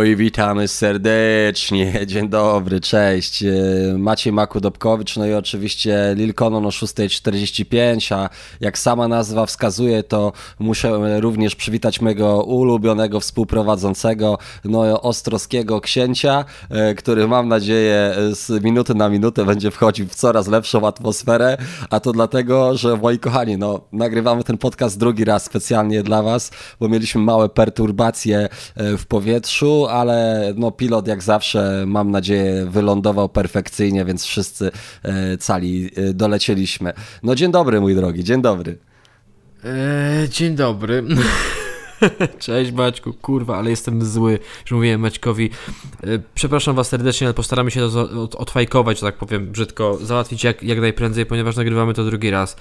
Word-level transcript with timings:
Oj, 0.00 0.16
witamy 0.16 0.68
serdecznie. 0.68 1.92
Dzień 2.06 2.28
dobry, 2.28 2.80
cześć. 2.80 3.42
E, 3.42 3.52
Maciej 3.98 4.32
Makudobkowicz, 4.32 5.16
no 5.16 5.26
i 5.26 5.32
oczywiście 5.32 6.14
Lilkonon 6.16 6.66
o 6.66 6.68
6.45, 6.68 8.14
a 8.14 8.28
jak 8.60 8.78
sama 8.78 9.08
nazwa 9.08 9.46
wskazuje, 9.46 10.02
to 10.02 10.32
muszę 10.58 11.20
również 11.20 11.56
przywitać 11.56 12.00
mojego 12.00 12.42
ulubionego 12.42 13.20
współprowadzącego, 13.20 14.38
no 14.64 15.02
ostrowskiego 15.02 15.80
księcia, 15.80 16.44
e, 16.70 16.94
który 16.94 17.28
mam 17.28 17.48
nadzieję 17.48 18.14
z 18.32 18.64
minuty 18.64 18.94
na 18.94 19.08
minutę 19.08 19.44
będzie 19.44 19.70
wchodził 19.70 20.06
w 20.06 20.14
coraz 20.14 20.48
lepszą 20.48 20.86
atmosferę, 20.86 21.56
a 21.90 22.00
to 22.00 22.12
dlatego, 22.12 22.76
że 22.76 22.96
moi 22.96 23.18
kochani, 23.18 23.56
no 23.58 23.80
nagrywamy 23.92 24.44
ten 24.44 24.58
podcast 24.58 24.98
drugi 24.98 25.24
raz 25.24 25.44
specjalnie 25.44 26.02
dla 26.02 26.22
was, 26.22 26.50
bo 26.80 26.88
mieliśmy 26.88 27.20
małe 27.20 27.48
perturbacje 27.48 28.48
e, 28.76 28.96
w 28.96 29.06
powietrzu, 29.06 29.89
ale 29.90 30.52
no 30.56 30.70
pilot 30.70 31.08
jak 31.08 31.22
zawsze 31.22 31.84
mam 31.86 32.10
nadzieję 32.10 32.66
wylądował 32.70 33.28
perfekcyjnie, 33.28 34.04
więc 34.04 34.24
wszyscy 34.24 34.70
e, 35.02 35.36
cali 35.38 35.90
e, 35.96 36.14
dolecieliśmy. 36.14 36.92
No 37.22 37.34
dzień 37.34 37.52
dobry 37.52 37.80
mój 37.80 37.94
drogi, 37.94 38.24
dzień 38.24 38.42
dobry. 38.42 38.78
Eee, 39.64 40.28
dzień 40.28 40.54
dobry. 40.54 41.04
Cześć 42.38 42.72
Maćku, 42.72 43.12
kurwa, 43.12 43.58
ale 43.58 43.70
jestem 43.70 44.04
zły. 44.04 44.38
Już 44.62 44.72
mówiłem 44.72 45.00
Maćkowi. 45.00 45.50
Przepraszam 46.34 46.76
was 46.76 46.88
serdecznie, 46.88 47.26
ale 47.26 47.34
postaramy 47.34 47.70
się 47.70 47.90
to 47.90 48.28
odfajkować, 48.38 49.00
że 49.00 49.06
tak 49.06 49.16
powiem 49.16 49.50
brzydko, 49.52 49.98
załatwić 50.02 50.44
jak, 50.44 50.62
jak 50.62 50.80
najprędzej, 50.80 51.26
ponieważ 51.26 51.56
nagrywamy 51.56 51.94
to 51.94 52.04
drugi 52.04 52.30
raz. 52.30 52.56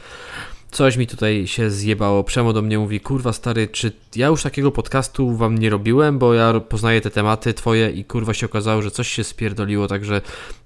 Coś 0.71 0.97
mi 0.97 1.07
tutaj 1.07 1.47
się 1.47 1.69
zjebało. 1.69 2.23
Przemo 2.23 2.53
do 2.53 2.61
mnie 2.61 2.79
mówi, 2.79 2.99
kurwa 2.99 3.33
stary, 3.33 3.67
czy 3.67 3.91
ja 4.15 4.27
już 4.27 4.43
takiego 4.43 4.71
podcastu 4.71 5.35
wam 5.35 5.57
nie 5.57 5.69
robiłem, 5.69 6.19
bo 6.19 6.33
ja 6.33 6.59
poznaję 6.59 7.01
te 7.01 7.09
tematy 7.09 7.53
twoje 7.53 7.89
i 7.89 8.05
kurwa 8.05 8.33
się 8.33 8.45
okazało, 8.45 8.81
że 8.81 8.91
coś 8.91 9.07
się 9.07 9.23
spierdoliło, 9.23 9.87
także 9.87 10.21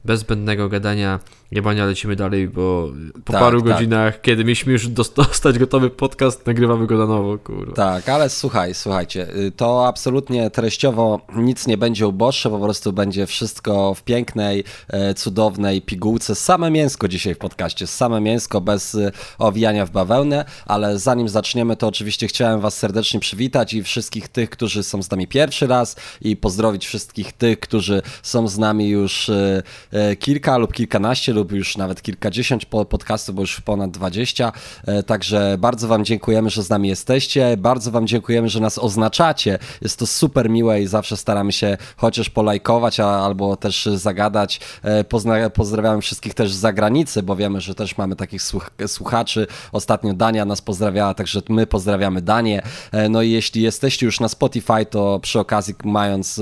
bez 0.05 0.19
zbędnego 0.19 0.69
gadania, 0.69 1.19
jebania 1.51 1.85
lecimy 1.85 2.15
dalej, 2.15 2.47
bo 2.47 2.91
po 3.25 3.33
tak, 3.33 3.41
paru 3.41 3.61
tak. 3.61 3.69
godzinach, 3.71 4.21
kiedy 4.21 4.43
mieliśmy 4.43 4.73
już 4.73 4.87
dostać 5.15 5.59
gotowy 5.59 5.89
podcast, 5.89 6.45
nagrywamy 6.45 6.87
go 6.87 6.97
na 6.97 7.05
nowo, 7.05 7.37
kurwa. 7.37 7.73
Tak, 7.73 8.09
ale 8.09 8.29
słuchaj, 8.29 8.73
słuchajcie, 8.73 9.35
y, 9.35 9.51
to 9.51 9.87
absolutnie 9.87 10.49
treściowo 10.49 11.21
nic 11.35 11.67
nie 11.67 11.77
będzie 11.77 12.07
uboższe, 12.07 12.49
po 12.49 12.59
prostu 12.59 12.93
będzie 12.93 13.25
wszystko 13.25 13.93
w 13.93 14.03
pięknej, 14.03 14.63
e, 14.87 15.13
cudownej 15.13 15.81
pigułce. 15.81 16.35
Same 16.35 16.71
mięsko 16.71 17.07
dzisiaj 17.07 17.35
w 17.35 17.37
podcaście, 17.37 17.87
same 17.87 18.21
mięsko 18.21 18.61
bez 18.61 18.95
y, 18.95 19.11
owijania 19.37 19.85
w 19.85 19.91
bawełnę, 19.91 20.45
ale 20.65 20.99
zanim 20.99 21.29
zaczniemy, 21.29 21.75
to 21.75 21.87
oczywiście 21.87 22.27
chciałem 22.27 22.61
was 22.61 22.77
serdecznie 22.77 23.19
przywitać 23.33 23.73
i 23.73 23.83
wszystkich 23.83 24.27
tych, 24.27 24.49
którzy 24.49 24.83
są 24.83 25.03
z 25.03 25.11
nami 25.11 25.27
pierwszy 25.27 25.67
raz 25.67 25.95
i 26.21 26.37
pozdrowić 26.37 26.85
wszystkich 26.85 27.33
tych, 27.33 27.59
którzy 27.59 28.01
są 28.23 28.47
z 28.47 28.57
nami 28.57 28.89
już 28.89 29.29
y, 29.29 29.63
E, 29.93 30.15
kilka 30.15 30.57
lub 30.57 30.73
kilkanaście 30.73 31.33
lub 31.33 31.51
już 31.51 31.77
nawet 31.77 32.01
kilkadziesiąt 32.01 32.65
podcastów, 32.65 33.35
bo 33.35 33.41
już 33.41 33.61
ponad 33.61 33.91
20. 33.91 34.51
E, 34.85 35.03
także 35.03 35.55
bardzo 35.59 35.87
Wam 35.87 36.05
dziękujemy, 36.05 36.49
że 36.49 36.63
z 36.63 36.69
nami 36.69 36.89
jesteście. 36.89 37.57
Bardzo 37.57 37.91
Wam 37.91 38.07
dziękujemy, 38.07 38.49
że 38.49 38.59
nas 38.59 38.77
oznaczacie. 38.77 39.59
Jest 39.81 39.99
to 39.99 40.07
super 40.07 40.49
miłe 40.49 40.81
i 40.81 40.87
zawsze 40.87 41.17
staramy 41.17 41.51
się 41.51 41.77
chociaż 41.97 42.29
polajkować 42.29 42.99
albo 42.99 43.55
też 43.55 43.85
zagadać. 43.85 44.59
E, 44.83 45.03
pozna 45.03 45.49
pozdrawiamy 45.49 46.01
wszystkich 46.01 46.33
też 46.33 46.53
z 46.53 46.57
zagranicy, 46.57 47.23
bo 47.23 47.35
wiemy, 47.35 47.61
że 47.61 47.75
też 47.75 47.97
mamy 47.97 48.15
takich 48.15 48.41
słuch 48.41 48.71
słuchaczy. 48.87 49.47
Ostatnio 49.71 50.13
Dania 50.13 50.45
nas 50.45 50.61
pozdrawiała, 50.61 51.13
także 51.13 51.41
my 51.49 51.67
pozdrawiamy 51.67 52.21
Danię. 52.21 52.61
No 53.09 53.21
jeśli 53.27 53.61
jesteście 53.61 54.05
już 54.05 54.19
na 54.19 54.29
Spotify, 54.29 54.85
to 54.89 55.19
przy 55.19 55.39
okazji 55.39 55.75
mając 55.83 56.41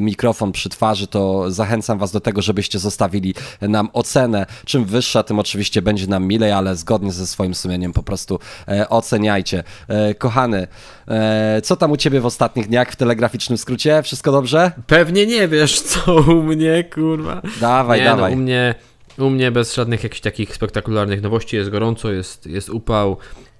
mikrofon 0.00 0.52
przy 0.52 0.68
twarzy, 0.68 1.06
to 1.06 1.50
zachęcam 1.50 1.98
Was 1.98 2.12
do 2.12 2.20
tego, 2.20 2.42
żebyście 2.42 2.78
zostawili 2.78 3.34
nam 3.60 3.88
ocenę. 3.92 4.46
Czym 4.64 4.84
wyższa, 4.84 5.22
tym 5.22 5.38
oczywiście 5.38 5.82
będzie 5.82 6.06
nam 6.06 6.26
milej, 6.26 6.52
ale 6.52 6.76
zgodnie 6.76 7.12
ze 7.12 7.26
swoim 7.26 7.54
sumieniem 7.54 7.92
po 7.92 8.02
prostu 8.02 8.38
e, 8.68 8.88
oceniajcie. 8.88 9.64
E, 9.88 10.14
kochany, 10.14 10.66
e, 11.08 11.60
co 11.64 11.76
tam 11.76 11.90
u 11.90 11.96
ciebie 11.96 12.20
w 12.20 12.26
ostatnich 12.26 12.68
dniach 12.68 12.90
w 12.90 12.96
telegraficznym 12.96 13.58
skrócie? 13.58 14.02
Wszystko 14.02 14.32
dobrze? 14.32 14.72
Pewnie 14.86 15.26
nie 15.26 15.48
wiesz, 15.48 15.80
co 15.80 16.14
u 16.14 16.42
mnie, 16.42 16.84
kurwa. 16.84 17.42
Dawaj, 17.60 17.98
nie, 17.98 18.04
dawaj. 18.04 18.32
No, 18.32 18.38
u 18.38 18.40
mnie... 18.40 18.74
U 19.18 19.30
mnie 19.30 19.50
bez 19.50 19.74
żadnych 19.74 20.02
jakichś 20.02 20.20
takich 20.20 20.54
spektakularnych 20.54 21.22
nowości 21.22 21.56
jest 21.56 21.70
gorąco, 21.70 22.12
jest, 22.12 22.46
jest 22.46 22.70
upał, 22.70 23.16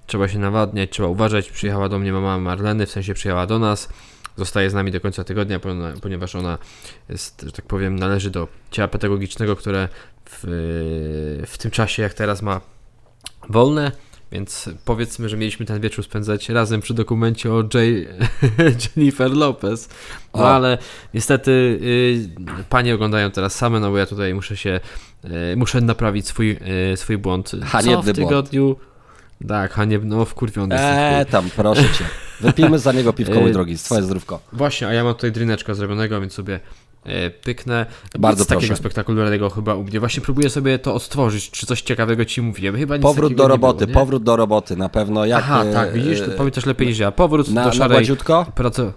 trzeba 0.09 0.27
się 0.27 0.39
nawadniać, 0.39 0.89
trzeba 0.89 1.09
uważać. 1.09 1.51
Przyjechała 1.51 1.89
do 1.89 1.99
mnie 1.99 2.11
mama 2.13 2.39
Marleny, 2.39 2.85
w 2.85 2.91
sensie 2.91 3.13
przyjechała 3.13 3.45
do 3.45 3.59
nas 3.59 3.89
zostaje 4.39 4.69
z 4.69 4.73
nami 4.73 4.91
do 4.91 5.01
końca 5.01 5.23
tygodnia, 5.23 5.59
ponieważ 6.01 6.35
ona 6.35 6.57
jest, 7.09 7.41
że 7.45 7.51
tak 7.51 7.65
powiem, 7.65 7.99
należy 7.99 8.31
do 8.31 8.47
ciała 8.71 8.87
pedagogicznego, 8.87 9.55
które 9.55 9.89
w, 10.25 10.43
w 11.47 11.57
tym 11.57 11.71
czasie, 11.71 12.03
jak 12.03 12.13
teraz 12.13 12.41
ma 12.41 12.61
wolne, 13.49 13.91
więc 14.31 14.69
powiedzmy, 14.85 15.29
że 15.29 15.37
mieliśmy 15.37 15.65
ten 15.65 15.81
wieczór 15.81 16.05
spędzać 16.05 16.49
razem 16.49 16.81
przy 16.81 16.93
dokumencie 16.93 17.53
o 17.53 17.63
Jay, 17.73 18.07
Jennifer 18.95 19.31
Lopez. 19.31 19.89
No 20.35 20.41
o. 20.41 20.49
ale 20.55 20.77
niestety 21.13 21.51
y, 21.51 22.63
panie 22.69 22.95
oglądają 22.95 23.31
teraz 23.31 23.55
same, 23.55 23.79
no 23.79 23.91
bo 23.91 23.97
ja 23.97 24.05
tutaj 24.05 24.33
muszę 24.33 24.57
się, 24.57 24.79
y, 25.53 25.55
muszę 25.55 25.81
naprawić 25.81 26.27
swój, 26.27 26.57
y, 26.93 26.97
swój 26.97 27.17
błąd. 27.17 27.51
Co 27.83 28.01
w 28.01 28.13
tygodniu... 28.13 28.65
Błąd. 28.65 28.88
Tak, 29.47 29.71
Hanieb, 29.71 30.01
no 30.05 30.25
wkurwiony 30.25 30.75
Eee, 30.79 31.25
tam, 31.25 31.49
proszę 31.55 31.81
cię. 31.81 32.05
Wypijmy 32.41 32.79
za 32.79 32.91
niego 32.91 33.13
piwko, 33.13 33.41
mój 33.41 33.51
drogi, 33.51 33.77
twoje 33.77 34.03
zdrówko. 34.03 34.39
Właśnie, 34.53 34.87
a 34.87 34.93
ja 34.93 35.03
mam 35.03 35.13
tutaj 35.13 35.31
drineczka 35.31 35.73
zrobionego, 35.73 36.21
więc 36.21 36.33
sobie 36.33 36.59
e, 37.03 37.29
pyknę. 37.29 37.85
Bardzo 38.19 38.41
Nic 38.41 38.47
proszę. 38.47 38.61
takiego 38.61 38.75
spektakularnego 38.75 39.49
chyba 39.49 39.75
u 39.75 39.83
mnie. 39.83 39.99
Właśnie 39.99 40.21
próbuję 40.21 40.49
sobie 40.49 40.79
to 40.79 40.93
odtworzyć, 40.93 41.51
czy 41.51 41.65
coś 41.65 41.81
ciekawego 41.81 42.25
ci 42.25 42.41
mówiłem. 42.41 42.75
Chyba 42.75 42.95
nic 42.95 43.03
Powrót 43.03 43.33
do 43.33 43.47
roboty, 43.47 43.87
było, 43.87 43.99
powrót 43.99 44.23
do 44.23 44.35
roboty, 44.35 44.77
na 44.77 44.89
pewno. 44.89 45.25
Jak, 45.25 45.39
Aha, 45.39 45.63
tak, 45.73 45.93
widzisz, 45.93 46.21
to 46.21 46.31
pamiętasz 46.31 46.65
lepiej 46.65 46.87
niż 46.87 46.99
ja. 46.99 47.11
Powrót 47.11 47.49
na, 47.49 47.65
do 47.65 47.71
szarej... 47.71 48.07
Na 48.29 48.45
pracy. 48.45 48.91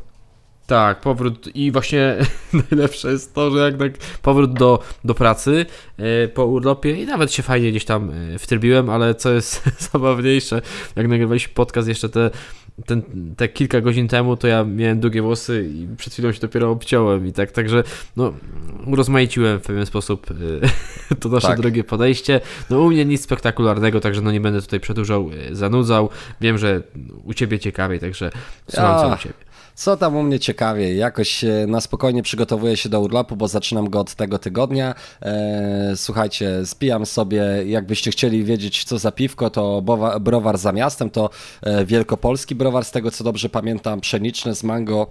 Tak, 0.67 1.01
powrót 1.01 1.49
i 1.55 1.73
właśnie 1.73 2.17
najlepsze 2.71 3.11
jest 3.11 3.35
to, 3.35 3.51
że 3.51 3.59
jak 3.59 3.77
tak 3.77 3.93
powrót 4.23 4.53
do, 4.53 4.83
do 5.05 5.15
pracy 5.15 5.67
e, 5.97 6.29
po 6.29 6.47
urlopie 6.47 7.03
i 7.03 7.07
nawet 7.07 7.33
się 7.33 7.43
fajnie 7.43 7.71
gdzieś 7.71 7.85
tam 7.85 8.11
e, 8.11 8.39
wtrybiłem, 8.39 8.91
ale 8.91 9.15
co 9.15 9.33
jest 9.33 9.63
zabawniejsze, 9.93 10.63
jak 10.97 11.09
nagrywaliśmy 11.09 11.55
podcast 11.55 11.89
jeszcze 11.89 12.09
te, 12.09 12.31
ten, 12.87 13.03
te 13.37 13.49
kilka 13.49 13.81
godzin 13.81 14.09
temu, 14.09 14.37
to 14.37 14.47
ja 14.47 14.65
miałem 14.65 15.01
długie 15.01 15.23
włosy 15.23 15.71
i 15.75 15.89
przed 15.97 16.13
chwilą 16.13 16.33
się 16.33 16.41
dopiero 16.41 16.71
obciąłem 16.71 17.27
i 17.27 17.33
tak, 17.33 17.53
także 17.53 17.83
no 18.17 18.33
urozmaiciłem 18.87 19.59
w 19.59 19.63
pewien 19.63 19.87
sposób 19.87 20.27
e, 21.11 21.15
to 21.21 21.29
nasze 21.29 21.49
tak. 21.49 21.61
drogie 21.61 21.85
podejście. 21.85 22.41
No 22.71 22.81
u 22.81 22.91
mnie 22.91 23.05
nic 23.05 23.23
spektakularnego, 23.23 24.01
także 24.01 24.21
no 24.21 24.33
nie 24.33 24.41
będę 24.41 24.63
tutaj 24.63 24.81
przedłużał, 24.81 25.31
zanudzał. 25.51 26.09
Wiem, 26.41 26.59
że 26.59 26.83
u 27.25 27.35
Ciebie 27.35 27.59
ciekawiej, 27.59 28.01
także 28.01 28.31
słucham 28.69 29.01
co 29.01 29.15
u 29.15 29.19
Ciebie. 29.19 29.52
Co 29.83 29.97
tam 29.97 30.17
u 30.17 30.23
mnie 30.23 30.39
ciekawie? 30.39 30.95
Jakoś 30.95 31.45
na 31.67 31.81
spokojnie 31.81 32.23
przygotowuję 32.23 32.77
się 32.77 32.89
do 32.89 33.01
urlopu, 33.01 33.37
bo 33.37 33.49
zaczynam 33.49 33.91
go 33.91 34.01
od 34.01 34.15
tego 34.15 34.39
tygodnia. 34.39 34.95
E, 35.23 35.93
słuchajcie, 35.97 36.67
spijam 36.67 37.07
sobie, 37.07 37.43
jakbyście 37.67 38.11
chcieli 38.11 38.45
wiedzieć 38.45 38.85
co 38.85 38.99
za 38.99 39.13
piwko, 39.13 39.51
to 39.51 39.83
browar 40.21 40.59
za 40.59 40.73
miastem, 40.73 41.11
to 41.11 41.31
e, 41.63 41.85
wielkopolski 41.85 42.55
browar, 42.55 42.85
z 42.85 42.91
tego 42.91 43.11
co 43.11 43.25
dobrze 43.25 43.49
pamiętam, 43.49 44.01
pszeniczny 44.01 44.55
z 44.55 44.63
mango 44.63 45.07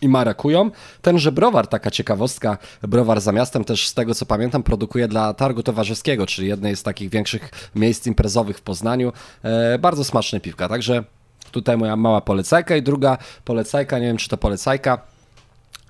i 0.00 0.08
marakują. 0.08 0.70
Tenże 1.02 1.32
browar, 1.32 1.66
taka 1.66 1.90
ciekawostka, 1.90 2.58
browar 2.82 3.20
za 3.20 3.32
miastem 3.32 3.64
też 3.64 3.88
z 3.88 3.94
tego 3.94 4.14
co 4.14 4.26
pamiętam 4.26 4.62
produkuje 4.62 5.08
dla 5.08 5.34
targu 5.34 5.62
towarzyskiego, 5.62 6.26
czyli 6.26 6.48
jednej 6.48 6.76
z 6.76 6.82
takich 6.82 7.10
większych 7.10 7.50
miejsc 7.74 8.06
imprezowych 8.06 8.58
w 8.58 8.62
Poznaniu. 8.62 9.12
E, 9.42 9.78
bardzo 9.78 10.04
smaczne 10.04 10.40
piwka, 10.40 10.68
także 10.68 11.04
Tutaj 11.52 11.76
moja 11.76 11.96
mała 11.96 12.20
polecajka 12.20 12.76
i 12.76 12.82
druga 12.82 13.18
polecajka, 13.44 13.98
nie 13.98 14.06
wiem 14.06 14.16
czy 14.16 14.28
to 14.28 14.36
polecajka, 14.36 15.11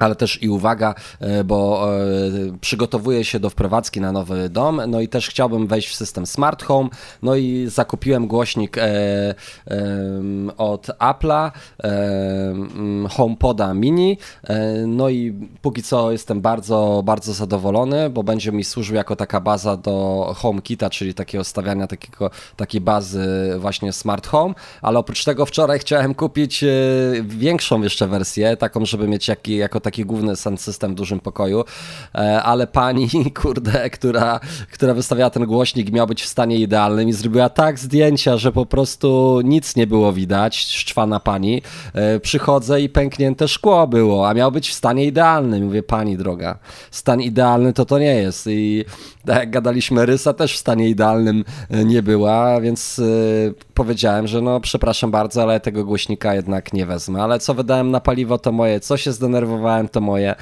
ale 0.03 0.15
też 0.17 0.43
i 0.43 0.49
uwaga, 0.49 0.95
e, 1.21 1.45
bo 1.45 1.89
e, 1.97 2.59
przygotowuję 2.61 3.25
się 3.25 3.41
do 3.41 3.51
wprowadzki 3.51 4.01
na 4.01 4.13
nowy 4.13 4.49
dom, 4.49 4.81
no 4.89 5.01
i 5.01 5.09
też 5.09 5.29
chciałbym 5.29 5.67
wejść 5.67 5.89
w 5.89 5.95
system 5.95 6.27
Smart 6.27 6.63
Home, 6.63 6.89
no 7.23 7.37
i 7.37 7.67
zakupiłem 7.69 8.27
głośnik 8.27 8.79
e, 8.79 9.35
od 10.57 10.87
Apple'a, 10.87 11.51
HomePoda 13.11 13.75
Mini, 13.75 14.19
no 14.87 15.09
i 15.09 15.35
póki 15.63 15.83
co 15.83 16.13
jestem 16.13 16.41
bardzo, 16.41 17.03
bardzo 17.05 17.33
zadowolony, 17.33 18.11
bo 18.11 18.23
będzie 18.23 18.53
mi 18.53 18.65
służył 18.65 18.97
jako 18.97 19.17
taka 19.17 19.41
baza 19.41 19.77
do 19.77 20.27
HomeKita, 20.37 20.91
czyli 20.91 21.15
takiego 21.15 21.45
stawiania 21.45 21.87
takiego, 21.87 22.31
takiej 22.57 22.81
bazy 22.81 23.55
właśnie 23.59 23.93
Smart 23.93 24.27
Home, 24.27 24.55
ale 24.83 24.99
oprócz 24.99 25.25
tego 25.25 25.47
wczoraj 25.47 25.79
chciałem 25.79 26.15
kupić 26.15 26.65
większą 27.23 27.83
jeszcze 27.83 28.09
wersję, 28.09 28.57
taką, 28.57 28.87
żeby 28.87 29.09
mieć 29.09 29.29
jak, 29.29 29.49
jako 29.49 29.81
taki 29.81 29.92
taki 29.93 30.05
główny 30.05 30.37
sound 30.37 30.61
system 30.61 30.93
w 30.93 30.95
dużym 30.95 31.21
pokoju, 31.21 31.65
e, 32.15 32.43
ale 32.43 32.67
pani, 32.67 33.09
kurde, 33.43 33.91
która, 33.91 34.41
która 34.73 34.95
wystawiała 34.95 35.31
ten 35.31 35.47
głośnik 35.47 35.93
miał 35.93 36.07
być 36.07 36.23
w 36.23 36.27
stanie 36.27 36.57
idealnym 36.59 37.09
i 37.09 37.13
zrobiła 37.13 37.49
tak 37.49 37.79
zdjęcia, 37.79 38.37
że 38.37 38.53
po 38.53 38.67
prostu 38.67 39.41
nic 39.45 39.77
nie 39.77 39.87
było 39.87 40.13
widać, 40.13 40.57
szczwana 40.57 41.21
pani. 41.21 41.63
E, 41.95 42.21
przychodzę 42.21 42.81
i 42.81 42.89
pęknięte 42.89 43.49
szkło 43.49 43.87
było, 43.87 44.29
a 44.29 44.35
miał 44.35 44.53
być 44.53 44.69
w 44.71 44.73
stanie 44.73 45.07
idealnym. 45.07 45.65
Mówię, 45.65 45.83
pani 45.83 46.17
droga, 46.17 46.59
stan 46.91 47.21
idealny 47.21 47.73
to 47.73 47.85
to 47.85 47.99
nie 47.99 48.15
jest 48.15 48.47
i 48.47 48.85
tak 49.27 49.37
jak 49.37 49.51
gadaliśmy, 49.51 50.07
Rysa 50.07 50.33
też 50.33 50.55
w 50.55 50.59
stanie 50.59 50.89
idealnym 50.89 51.45
e, 51.71 51.85
nie 51.85 52.03
była, 52.03 52.61
więc 52.61 53.01
powiedziałem, 53.83 54.27
że 54.27 54.41
no 54.41 54.61
przepraszam 54.61 55.11
bardzo, 55.11 55.43
ale 55.43 55.61
tego 55.61 55.85
głośnika 55.85 56.35
jednak 56.35 56.73
nie 56.73 56.87
wezmę. 56.87 57.23
Ale 57.23 57.39
co 57.39 57.55
wydałem 57.55 57.91
na 57.91 58.01
paliwo 58.01 58.39
to 58.39 58.53
moje, 58.53 58.81
co 58.81 58.97
się 58.97 59.13
zdenerwowałem 59.13 59.89
to 59.89 60.01
moje. 60.01 60.35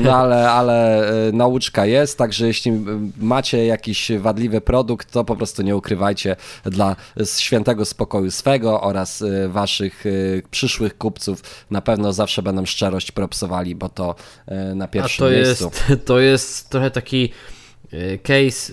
No 0.00 0.16
ale, 0.16 0.50
ale 0.50 1.04
nauczka 1.32 1.86
jest, 1.86 2.18
także 2.18 2.46
jeśli 2.46 2.72
macie 3.20 3.66
jakiś 3.66 4.12
wadliwy 4.18 4.60
produkt, 4.60 5.12
to 5.12 5.24
po 5.24 5.36
prostu 5.36 5.62
nie 5.62 5.76
ukrywajcie 5.76 6.36
dla 6.64 6.96
świętego 7.36 7.84
spokoju 7.84 8.30
swego 8.30 8.80
oraz 8.80 9.22
y, 9.22 9.48
waszych 9.48 10.04
przyszłych 10.50 10.98
kupców. 10.98 11.42
Na 11.70 11.80
pewno 11.80 12.12
zawsze 12.12 12.42
będą 12.42 12.66
szczerość 12.66 13.12
propsowali, 13.12 13.74
bo 13.74 13.88
to 13.88 14.14
na 14.74 14.88
pierwszym 14.88 15.26
A 15.26 15.28
to 15.28 15.34
miejscu. 15.34 15.70
Jest, 15.88 16.06
to 16.06 16.20
jest 16.20 16.70
trochę 16.70 16.90
taki 16.90 17.30
case 18.22 18.72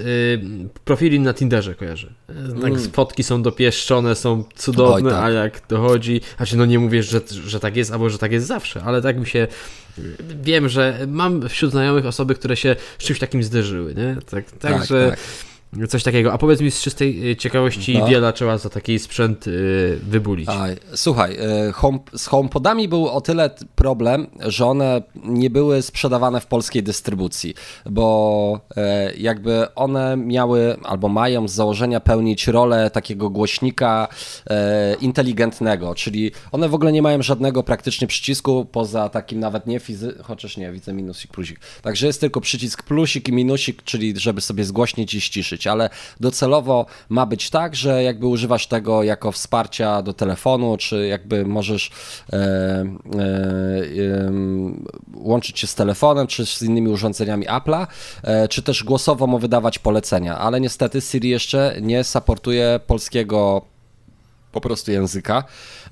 profili 0.86 1.20
na 1.20 1.34
Tinderze 1.34 1.76
kojarzy. 1.76 2.14
Tak, 2.62 2.72
mm. 2.72 2.92
fotki 2.92 3.24
są 3.24 3.42
dopieszczone, 3.42 4.16
są 4.16 4.44
cudowne, 4.56 5.10
Oj, 5.10 5.12
tak. 5.12 5.24
a 5.24 5.30
jak 5.30 5.62
dochodzi, 5.70 6.22
znaczy 6.38 6.58
no 6.58 6.66
nie 6.66 6.80
mówię, 6.80 7.04
że, 7.04 7.22
że 7.46 7.60
tak 7.60 7.76
jest, 7.76 7.92
albo 7.92 8.10
że 8.10 8.18
tak 8.18 8.32
jest 8.32 8.48
zawsze, 8.48 8.84
ale 8.84 9.02
tak 9.02 9.20
mi 9.20 9.28
się 9.28 9.48
wiem, 10.44 10.70
że 10.70 11.00
mam 11.08 11.50
wśród 11.50 11.72
znajomych 11.72 12.06
osoby, 12.06 12.36
które 12.36 12.56
się 12.56 12.76
z 13.00 13.04
czymś 13.04 13.20
takim 13.20 13.44
zderzyły, 13.44 13.96
nie? 13.96 14.16
Tak, 14.16 14.52
tak, 14.52 14.60
tak 14.60 14.86
że... 14.86 15.10
Tak 15.10 15.20
Coś 15.90 16.04
takiego. 16.04 16.34
A 16.34 16.38
powiedz 16.38 16.62
mi 16.62 16.72
z 16.72 16.82
czystej 16.82 17.32
y, 17.32 17.36
ciekawości, 17.36 17.98
no. 17.98 18.08
wiele 18.08 18.34
trzeba 18.34 18.58
za 18.58 18.70
taki 18.70 19.00
sprzęt 19.00 19.48
y, 19.48 20.00
wybulić. 20.04 20.50
A, 20.50 20.66
słuchaj, 20.96 21.38
y, 21.70 21.72
home, 21.72 22.00
z 22.16 22.28
HomePodami 22.28 22.88
był 22.88 23.08
o 23.08 23.22
tyle 23.22 23.50
problem, 23.76 24.28
że 24.40 24.66
one 24.66 25.02
nie 25.24 25.50
były 25.50 25.82
sprzedawane 25.82 26.42
w 26.42 26.46
polskiej 26.46 26.84
dystrybucji, 26.84 27.54
bo 27.86 28.60
jakby 29.18 29.74
one 29.76 30.18
miały 30.18 30.78
albo 30.84 31.10
mają 31.10 31.48
z 31.48 31.54
założenia 31.54 32.00
pełnić 32.00 32.48
rolę 32.48 32.90
takiego 32.90 33.30
głośnika 33.30 34.08
inteligentnego, 35.02 35.96
czyli 35.96 36.32
one 36.52 36.70
w 36.70 36.74
ogóle 36.74 36.92
nie 36.92 37.02
mają 37.02 37.22
żadnego 37.22 37.64
praktycznie 37.64 38.08
przycisku 38.08 38.66
poza 38.66 39.10
takim 39.10 39.40
nawet 39.40 39.68
nie 39.68 39.80
fizy... 39.80 40.16
chociaż 40.24 40.58
nie, 40.58 40.72
widzę 40.72 40.94
minusik, 40.94 41.32
plusik. 41.32 41.60
Także 41.82 42.08
jest 42.08 42.22
tylko 42.22 42.42
przycisk 42.42 42.84
plusik 42.84 43.28
i 43.28 43.34
minusik, 43.34 43.84
czyli 43.84 44.14
żeby 44.18 44.42
sobie 44.42 44.64
zgłośnić 44.64 45.14
i 45.14 45.22
ściszyć 45.22 45.61
ale 45.68 45.90
docelowo 46.20 46.86
ma 47.10 47.26
być 47.26 47.50
tak, 47.50 47.76
że 47.76 48.04
jakby 48.04 48.28
używasz 48.28 48.68
tego 48.68 49.04
jako 49.04 49.32
wsparcia 49.32 50.02
do 50.02 50.14
telefonu, 50.14 50.78
czy 50.78 51.08
jakby 51.08 51.46
możesz 51.46 51.92
e, 52.34 52.38
e, 52.38 52.86
łączyć 55.14 55.60
się 55.60 55.68
z 55.68 55.76
telefonem, 55.76 56.28
czy 56.28 56.46
z 56.46 56.62
innymi 56.62 56.88
urządzeniami 56.88 57.48
Apple'a, 57.48 57.88
e, 58.24 58.48
czy 58.48 58.64
też 58.64 58.84
głosowo 58.84 59.28
mu 59.28 59.40
wydawać 59.40 59.80
polecenia, 59.80 60.38
ale 60.38 60.62
niestety 60.62 61.02
Siri 61.02 61.30
jeszcze 61.30 61.76
nie 61.82 62.04
supportuje 62.04 62.80
polskiego 62.88 63.71
po 64.52 64.62
prostu 64.62 64.92
języka, 64.92 65.44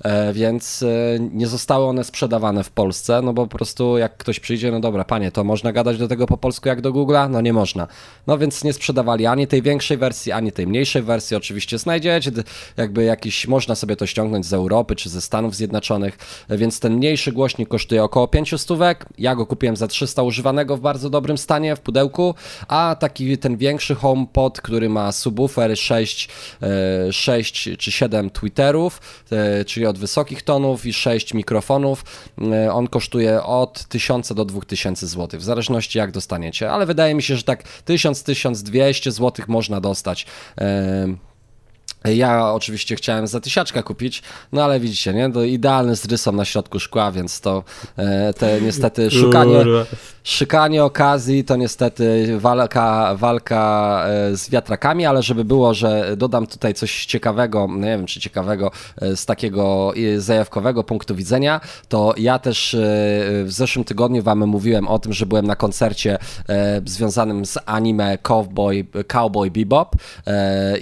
e, 0.04 0.32
więc 0.32 0.82
e, 0.82 0.86
nie 1.20 1.46
zostały 1.46 1.84
one 1.84 2.04
sprzedawane 2.04 2.64
w 2.64 2.70
Polsce, 2.70 3.22
no 3.22 3.32
bo 3.32 3.46
po 3.46 3.58
prostu 3.58 3.98
jak 3.98 4.16
ktoś 4.16 4.40
przyjdzie, 4.40 4.70
no 4.70 4.80
dobra, 4.80 5.04
panie, 5.04 5.32
to 5.32 5.44
można 5.44 5.72
gadać 5.72 5.98
do 5.98 6.08
tego 6.08 6.26
po 6.26 6.36
polsku 6.36 6.68
jak 6.68 6.80
do 6.80 6.92
Google'a? 6.92 7.30
No 7.30 7.40
nie 7.40 7.52
można. 7.52 7.86
No 8.26 8.38
więc 8.38 8.64
nie 8.64 8.72
sprzedawali 8.72 9.26
ani 9.26 9.46
tej 9.46 9.62
większej 9.62 9.96
wersji, 9.96 10.32
ani 10.32 10.52
tej 10.52 10.66
mniejszej 10.66 11.02
wersji. 11.02 11.36
Oczywiście 11.36 11.78
znajdziecie, 11.78 12.30
jakby 12.76 13.04
jakiś, 13.04 13.46
można 13.46 13.74
sobie 13.74 13.96
to 13.96 14.06
ściągnąć 14.06 14.46
z 14.46 14.52
Europy 14.52 14.96
czy 14.96 15.08
ze 15.08 15.20
Stanów 15.20 15.54
Zjednoczonych, 15.54 16.18
e, 16.48 16.56
więc 16.56 16.80
ten 16.80 16.94
mniejszy 16.94 17.32
głośnik 17.32 17.68
kosztuje 17.68 18.04
około 18.04 18.28
500 18.28 18.60
stówek. 18.60 19.06
Ja 19.18 19.34
go 19.34 19.46
kupiłem 19.46 19.76
za 19.76 19.86
300 19.86 20.22
używanego 20.22 20.76
w 20.76 20.80
bardzo 20.80 21.10
dobrym 21.10 21.38
stanie, 21.38 21.76
w 21.76 21.80
pudełku, 21.80 22.34
a 22.68 22.96
taki 23.00 23.38
ten 23.38 23.56
większy 23.56 23.94
HomePod, 23.94 24.60
który 24.60 24.88
ma 24.88 25.12
subwoofer 25.12 25.78
6, 25.78 26.28
6 27.10 27.68
czy 27.78 27.92
7 27.92 28.30
tweetów, 28.30 28.49
tweeterów, 28.50 29.00
e, 29.32 29.64
czyli 29.64 29.86
od 29.86 29.98
wysokich 29.98 30.42
tonów 30.42 30.86
i 30.86 30.92
6 30.92 31.34
mikrofonów. 31.34 32.04
E, 32.52 32.72
on 32.72 32.86
kosztuje 32.86 33.42
od 33.42 33.84
1000 33.88 34.32
do 34.34 34.44
2000 34.44 35.06
zł, 35.06 35.40
w 35.40 35.42
zależności 35.42 35.98
jak 35.98 36.10
dostaniecie, 36.10 36.70
ale 36.70 36.86
wydaje 36.86 37.14
mi 37.14 37.22
się, 37.22 37.36
że 37.36 37.42
tak 37.42 37.64
1000-1200 37.86 39.10
zł 39.10 39.44
można 39.48 39.80
dostać. 39.80 40.26
E, 42.04 42.14
ja 42.14 42.52
oczywiście 42.52 42.96
chciałem 42.96 43.26
za 43.26 43.40
tysiaczka 43.40 43.82
kupić, 43.82 44.22
no 44.52 44.64
ale 44.64 44.80
widzicie, 44.80 45.14
nie? 45.14 45.32
To 45.32 45.42
idealny 45.42 45.96
z 45.96 46.04
rysą 46.04 46.32
na 46.32 46.44
środku 46.44 46.80
szkła, 46.80 47.12
więc 47.12 47.40
to 47.40 47.64
te 48.38 48.60
niestety 48.60 49.10
szukanie, 49.10 49.64
szykanie 50.22 50.84
okazji 50.84 51.44
to 51.44 51.56
niestety 51.56 52.38
walka, 52.38 53.14
walka 53.14 54.04
e, 54.06 54.36
z 54.36 54.50
wiatrakami, 54.50 55.06
ale 55.06 55.22
żeby 55.22 55.44
było, 55.44 55.74
że 55.74 56.16
dodam 56.16 56.46
tutaj 56.46 56.74
coś 56.74 57.06
ciekawego, 57.06 57.66
no 57.68 57.76
nie 57.76 57.96
wiem 57.96 58.06
czy 58.06 58.20
ciekawego 58.20 58.70
e, 59.00 59.16
z 59.16 59.26
takiego 59.26 59.92
e, 59.96 60.20
zajawkowego 60.20 60.84
punktu 60.84 61.14
widzenia, 61.14 61.60
to 61.88 62.14
ja 62.16 62.38
też 62.38 62.76
w 63.44 63.52
zeszłym 63.52 63.84
tygodniu 63.84 64.22
wam 64.22 64.46
mówiłem 64.46 64.88
o 64.88 64.98
tym, 64.98 65.12
że 65.12 65.26
byłem 65.26 65.46
na 65.46 65.56
koncercie 65.56 66.18
związanym 66.86 67.46
z 67.46 67.58
anime 67.66 68.18
Cowboy, 68.18 68.86
Cowboy 69.06 69.50
Bebop 69.50 69.96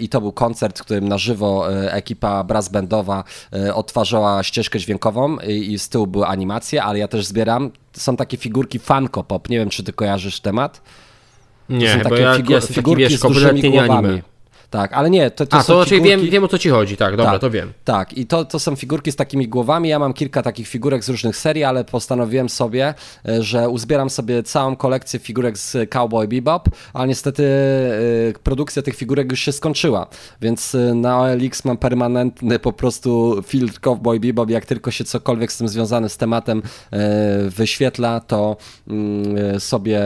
i 0.01 0.09
to 0.09 0.21
był 0.21 0.33
koncert, 0.33 0.79
w 0.79 0.83
którym 0.83 1.08
na 1.09 1.19
żywo 1.19 1.67
ekipa 1.91 2.45
brass 2.45 2.69
bandowa 2.69 3.25
odtwarzała 3.75 4.43
ścieżkę 4.43 4.79
dźwiękową 4.79 5.39
i 5.39 5.79
z 5.79 5.89
tyłu 5.89 6.07
były 6.07 6.27
animacje, 6.27 6.83
ale 6.83 6.99
ja 6.99 7.09
też 7.09 7.27
zbieram 7.27 7.71
są 7.93 8.17
takie 8.17 8.37
figurki 8.37 8.79
Funko 8.79 9.25
Pop. 9.25 9.49
Nie 9.49 9.59
wiem, 9.59 9.69
czy 9.69 9.85
ty 9.85 9.93
kojarzysz 9.93 10.41
temat? 10.41 10.83
Nie, 11.69 11.87
to 11.87 11.95
są 11.95 12.11
takie 12.11 12.23
ja 12.23 12.35
figu 12.37 12.61
figurki 12.61 13.03
wiesz, 13.03 13.17
z 13.17 13.23
dużymi 13.23 13.71
głowami. 13.71 14.09
Anime. 14.09 14.23
Tak, 14.71 14.93
ale 14.93 15.11
nie, 15.11 15.31
to, 15.31 15.47
to 15.47 15.57
A, 15.57 15.65
to 15.65 15.85
figurki... 15.85 16.09
wiem, 16.09 16.31
wiem 16.31 16.45
o 16.45 16.49
co 16.49 16.59
ci 16.59 16.69
chodzi, 16.69 16.97
tak, 16.97 17.17
dobra, 17.17 17.33
tak, 17.33 17.41
to 17.41 17.51
wiem. 17.51 17.73
Tak, 17.85 18.19
i 18.19 18.27
to, 18.27 18.45
to 18.45 18.59
są 18.59 18.77
figurki 18.77 19.13
z 19.13 19.17
takimi 19.17 19.49
głowami. 19.49 19.89
Ja 19.89 19.99
mam 19.99 20.13
kilka 20.15 20.43
takich 20.43 20.69
figurek 20.69 21.05
z 21.05 21.09
różnych 21.09 21.37
serii, 21.37 21.65
ale 21.65 21.85
postanowiłem 21.85 22.49
sobie, 22.49 22.95
e, 23.29 23.43
że 23.43 23.69
uzbieram 23.69 24.11
sobie 24.11 24.43
całą 24.43 24.77
kolekcję 24.77 25.19
figurek 25.19 25.59
z 25.59 25.91
Cowboy 25.91 26.29
Bebop, 26.29 26.69
ale 26.93 27.09
niestety 27.09 27.43
y, 27.43 28.35
produkcja 28.43 28.83
tych 28.83 28.97
figurek 28.97 29.31
już 29.31 29.41
się 29.41 29.53
skończyła, 29.53 30.07
więc 30.41 30.75
e, 30.75 30.95
na 30.95 31.21
OLX 31.21 31.65
mam 31.65 31.77
permanentny 31.77 32.59
po 32.59 32.73
prostu 32.73 33.43
filtr 33.47 33.81
Cowboy 33.81 34.21
Bebop. 34.21 34.51
Jak 34.51 34.67
tylko 34.67 34.91
się 34.91 35.05
cokolwiek 35.05 35.53
z 35.53 35.57
tym 35.57 35.69
związane 35.69 36.09
z 36.09 36.17
tematem 36.17 36.63
wyświetla, 37.49 38.21
to 38.21 38.57
y, 39.57 39.61
sobie 39.61 40.01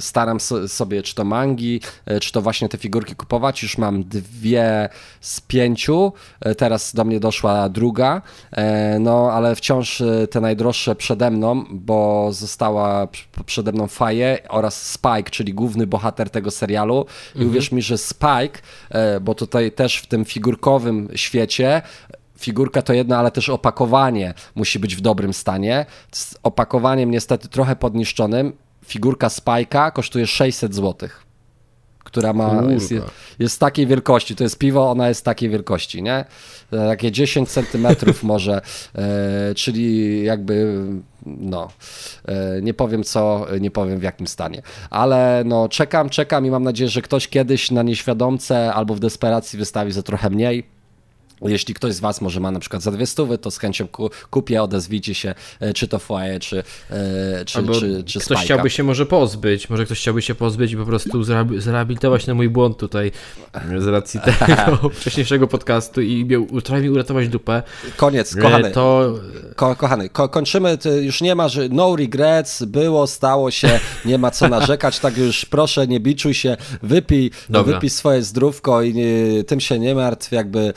staram 0.00 0.40
so, 0.40 0.68
sobie, 0.68 1.02
czy 1.02 1.14
to 1.14 1.24
mangi, 1.24 1.80
czy 2.20 2.32
to 2.32 2.42
właśnie 2.42 2.68
te 2.68 2.78
figurki 2.78 3.14
kupować. 3.14 3.62
Już 3.62 3.78
mam 3.78 3.99
dwie 4.04 4.88
z 5.20 5.40
pięciu, 5.40 6.12
e, 6.40 6.54
teraz 6.54 6.94
do 6.94 7.04
mnie 7.04 7.20
doszła 7.20 7.68
druga, 7.68 8.22
e, 8.52 8.98
no 8.98 9.32
ale 9.32 9.54
wciąż 9.56 10.00
e, 10.00 10.26
te 10.26 10.40
najdroższe 10.40 10.94
przede 10.94 11.30
mną, 11.30 11.64
bo 11.70 12.28
została 12.32 13.08
przede 13.46 13.72
mną 13.72 13.86
Faye 13.86 14.38
oraz 14.48 14.82
Spike, 14.82 15.30
czyli 15.30 15.54
główny 15.54 15.86
bohater 15.86 16.30
tego 16.30 16.50
serialu 16.50 17.06
i 17.34 17.38
mhm. 17.38 17.50
uwierz 17.50 17.72
mi, 17.72 17.82
że 17.82 17.98
Spike, 17.98 18.60
bo 19.20 19.34
tutaj 19.34 19.72
też 19.72 19.96
w 19.96 20.06
tym 20.06 20.24
figurkowym 20.24 21.08
świecie 21.14 21.82
figurka 22.40 22.82
to 22.82 22.92
jedna, 22.92 23.18
ale 23.18 23.30
też 23.30 23.48
opakowanie 23.48 24.34
musi 24.54 24.78
być 24.78 24.96
w 24.96 25.00
dobrym 25.00 25.34
stanie. 25.34 25.86
Z 26.12 26.36
opakowaniem 26.42 27.10
niestety 27.10 27.48
trochę 27.48 27.76
podniszczonym. 27.76 28.52
Figurka 28.84 29.28
Spike'a 29.28 29.92
kosztuje 29.92 30.26
600 30.26 30.74
złotych 30.74 31.29
która 32.04 32.32
ma, 32.32 32.62
jest, 32.72 32.94
jest 33.38 33.60
takiej 33.60 33.86
wielkości, 33.86 34.36
to 34.36 34.44
jest 34.44 34.58
piwo, 34.58 34.90
ona 34.90 35.08
jest 35.08 35.24
takiej 35.24 35.50
wielkości, 35.50 36.02
nie? 36.02 36.24
Takie 36.70 37.12
10 37.12 37.48
centymetrów 37.48 38.22
może, 38.32 38.60
e, 38.94 39.54
czyli 39.54 40.24
jakby 40.24 40.84
no, 41.26 41.68
e, 42.24 42.62
nie 42.62 42.74
powiem 42.74 43.04
co, 43.04 43.46
nie 43.60 43.70
powiem 43.70 43.98
w 43.98 44.02
jakim 44.02 44.26
stanie, 44.26 44.62
ale 44.90 45.42
no 45.46 45.68
czekam, 45.68 46.10
czekam 46.10 46.46
i 46.46 46.50
mam 46.50 46.62
nadzieję, 46.62 46.90
że 46.90 47.02
ktoś 47.02 47.28
kiedyś 47.28 47.70
na 47.70 47.82
nieświadomce 47.82 48.74
albo 48.74 48.94
w 48.94 49.00
desperacji 49.00 49.58
wystawi 49.58 49.92
za 49.92 50.02
trochę 50.02 50.30
mniej 50.30 50.79
Jeśli 51.42 51.74
ktoś 51.74 51.94
z 51.94 52.00
Was 52.00 52.20
może 52.20 52.40
ma 52.40 52.50
na 52.50 52.60
przykład 52.60 52.82
za 52.82 52.90
dwie 52.90 53.06
stówy, 53.06 53.38
to 53.38 53.50
z 53.50 53.58
chęcią 53.58 53.88
kupię, 54.30 54.62
odezwijcie 54.62 55.14
się, 55.14 55.34
e, 55.60 55.74
czy 55.74 55.88
to 55.88 55.98
Foyer, 55.98 56.40
czy, 56.40 56.62
e, 56.90 57.44
czy, 57.44 57.58
Albo 57.58 57.74
czy, 57.74 58.04
czy 58.04 58.20
Ktoś 58.20 58.38
chciałby 58.38 58.70
się 58.70 58.82
może 58.82 59.06
pozbyć, 59.06 59.70
może 59.70 59.84
ktoś 59.84 59.98
chciałby 59.98 60.22
się 60.22 60.34
pozbyć 60.34 60.72
i 60.72 60.76
po 60.76 60.86
prostu 60.86 61.24
zrehabilitować 61.58 62.26
na 62.26 62.34
mój 62.34 62.48
błąd 62.48 62.76
tutaj 62.76 63.12
z 63.78 63.86
racji 63.86 64.20
tego 64.20 64.90
wcześniejszego 65.00 65.46
podcastu 65.46 66.00
i 66.00 66.28
trochę 66.64 66.82
mi 66.82 66.90
uratować 66.90 67.28
dupę. 67.28 67.62
Koniec, 67.96 68.36
e, 68.36 68.40
kochany. 68.40 68.70
To... 68.70 69.14
Ko 69.56 69.76
kochany, 69.76 70.08
ko 70.08 70.28
kończymy, 70.28 70.78
już 71.02 71.20
nie 71.20 71.34
ma, 71.34 71.48
że 71.48 71.68
no 71.68 71.96
regrets, 71.96 72.62
było, 72.64 73.06
stało 73.06 73.50
się, 73.50 73.80
nie 74.04 74.18
ma 74.18 74.30
co 74.30 74.48
narzekać, 74.48 74.98
tak 74.98 75.16
już 75.18 75.44
proszę, 75.44 75.86
nie 75.86 76.00
biczuj 76.00 76.34
się, 76.34 76.56
wypij, 76.82 77.30
wypij 77.48 77.90
swoje 77.90 78.22
zdrówko 78.22 78.82
i 78.82 78.94
nie, 78.94 79.44
tym 79.44 79.60
się 79.60 79.78
nie 79.78 79.94
martw, 79.94 80.32
jakby 80.32 80.72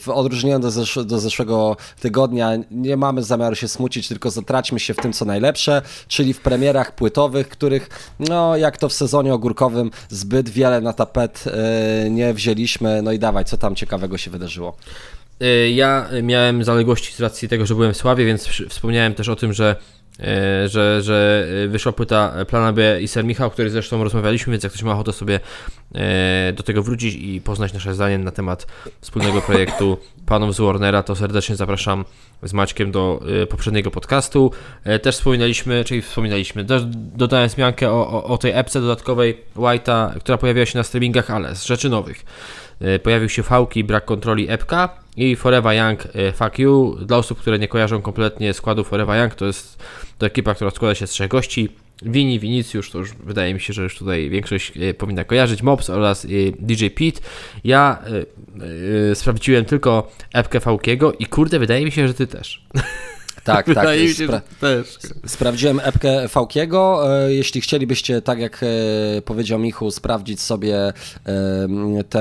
w 0.00 0.08
odróżnieniu 0.08 0.58
do, 0.58 0.70
zesz 0.70 0.98
do 1.04 1.18
zeszłego 1.18 1.76
tygodnia 2.00 2.52
nie 2.70 2.96
mamy 2.96 3.22
zamiaru 3.22 3.56
się 3.56 3.68
smucić, 3.68 4.08
tylko 4.08 4.30
zatraćmy 4.30 4.80
się 4.80 4.94
w 4.94 4.96
tym, 4.96 5.12
co 5.12 5.24
najlepsze, 5.24 5.82
czyli 6.08 6.32
w 6.32 6.40
premierach 6.40 6.94
płytowych, 6.94 7.48
których, 7.48 7.88
no 8.20 8.56
jak 8.56 8.76
to 8.76 8.88
w 8.88 8.92
sezonie 8.92 9.34
ogórkowym, 9.34 9.90
zbyt 10.08 10.48
wiele 10.48 10.80
na 10.80 10.92
tapet 10.92 11.44
e, 11.46 12.10
nie 12.10 12.34
wzięliśmy. 12.34 13.02
No 13.02 13.12
i 13.12 13.18
dawaj, 13.18 13.44
co 13.44 13.56
tam 13.56 13.74
ciekawego 13.74 14.18
się 14.18 14.30
wydarzyło? 14.30 14.76
E, 15.40 15.70
ja 15.70 16.08
miałem 16.22 16.64
zaległości 16.64 17.14
z 17.14 17.20
racji 17.20 17.48
tego, 17.48 17.66
że 17.66 17.74
byłem 17.74 17.92
w 17.92 17.96
Sławie, 17.96 18.24
więc 18.24 18.48
wspomniałem 18.68 19.14
też 19.14 19.28
o 19.28 19.36
tym, 19.36 19.52
że 19.52 19.76
że, 20.66 21.02
że 21.02 21.46
wyszła 21.68 21.92
płyta 21.92 22.34
Plana 22.48 22.72
B 22.72 23.02
i 23.02 23.08
Ser 23.08 23.24
Michał, 23.24 23.48
o 23.48 23.50
której 23.50 23.70
zresztą 23.70 24.04
rozmawialiśmy, 24.04 24.50
więc 24.50 24.64
jak 24.64 24.72
ktoś 24.72 24.82
ma 24.82 24.92
ochotę 24.92 25.12
sobie 25.12 25.40
e, 25.94 26.52
do 26.52 26.62
tego 26.62 26.82
wrócić 26.82 27.14
i 27.14 27.40
poznać 27.40 27.72
nasze 27.72 27.94
zdanie 27.94 28.18
na 28.18 28.30
temat 28.30 28.66
wspólnego 29.00 29.40
projektu 29.40 29.98
panów 30.26 30.54
z 30.54 30.60
Warnera, 30.60 31.02
to 31.02 31.16
serdecznie 31.16 31.56
zapraszam 31.56 32.04
z 32.42 32.52
Maćkiem 32.52 32.90
do 32.90 33.20
e, 33.42 33.46
poprzedniego 33.46 33.90
podcastu. 33.90 34.52
Też 35.02 35.16
wspominaliśmy, 35.16 35.84
czyli 35.84 36.02
wspominaliśmy, 36.02 36.64
dodałem 37.16 37.48
zmiankę 37.48 37.90
o, 37.90 38.10
o, 38.10 38.24
o 38.24 38.38
tej 38.38 38.52
epce 38.54 38.80
dodatkowej 38.80 39.38
White'a, 39.56 40.18
która 40.18 40.38
pojawiła 40.38 40.66
się 40.66 40.78
na 40.78 40.84
streamingach, 40.84 41.30
ale 41.30 41.54
z 41.54 41.64
rzeczy 41.64 41.88
nowych. 41.88 42.24
Pojawił 43.02 43.28
się 43.28 43.42
fałki, 43.42 43.84
brak 43.84 44.04
kontroli 44.04 44.50
epka 44.50 44.88
i 45.16 45.36
Forever 45.36 45.76
Young 45.76 46.02
Fuck 46.34 46.58
You. 46.58 46.96
Dla 47.06 47.16
osób, 47.16 47.38
które 47.38 47.58
nie 47.58 47.68
kojarzą 47.68 48.02
kompletnie 48.02 48.54
składu 48.54 48.84
Forever 48.84 49.20
Young, 49.20 49.34
to 49.34 49.46
jest 49.46 49.82
to 50.18 50.26
ekipa, 50.26 50.54
która 50.54 50.70
składa 50.70 50.94
się 50.94 51.06
z 51.06 51.10
trzech 51.10 51.28
gości. 51.28 51.68
Wini, 52.02 52.40
Winicjusz, 52.40 52.90
to 52.90 52.98
już 52.98 53.14
wydaje 53.14 53.54
mi 53.54 53.60
się, 53.60 53.72
że 53.72 53.82
już 53.82 53.98
tutaj 53.98 54.30
większość 54.30 54.72
e, 54.76 54.94
powinna 54.94 55.24
kojarzyć, 55.24 55.62
Mobs 55.62 55.90
oraz 55.90 56.24
e, 56.24 56.28
DJ 56.58 56.86
Pete. 56.86 57.20
Ja 57.64 58.02
e, 59.10 59.14
sprawdziłem 59.14 59.64
tylko 59.64 60.12
epkę 60.34 60.60
Fałkiego 60.60 61.12
i 61.12 61.26
kurde, 61.26 61.58
wydaje 61.58 61.84
mi 61.84 61.92
się, 61.92 62.08
że 62.08 62.14
ty 62.14 62.26
też. 62.26 62.62
Tak, 63.48 63.66
tak. 63.74 63.88
Spra 64.24 64.40
też. 64.60 64.98
Sprawdziłem 65.26 65.80
epkę 65.82 66.28
Fałkiego. 66.28 67.04
E, 67.24 67.32
jeśli 67.32 67.60
chcielibyście, 67.60 68.22
tak 68.22 68.38
jak 68.38 68.60
e, 68.62 69.22
powiedział 69.22 69.58
Michu, 69.58 69.90
sprawdzić 69.90 70.40
sobie 70.40 70.92
te 72.08 72.20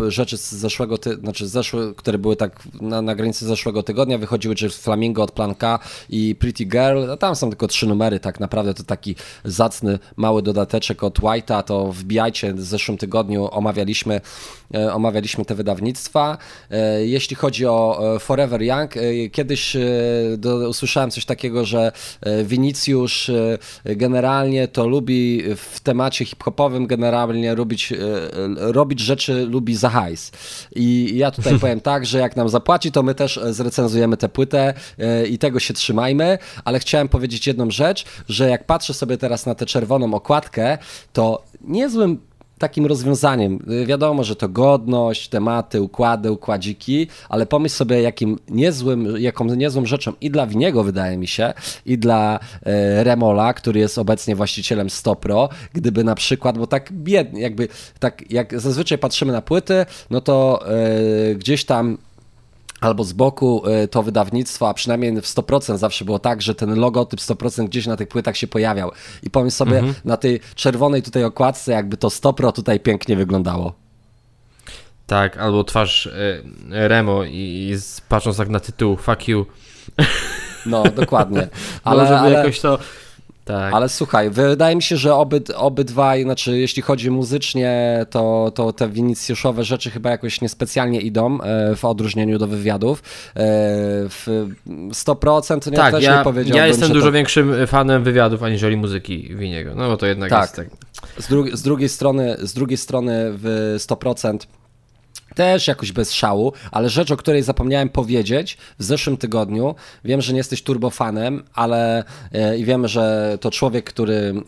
e, 0.00 0.10
rzeczy 0.10 0.36
z 0.36 0.52
zeszłego, 0.52 0.98
ty 0.98 1.14
znaczy 1.14 1.48
zeszłe, 1.48 1.94
które 1.96 2.18
były 2.18 2.36
tak 2.36 2.62
na, 2.80 3.02
na 3.02 3.14
granicy 3.14 3.46
zeszłego 3.46 3.82
tygodnia, 3.82 4.18
wychodziły 4.18 4.54
czy 4.54 4.70
Flamingo 4.70 5.22
od 5.22 5.32
Planka 5.32 5.78
i 6.08 6.34
Pretty 6.34 6.64
Girl. 6.64 7.06
No, 7.06 7.16
tam 7.16 7.36
są 7.36 7.48
tylko 7.50 7.66
trzy 7.66 7.86
numery, 7.86 8.20
tak 8.20 8.40
naprawdę 8.40 8.74
to 8.74 8.82
taki 8.82 9.14
zacny, 9.44 9.98
mały 10.16 10.42
dodateczek 10.42 11.02
od 11.02 11.20
White'a, 11.20 11.62
to 11.62 11.92
wbijajcie, 11.92 12.54
w 12.54 12.60
zeszłym 12.60 12.98
tygodniu 12.98 13.48
omawialiśmy, 13.50 14.20
omawialiśmy 14.92 15.44
te 15.44 15.54
wydawnictwa. 15.54 16.38
Jeśli 17.00 17.36
chodzi 17.36 17.66
o 17.66 18.02
Forever 18.20 18.62
Young, 18.62 18.94
kiedyś 19.32 19.76
do, 20.38 20.68
usłyszałem 20.68 21.10
coś 21.10 21.24
takiego, 21.24 21.64
że 21.64 21.92
e, 22.20 22.44
Winicjusz 22.44 23.30
e, 23.30 23.58
generalnie 23.84 24.68
to 24.68 24.86
lubi 24.86 25.42
w 25.56 25.80
temacie 25.80 26.24
hip-hopowym 26.24 26.86
generalnie 26.86 27.54
robić, 27.54 27.92
e, 27.92 27.96
robić 28.56 29.00
rzeczy 29.00 29.46
lubi 29.46 29.76
za 29.76 29.90
hajs. 29.90 30.32
I 30.76 31.12
ja 31.14 31.30
tutaj 31.30 31.58
powiem 31.60 31.80
tak, 31.80 32.06
że 32.06 32.18
jak 32.18 32.36
nam 32.36 32.48
zapłaci, 32.48 32.92
to 32.92 33.02
my 33.02 33.14
też 33.14 33.40
zrecenzujemy 33.50 34.16
tę 34.16 34.28
płytę 34.28 34.74
i 35.30 35.38
tego 35.38 35.60
się 35.60 35.74
trzymajmy, 35.74 36.38
ale 36.64 36.78
chciałem 36.78 37.08
powiedzieć 37.08 37.46
jedną 37.46 37.70
rzecz, 37.70 38.04
że 38.28 38.48
jak 38.48 38.66
patrzę 38.66 38.94
sobie 38.94 39.18
teraz 39.18 39.46
na 39.46 39.54
tę 39.54 39.66
czerwoną 39.66 40.14
okładkę, 40.14 40.78
to 41.12 41.42
niezłym 41.60 42.29
takim 42.60 42.86
rozwiązaniem. 42.86 43.58
Wiadomo, 43.86 44.24
że 44.24 44.36
to 44.36 44.48
godność, 44.48 45.28
tematy, 45.28 45.82
układy, 45.82 46.32
układziki, 46.32 47.06
ale 47.28 47.46
pomyśl 47.46 47.74
sobie, 47.74 48.02
jakim 48.02 48.38
niezłym, 48.48 49.14
jaką 49.18 49.44
niezłą 49.44 49.86
rzeczą 49.86 50.12
i 50.20 50.30
dla 50.30 50.46
Winiego, 50.46 50.84
wydaje 50.84 51.16
mi 51.16 51.26
się, 51.26 51.52
i 51.86 51.98
dla 51.98 52.40
e, 52.62 53.04
Remola, 53.04 53.54
który 53.54 53.80
jest 53.80 53.98
obecnie 53.98 54.36
właścicielem 54.36 54.90
Stopro, 54.90 55.48
gdyby 55.72 56.04
na 56.04 56.14
przykład, 56.14 56.58
bo 56.58 56.66
tak 56.66 56.92
biednie, 56.92 57.40
jakby 57.40 57.68
tak 57.98 58.30
jak 58.30 58.60
zazwyczaj 58.60 58.98
patrzymy 58.98 59.32
na 59.32 59.42
płyty, 59.42 59.86
no 60.10 60.20
to 60.20 60.60
e, 60.68 61.34
gdzieś 61.34 61.64
tam 61.64 61.98
albo 62.80 63.04
z 63.04 63.12
boku 63.12 63.62
y, 63.84 63.88
to 63.88 64.02
wydawnictwo, 64.02 64.68
a 64.68 64.74
przynajmniej 64.74 65.12
w 65.12 65.24
100% 65.24 65.78
zawsze 65.78 66.04
było 66.04 66.18
tak, 66.18 66.42
że 66.42 66.54
ten 66.54 66.74
logotyp 66.74 67.20
100% 67.20 67.64
gdzieś 67.64 67.86
na 67.86 67.96
tych 67.96 68.08
płytach 68.08 68.36
się 68.36 68.46
pojawiał. 68.46 68.92
I 69.22 69.30
pomyśl 69.30 69.56
sobie, 69.56 69.78
mhm. 69.78 69.94
na 70.04 70.16
tej 70.16 70.40
czerwonej 70.54 71.02
tutaj 71.02 71.24
okładce, 71.24 71.72
jakby 71.72 71.96
to 71.96 72.08
100% 72.08 72.52
tutaj 72.52 72.80
pięknie 72.80 73.16
wyglądało. 73.16 73.72
Tak, 75.06 75.36
albo 75.36 75.64
twarz 75.64 76.06
y, 76.06 76.42
Remo 76.70 77.24
i, 77.24 77.30
i 77.32 77.76
patrząc 78.08 78.36
tak 78.36 78.48
na 78.48 78.60
tytuł 78.60 78.96
Fuck 78.96 79.28
you. 79.28 79.46
No, 80.66 80.82
dokładnie. 80.82 81.48
Ale, 81.84 82.02
Może 82.02 82.20
ale... 82.20 82.32
jakoś 82.32 82.60
to 82.60 82.78
tak. 83.44 83.74
Ale 83.74 83.88
słuchaj, 83.88 84.30
wydaje 84.30 84.76
mi 84.76 84.82
się, 84.82 84.96
że 84.96 85.14
obyd, 85.14 85.50
obydwaj, 85.50 86.22
znaczy 86.22 86.58
jeśli 86.58 86.82
chodzi 86.82 87.10
muzycznie, 87.10 88.06
to, 88.10 88.52
to 88.54 88.72
te 88.72 88.88
winicjuszowe 88.88 89.64
rzeczy 89.64 89.90
chyba 89.90 90.10
jakoś 90.10 90.40
niespecjalnie 90.40 91.00
idą 91.00 91.40
e, 91.40 91.76
w 91.76 91.84
odróżnieniu 91.84 92.38
do 92.38 92.46
wywiadów. 92.46 92.98
E, 93.00 93.02
w 94.08 94.46
100% 94.90 95.70
nie, 95.70 95.76
tak, 95.76 95.94
też 95.94 96.04
ja, 96.04 96.18
nie 96.18 96.24
powiedziałbym, 96.24 96.58
Ja 96.58 96.66
jestem 96.66 96.92
dużo 96.92 97.06
to... 97.06 97.12
większym 97.12 97.66
fanem 97.66 98.04
wywiadów 98.04 98.42
aniżeli 98.42 98.76
muzyki 98.76 99.36
Winiego, 99.36 99.74
no 99.74 99.88
bo 99.88 99.96
to 99.96 100.06
jednak 100.06 100.30
tak. 100.30 100.42
jest 100.42 100.56
tak. 100.56 100.68
Z, 101.18 101.28
dru 101.28 101.56
z, 101.56 101.62
drugiej 101.62 101.88
strony, 101.88 102.36
z 102.38 102.54
drugiej 102.54 102.78
strony 102.78 103.12
w 103.32 103.74
100% 103.78 104.38
też 105.40 105.68
jakoś 105.68 105.92
bez 105.92 106.12
szału, 106.12 106.52
ale 106.70 106.88
rzecz, 106.88 107.10
o 107.10 107.16
której 107.16 107.42
zapomniałem 107.42 107.88
powiedzieć 107.88 108.58
w 108.78 108.84
zeszłym 108.84 109.16
tygodniu, 109.16 109.74
wiem, 110.04 110.20
że 110.20 110.32
nie 110.32 110.38
jesteś 110.38 110.62
turbofanem, 110.62 111.42
ale 111.54 112.04
e, 112.32 112.58
i 112.58 112.64
wiem, 112.64 112.88
że 112.88 113.38
to 113.40 113.50
człowiek, 113.50 113.84
który 113.84 114.14
mm, 114.14 114.44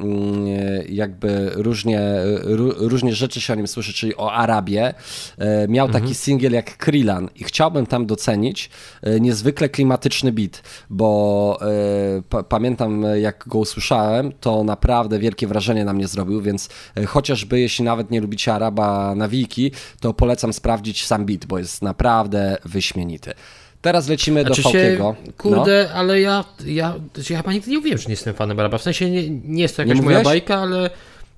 jakby 0.88 1.50
różnie, 1.54 2.00
różnie 2.76 3.14
rzeczy 3.14 3.40
się 3.40 3.52
o 3.52 3.56
nim 3.56 3.68
słyszy, 3.68 3.92
czyli 3.92 4.16
o 4.16 4.32
Arabię, 4.32 4.94
e, 5.38 5.68
miał 5.68 5.86
mhm. 5.86 6.02
taki 6.02 6.14
singiel 6.14 6.52
jak 6.52 6.76
Krillan 6.76 7.28
i 7.36 7.44
chciałbym 7.44 7.86
tam 7.86 8.06
docenić 8.06 8.70
e, 9.02 9.20
niezwykle 9.20 9.68
klimatyczny 9.68 10.32
beat, 10.32 10.62
bo 10.90 11.12
pamiętam 12.48 13.04
jak 13.20 13.44
go 13.48 13.58
usłyszałem, 13.58 14.32
to 14.40 14.64
naprawdę 14.64 15.18
wielkie 15.18 15.46
wrażenie 15.46 15.84
na 15.84 15.92
mnie 15.92 16.08
zrobił, 16.08 16.40
więc 16.40 16.68
chociażby 17.06 17.60
jeśli 17.60 17.84
nawet 17.84 18.10
nie 18.10 18.20
lubicie 18.20 18.54
Araba 18.54 19.14
na 19.14 19.28
wiki, 19.28 19.72
to 20.00 20.14
polecam 20.14 20.52
sprawdzić 20.52 20.81
sprawdzić 20.82 21.06
sam 21.06 21.26
beat, 21.26 21.46
bo 21.46 21.58
jest 21.58 21.82
naprawdę 21.82 22.56
wyśmienity. 22.64 23.32
Teraz 23.82 24.08
lecimy 24.08 24.44
do 24.44 24.54
Falkiego. 24.54 25.16
Kurde, 25.38 25.88
no. 25.88 25.98
ale 25.98 26.20
ja, 26.20 26.44
ja, 26.66 26.94
ja 27.30 27.36
chyba 27.36 27.52
nigdy 27.52 27.70
nie 27.70 27.76
mówiłem, 27.76 27.98
że 27.98 28.06
nie 28.06 28.12
jestem 28.12 28.34
fanem 28.34 28.56
Baraba. 28.56 28.78
W 28.78 28.82
sensie 28.82 29.10
nie, 29.10 29.30
nie 29.30 29.62
jest 29.62 29.76
to 29.76 29.82
jakaś 29.82 30.00
moja 30.00 30.22
bajka, 30.22 30.56
ale... 30.56 30.90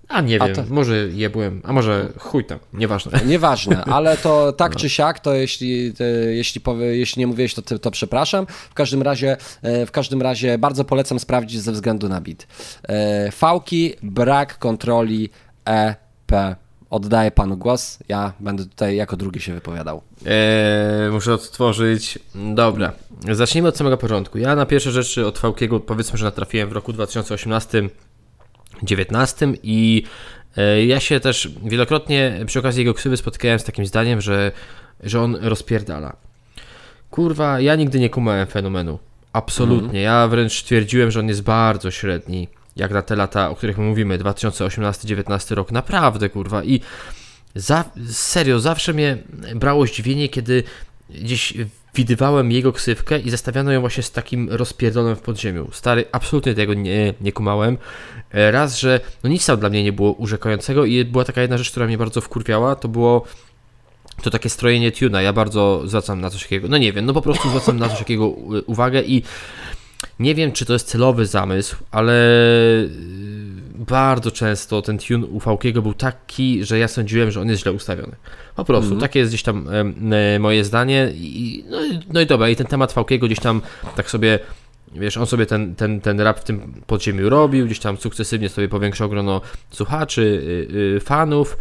A 0.08 0.20
nie 0.20 0.38
wiem, 0.38 0.54
to... 0.54 0.64
może 0.68 0.96
je 0.96 1.30
byłem, 1.30 1.60
a 1.64 1.72
może 1.72 2.12
chuj 2.18 2.44
tam, 2.44 2.58
nieważne. 2.72 3.20
Nieważne, 3.26 3.84
ale 3.84 4.16
to 4.16 4.52
tak 4.62 4.72
no. 4.72 4.80
czy 4.80 4.88
siak, 4.88 5.20
to 5.20 5.34
jeśli, 5.34 5.92
jeśli, 6.30 6.60
powie, 6.60 6.86
jeśli 6.86 7.20
nie 7.20 7.26
mówiłeś, 7.26 7.54
to, 7.54 7.78
to 7.78 7.90
przepraszam. 7.90 8.46
W 8.70 8.74
każdym 8.74 9.02
razie 9.02 9.36
e, 9.62 9.86
w 9.86 9.90
każdym 9.90 10.22
razie 10.22 10.58
bardzo 10.58 10.84
polecam 10.84 11.18
sprawdzić 11.18 11.60
ze 11.60 11.72
względu 11.72 12.08
na 12.08 12.20
bit. 12.20 12.46
E, 12.88 13.32
fałki, 13.32 13.94
brak 14.02 14.58
kontroli 14.58 15.30
EP 15.64 16.56
Oddaję 16.94 17.30
panu 17.30 17.56
głos. 17.56 17.98
Ja 18.08 18.32
będę 18.40 18.64
tutaj 18.64 18.96
jako 18.96 19.16
drugi 19.16 19.40
się 19.40 19.54
wypowiadał. 19.54 20.02
Eee, 20.26 21.10
muszę 21.10 21.34
odtworzyć. 21.34 22.18
Dobra. 22.54 22.92
Zacznijmy 23.32 23.68
od 23.68 23.76
samego 23.76 23.96
początku. 23.96 24.38
Ja 24.38 24.56
na 24.56 24.66
pierwsze 24.66 24.90
rzeczy 24.90 25.26
od 25.26 25.38
Fałkiego 25.38 25.80
powiedzmy, 25.80 26.18
że 26.18 26.24
natrafiłem 26.24 26.68
w 26.68 26.72
roku 26.72 26.92
2018 26.92 27.88
19 28.82 29.52
i 29.62 30.04
e, 30.56 30.84
ja 30.86 31.00
się 31.00 31.20
też 31.20 31.50
wielokrotnie 31.64 32.40
przy 32.46 32.58
okazji 32.58 32.80
jego 32.80 32.94
ksywy 32.94 33.16
spotkałem 33.16 33.58
z 33.58 33.64
takim 33.64 33.86
zdaniem, 33.86 34.20
że, 34.20 34.52
że 35.02 35.20
on 35.20 35.36
rozpierdala. 35.40 36.16
Kurwa, 37.10 37.60
ja 37.60 37.76
nigdy 37.76 38.00
nie 38.00 38.10
kumałem 38.10 38.46
fenomenu. 38.46 38.98
Absolutnie. 39.32 40.00
Mm. 40.00 40.02
Ja 40.02 40.28
wręcz 40.28 40.62
twierdziłem, 40.62 41.10
że 41.10 41.20
on 41.20 41.28
jest 41.28 41.42
bardzo 41.42 41.90
średni 41.90 42.48
jak 42.76 42.92
na 42.92 43.02
te 43.02 43.16
lata, 43.16 43.50
o 43.50 43.56
których 43.56 43.78
my 43.78 43.84
mówimy, 43.84 44.18
2018-19 44.18 45.54
rok, 45.54 45.72
naprawdę 45.72 46.28
kurwa. 46.28 46.64
I 46.64 46.80
za, 47.54 47.84
serio, 48.10 48.60
zawsze 48.60 48.92
mnie 48.92 49.18
brało 49.54 49.86
zdziwienie, 49.86 50.28
kiedy 50.28 50.62
gdzieś 51.10 51.54
widywałem 51.94 52.52
jego 52.52 52.72
ksywkę 52.72 53.18
i 53.18 53.30
zestawiano 53.30 53.72
ją 53.72 53.80
właśnie 53.80 54.02
z 54.02 54.10
takim 54.12 54.48
rozpierdolonym 54.50 55.16
w 55.16 55.20
podziemiu. 55.20 55.68
Stary, 55.72 56.04
absolutnie 56.12 56.54
tego 56.54 56.74
nie, 56.74 57.14
nie 57.20 57.32
kumałem. 57.32 57.78
E, 58.30 58.50
raz, 58.50 58.78
że 58.78 59.00
no 59.24 59.30
nic 59.30 59.46
tam 59.46 59.60
dla 59.60 59.68
mnie 59.68 59.84
nie 59.84 59.92
było 59.92 60.12
urzekającego 60.12 60.84
i 60.84 61.04
była 61.04 61.24
taka 61.24 61.42
jedna 61.42 61.58
rzecz, 61.58 61.70
która 61.70 61.86
mnie 61.86 61.98
bardzo 61.98 62.20
wkurwiała, 62.20 62.76
to 62.76 62.88
było 62.88 63.24
to 64.22 64.30
takie 64.30 64.48
strojenie 64.48 64.92
tuna. 64.92 65.22
Ja 65.22 65.32
bardzo 65.32 65.82
zwracam 65.84 66.20
na 66.20 66.30
coś 66.30 66.42
takiego, 66.42 66.68
no 66.68 66.78
nie 66.78 66.92
wiem, 66.92 67.06
no 67.06 67.12
po 67.12 67.22
prostu 67.22 67.48
zwracam 67.48 67.78
na 67.78 67.88
coś 67.88 67.98
takiego 67.98 68.28
uwagę 68.66 69.02
i 69.02 69.22
nie 70.18 70.34
wiem, 70.34 70.52
czy 70.52 70.64
to 70.64 70.72
jest 70.72 70.88
celowy 70.88 71.26
zamysł, 71.26 71.76
ale 71.90 72.12
y, 72.82 72.88
bardzo 73.74 74.30
często 74.30 74.82
ten 74.82 74.98
tune 74.98 75.26
u 75.26 75.40
Fałkiego 75.40 75.82
był 75.82 75.94
taki, 75.94 76.64
że 76.64 76.78
ja 76.78 76.88
sądziłem, 76.88 77.30
że 77.30 77.40
on 77.40 77.48
jest 77.48 77.62
źle 77.62 77.72
ustawiony. 77.72 78.16
Po 78.56 78.64
prostu, 78.64 78.86
mm 78.86 78.98
-hmm. 78.98 79.02
takie 79.02 79.18
jest 79.18 79.30
gdzieś 79.30 79.42
tam 79.42 79.68
e, 80.12 80.38
moje 80.38 80.64
zdanie. 80.64 81.12
I, 81.14 81.64
no, 81.70 81.78
no, 82.12 82.20
i 82.20 82.26
dobra, 82.26 82.48
i 82.48 82.56
ten 82.56 82.66
temat 82.66 82.92
Fałkiego 82.92 83.26
gdzieś 83.26 83.40
tam 83.40 83.60
tak 83.96 84.10
sobie 84.10 84.38
wiesz, 84.94 85.16
on 85.16 85.26
sobie 85.26 85.46
ten, 85.46 85.74
ten, 85.74 86.00
ten 86.00 86.20
rap 86.20 86.40
w 86.40 86.44
tym 86.44 86.82
podziemiu 86.86 87.28
robił, 87.28 87.66
gdzieś 87.66 87.78
tam 87.78 87.96
sukcesywnie 87.96 88.48
sobie 88.48 88.68
powiększał 88.68 89.08
grono 89.08 89.40
słuchaczy, 89.70 90.22
y, 90.72 90.76
y, 90.96 91.00
fanów. 91.00 91.56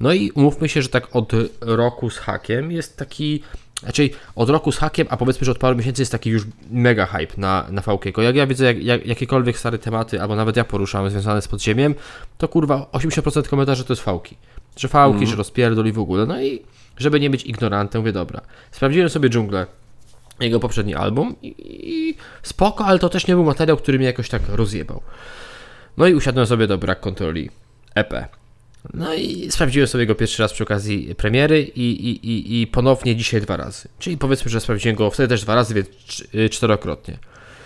No 0.00 0.12
i 0.12 0.30
umówmy 0.30 0.68
się, 0.68 0.82
że 0.82 0.88
tak 0.88 1.16
od 1.16 1.32
roku 1.60 2.10
z 2.10 2.18
hakiem 2.18 2.72
jest 2.72 2.96
taki 2.96 3.42
Raczej 3.82 4.12
od 4.34 4.50
roku 4.50 4.72
z 4.72 4.78
hakiem, 4.78 5.06
a 5.10 5.16
powiedzmy, 5.16 5.44
że 5.44 5.52
od 5.52 5.58
paru 5.58 5.76
miesięcy 5.76 6.02
jest 6.02 6.12
taki 6.12 6.30
już 6.30 6.42
mega 6.70 7.06
hype 7.06 7.34
na, 7.36 7.66
na 7.70 7.82
VK. 7.82 8.18
Jak 8.18 8.36
ja 8.36 8.46
widzę 8.46 8.64
jak, 8.64 8.84
jak, 8.84 9.06
jakiekolwiek 9.06 9.58
stare 9.58 9.78
tematy, 9.78 10.22
albo 10.22 10.36
nawet 10.36 10.56
ja 10.56 10.64
poruszałem 10.64 11.10
związane 11.10 11.42
z 11.42 11.48
podziemiem, 11.48 11.94
to 12.38 12.48
kurwa 12.48 12.86
80% 12.92 13.48
komentarzy 13.48 13.84
to 13.84 13.92
jest 13.92 14.02
fałki. 14.02 14.36
Że 14.76 14.88
fałki, 14.88 15.16
mm. 15.16 15.30
że 15.30 15.36
rozpierdoli 15.36 15.92
w 15.92 15.98
ogóle. 15.98 16.26
No 16.26 16.42
i 16.42 16.62
żeby 16.96 17.20
nie 17.20 17.30
być 17.30 17.44
ignorantem, 17.44 18.00
mówię 18.00 18.12
dobra. 18.12 18.40
Sprawdziłem 18.70 19.08
sobie 19.08 19.28
dżunglę, 19.28 19.66
jego 20.40 20.60
poprzedni 20.60 20.94
album 20.94 21.36
i, 21.42 21.54
i 21.68 22.14
spoko, 22.42 22.84
ale 22.84 22.98
to 22.98 23.08
też 23.08 23.26
nie 23.26 23.34
był 23.34 23.44
materiał, 23.44 23.76
który 23.76 23.98
mnie 23.98 24.06
jakoś 24.06 24.28
tak 24.28 24.42
rozjebał. 24.48 25.02
No 25.96 26.06
i 26.06 26.14
usiadłem 26.14 26.46
sobie 26.46 26.66
do 26.66 26.78
brak 26.78 27.00
kontroli 27.00 27.50
EP. 27.94 28.35
No 28.94 29.14
i 29.14 29.50
sprawdziłem 29.50 29.88
sobie 29.88 30.06
go 30.06 30.14
pierwszy 30.14 30.42
raz 30.42 30.52
przy 30.52 30.62
okazji 30.62 31.14
premiery 31.14 31.62
i, 31.62 31.80
i, 31.80 32.30
i, 32.30 32.62
i 32.62 32.66
ponownie 32.66 33.16
dzisiaj 33.16 33.40
dwa 33.40 33.56
razy. 33.56 33.88
Czyli 33.98 34.18
powiedzmy, 34.18 34.50
że 34.50 34.60
sprawdziłem 34.60 34.96
go 34.96 35.10
wtedy 35.10 35.28
też 35.28 35.42
dwa 35.42 35.54
razy, 35.54 35.74
więc 35.74 35.88
y, 36.34 36.48
czterokrotnie. 36.48 37.18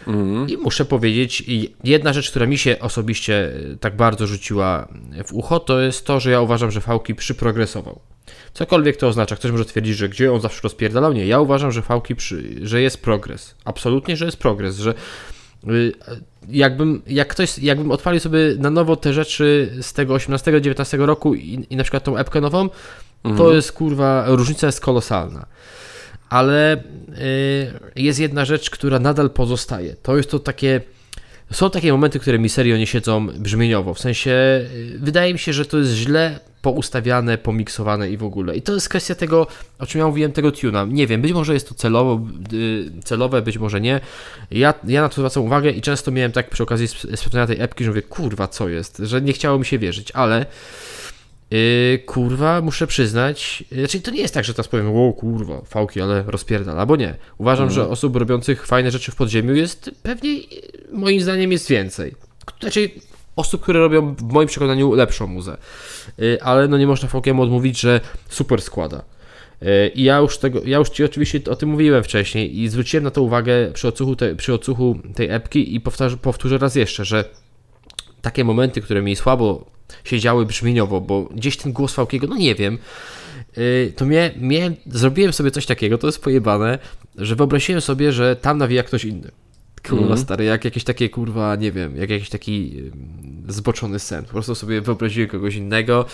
Mm. 0.06 0.48
I 0.48 0.56
muszę 0.56 0.84
powiedzieć, 0.84 1.44
jedna 1.84 2.12
rzecz, 2.12 2.30
która 2.30 2.46
mi 2.46 2.58
się 2.58 2.78
osobiście 2.78 3.52
y, 3.72 3.76
tak 3.80 3.96
bardzo 3.96 4.26
rzuciła 4.26 4.88
w 5.26 5.32
ucho, 5.32 5.60
to 5.60 5.80
jest 5.80 6.06
to, 6.06 6.20
że 6.20 6.30
ja 6.30 6.40
uważam, 6.40 6.70
że 6.70 6.80
Fałki 6.80 7.14
przyprogresował. 7.14 8.00
Cokolwiek 8.54 8.96
to 8.96 9.08
oznacza, 9.08 9.36
ktoś 9.36 9.50
może 9.50 9.64
twierdzić, 9.64 9.96
że 9.96 10.08
gdzie 10.08 10.32
on 10.32 10.40
zawsze 10.40 10.60
rozpierdalał, 10.62 11.12
nie. 11.12 11.26
Ja 11.26 11.40
uważam, 11.40 11.72
że 11.72 11.82
Fałki, 11.82 12.16
przy, 12.16 12.54
że 12.62 12.82
jest 12.82 13.02
progres. 13.02 13.54
Absolutnie, 13.64 14.16
że 14.16 14.24
jest 14.24 14.36
progres, 14.36 14.78
że 14.78 14.94
jakbym, 16.48 17.02
jak 17.06 17.28
ktoś, 17.28 17.58
jakbym 17.58 17.90
odpalił 17.90 18.20
sobie 18.20 18.38
na 18.58 18.70
nowo 18.70 18.96
te 18.96 19.12
rzeczy 19.12 19.72
z 19.82 19.92
tego 19.92 20.14
18-19 20.14 21.04
roku 21.04 21.34
i, 21.34 21.66
i, 21.70 21.76
na 21.76 21.82
przykład 21.82 22.04
tą 22.04 22.16
epkę 22.16 22.40
nową, 22.40 22.68
mhm. 23.24 23.36
to 23.36 23.54
jest 23.54 23.72
kurwa, 23.72 24.24
różnica 24.26 24.66
jest 24.66 24.80
kolosalna. 24.80 25.46
Ale 26.28 26.76
y, 26.76 26.80
jest 27.96 28.20
jedna 28.20 28.44
rzecz, 28.44 28.70
która 28.70 28.98
nadal 28.98 29.30
pozostaje. 29.30 29.96
To 30.02 30.16
jest 30.16 30.30
to 30.30 30.38
takie 30.38 30.80
są 31.52 31.70
takie 31.70 31.92
momenty, 31.92 32.20
które 32.20 32.38
mi 32.38 32.48
serio 32.48 32.76
nie 32.76 32.86
siedzą 32.86 33.26
brzmieniowo. 33.26 33.94
W 33.94 33.98
sensie, 33.98 34.30
y, 34.30 34.98
wydaje 34.98 35.32
mi 35.32 35.38
się, 35.38 35.52
że 35.52 35.64
to 35.64 35.78
jest 35.78 35.92
źle 35.92 36.40
poustawiane, 36.62 37.38
pomiksowane 37.38 38.10
i 38.10 38.16
w 38.16 38.24
ogóle. 38.24 38.56
I 38.56 38.62
to 38.62 38.74
jest 38.74 38.88
kwestia 38.88 39.14
tego, 39.14 39.46
o 39.78 39.86
czym 39.86 39.98
ja 39.98 40.06
mówiłem, 40.06 40.32
tego 40.32 40.52
tuna. 40.52 40.84
Nie 40.84 41.06
wiem, 41.06 41.22
być 41.22 41.32
może 41.32 41.54
jest 41.54 41.68
to 41.68 41.74
celowo, 41.74 42.20
y, 42.52 42.90
celowe, 43.04 43.42
być 43.42 43.58
może 43.58 43.80
nie. 43.80 44.00
Ja, 44.50 44.74
ja 44.84 45.02
na 45.02 45.08
to 45.08 45.14
zwracam 45.14 45.42
uwagę 45.42 45.70
i 45.70 45.80
często 45.80 46.10
miałem 46.10 46.32
tak 46.32 46.50
przy 46.50 46.62
okazji 46.62 46.88
sprawdzenia 46.88 47.46
tej 47.46 47.60
epki, 47.60 47.84
że 47.84 47.90
mówię, 47.90 48.02
kurwa, 48.02 48.48
co 48.48 48.68
jest? 48.68 48.98
Że 48.98 49.22
nie 49.22 49.32
chciało 49.32 49.58
mi 49.58 49.64
się 49.64 49.78
wierzyć, 49.78 50.10
ale 50.10 50.46
Yy, 51.50 51.98
kurwa, 51.98 52.60
muszę 52.60 52.86
przyznać, 52.86 53.64
yy, 53.70 53.78
znaczy 53.78 54.00
to 54.00 54.10
nie 54.10 54.20
jest 54.20 54.34
tak, 54.34 54.44
że 54.44 54.54
teraz 54.54 54.68
powiem, 54.68 54.96
o 54.96 55.12
kurwa, 55.12 55.62
fałki, 55.64 56.00
ale 56.00 56.22
rozpierdala, 56.26 56.80
albo 56.80 56.96
nie. 56.96 57.14
Uważam, 57.38 57.64
mm. 57.64 57.74
że 57.74 57.88
osób 57.88 58.16
robiących 58.16 58.66
fajne 58.66 58.90
rzeczy 58.90 59.12
w 59.12 59.16
podziemiu 59.16 59.54
jest 59.54 59.90
pewnie, 60.02 60.34
yy, 60.34 60.44
moim 60.92 61.20
zdaniem, 61.20 61.52
jest 61.52 61.68
więcej. 61.68 62.14
Znaczy, 62.60 62.90
osób, 63.36 63.62
które 63.62 63.80
robią 63.80 64.14
w 64.14 64.32
moim 64.32 64.48
przekonaniu 64.48 64.94
lepszą 64.94 65.26
muzę. 65.26 65.56
Yy, 66.18 66.42
ale 66.42 66.68
no 66.68 66.78
nie 66.78 66.86
można 66.86 67.08
fałkiemu 67.08 67.42
odmówić, 67.42 67.80
że 67.80 68.00
super 68.28 68.62
składa. 68.62 69.04
Yy, 69.60 69.88
I 69.88 70.02
ja 70.02 70.18
już, 70.18 70.38
tego, 70.38 70.60
ja 70.64 70.78
już 70.78 70.90
Ci 70.90 71.04
oczywiście 71.04 71.40
o 71.50 71.56
tym 71.56 71.68
mówiłem 71.68 72.04
wcześniej 72.04 72.60
i 72.60 72.68
zwróciłem 72.68 73.04
na 73.04 73.10
to 73.10 73.22
uwagę 73.22 73.72
przy 73.72 73.88
odsłuchu, 73.88 74.16
te, 74.16 74.36
przy 74.36 74.54
odsłuchu 74.54 74.98
tej 75.14 75.30
epki 75.30 75.74
i 75.74 75.80
powtarzę, 75.80 76.16
powtórzę 76.16 76.58
raz 76.58 76.74
jeszcze, 76.74 77.04
że 77.04 77.24
takie 78.22 78.44
momenty, 78.44 78.80
które 78.80 79.02
mi 79.02 79.16
słabo 79.16 79.79
siedziały 80.04 80.46
brzmieniowo, 80.46 81.00
bo 81.00 81.22
gdzieś 81.22 81.56
ten 81.56 81.72
głos 81.72 81.94
Fałkiego, 81.94 82.26
no 82.26 82.36
nie 82.36 82.54
wiem, 82.54 82.78
yy, 83.56 83.92
to 83.96 84.04
mnie, 84.04 84.34
mnie, 84.36 84.72
zrobiłem 84.86 85.32
sobie 85.32 85.50
coś 85.50 85.66
takiego, 85.66 85.98
to 85.98 86.06
jest 86.06 86.22
pojebane, 86.22 86.78
że 87.16 87.36
wyobraziłem 87.36 87.80
sobie, 87.80 88.12
że 88.12 88.36
tam 88.36 88.58
nawija 88.58 88.82
ktoś 88.82 89.04
inny. 89.04 89.30
Kurwa 89.88 90.06
mm. 90.06 90.18
stary, 90.18 90.44
jak 90.44 90.64
jakieś 90.64 90.84
takie 90.84 91.08
kurwa, 91.08 91.56
nie 91.56 91.72
wiem, 91.72 91.96
jak 91.96 92.10
jakiś 92.10 92.28
taki 92.30 92.82
zboczony 93.52 93.98
sen. 93.98 94.24
Po 94.24 94.30
prostu 94.30 94.54
sobie 94.54 94.80
wyobraziłem 94.80 95.30
kogoś 95.30 95.54
innego 95.54 96.04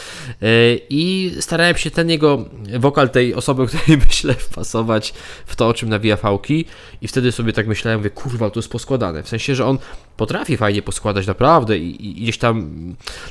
yy, 0.40 0.49
i 0.90 1.33
starałem 1.40 1.77
się 1.77 1.90
ten 1.90 2.11
jego 2.11 2.44
wokal 2.79 3.11
tej 3.11 3.35
osoby, 3.35 3.62
o 3.62 3.66
której 3.66 3.99
myślę, 4.07 4.35
wpasować 4.35 5.14
w 5.46 5.57
to, 5.57 5.68
o 5.68 5.75
czym 5.75 5.88
nawija 5.88 6.16
fałki 6.16 6.64
i 7.01 7.09
wtedy 7.09 7.33
sobie 7.33 7.53
tak 7.53 7.66
myślałem, 7.66 8.01
mówię, 8.01 8.11
kurwa, 8.11 8.51
to 8.51 8.59
jest 8.59 8.70
poskładane. 8.70 9.22
W 9.22 9.29
sensie, 9.29 9.55
że 9.55 9.66
on 9.66 9.79
potrafi 10.16 10.57
fajnie 10.57 10.83
poskładać 10.83 11.27
naprawdę 11.27 11.79
i, 11.79 12.18
i 12.18 12.22
gdzieś 12.22 12.38
tam, 12.38 12.70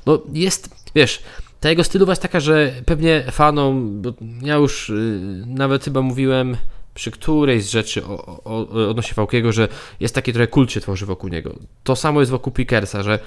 no 0.05 0.21
jest, 0.33 0.69
wiesz, 0.95 1.23
ta 1.59 1.69
jego 1.69 1.83
stylowa 1.83 2.11
jest 2.11 2.21
taka, 2.21 2.39
że 2.39 2.73
pewnie 2.85 3.23
fanom, 3.31 4.01
bo 4.01 4.13
ja 4.41 4.55
już 4.55 4.89
yy, 4.89 5.45
nawet 5.45 5.83
chyba 5.83 6.01
mówiłem 6.01 6.57
przy 6.95 7.11
którejś 7.11 7.63
z 7.63 7.69
rzeczy 7.69 8.05
o, 8.05 8.43
o, 8.43 8.89
odnośnie 8.89 9.13
Fałkiego, 9.13 9.51
że 9.51 9.67
jest 9.99 10.15
taki 10.15 10.33
trochę 10.33 10.47
kult 10.47 10.71
się 10.71 10.81
tworzy 10.81 11.05
wokół 11.05 11.29
niego. 11.29 11.55
To 11.83 11.95
samo 11.95 12.19
jest 12.19 12.31
wokół 12.31 12.53
Pickersa, 12.53 13.03
że 13.03 13.19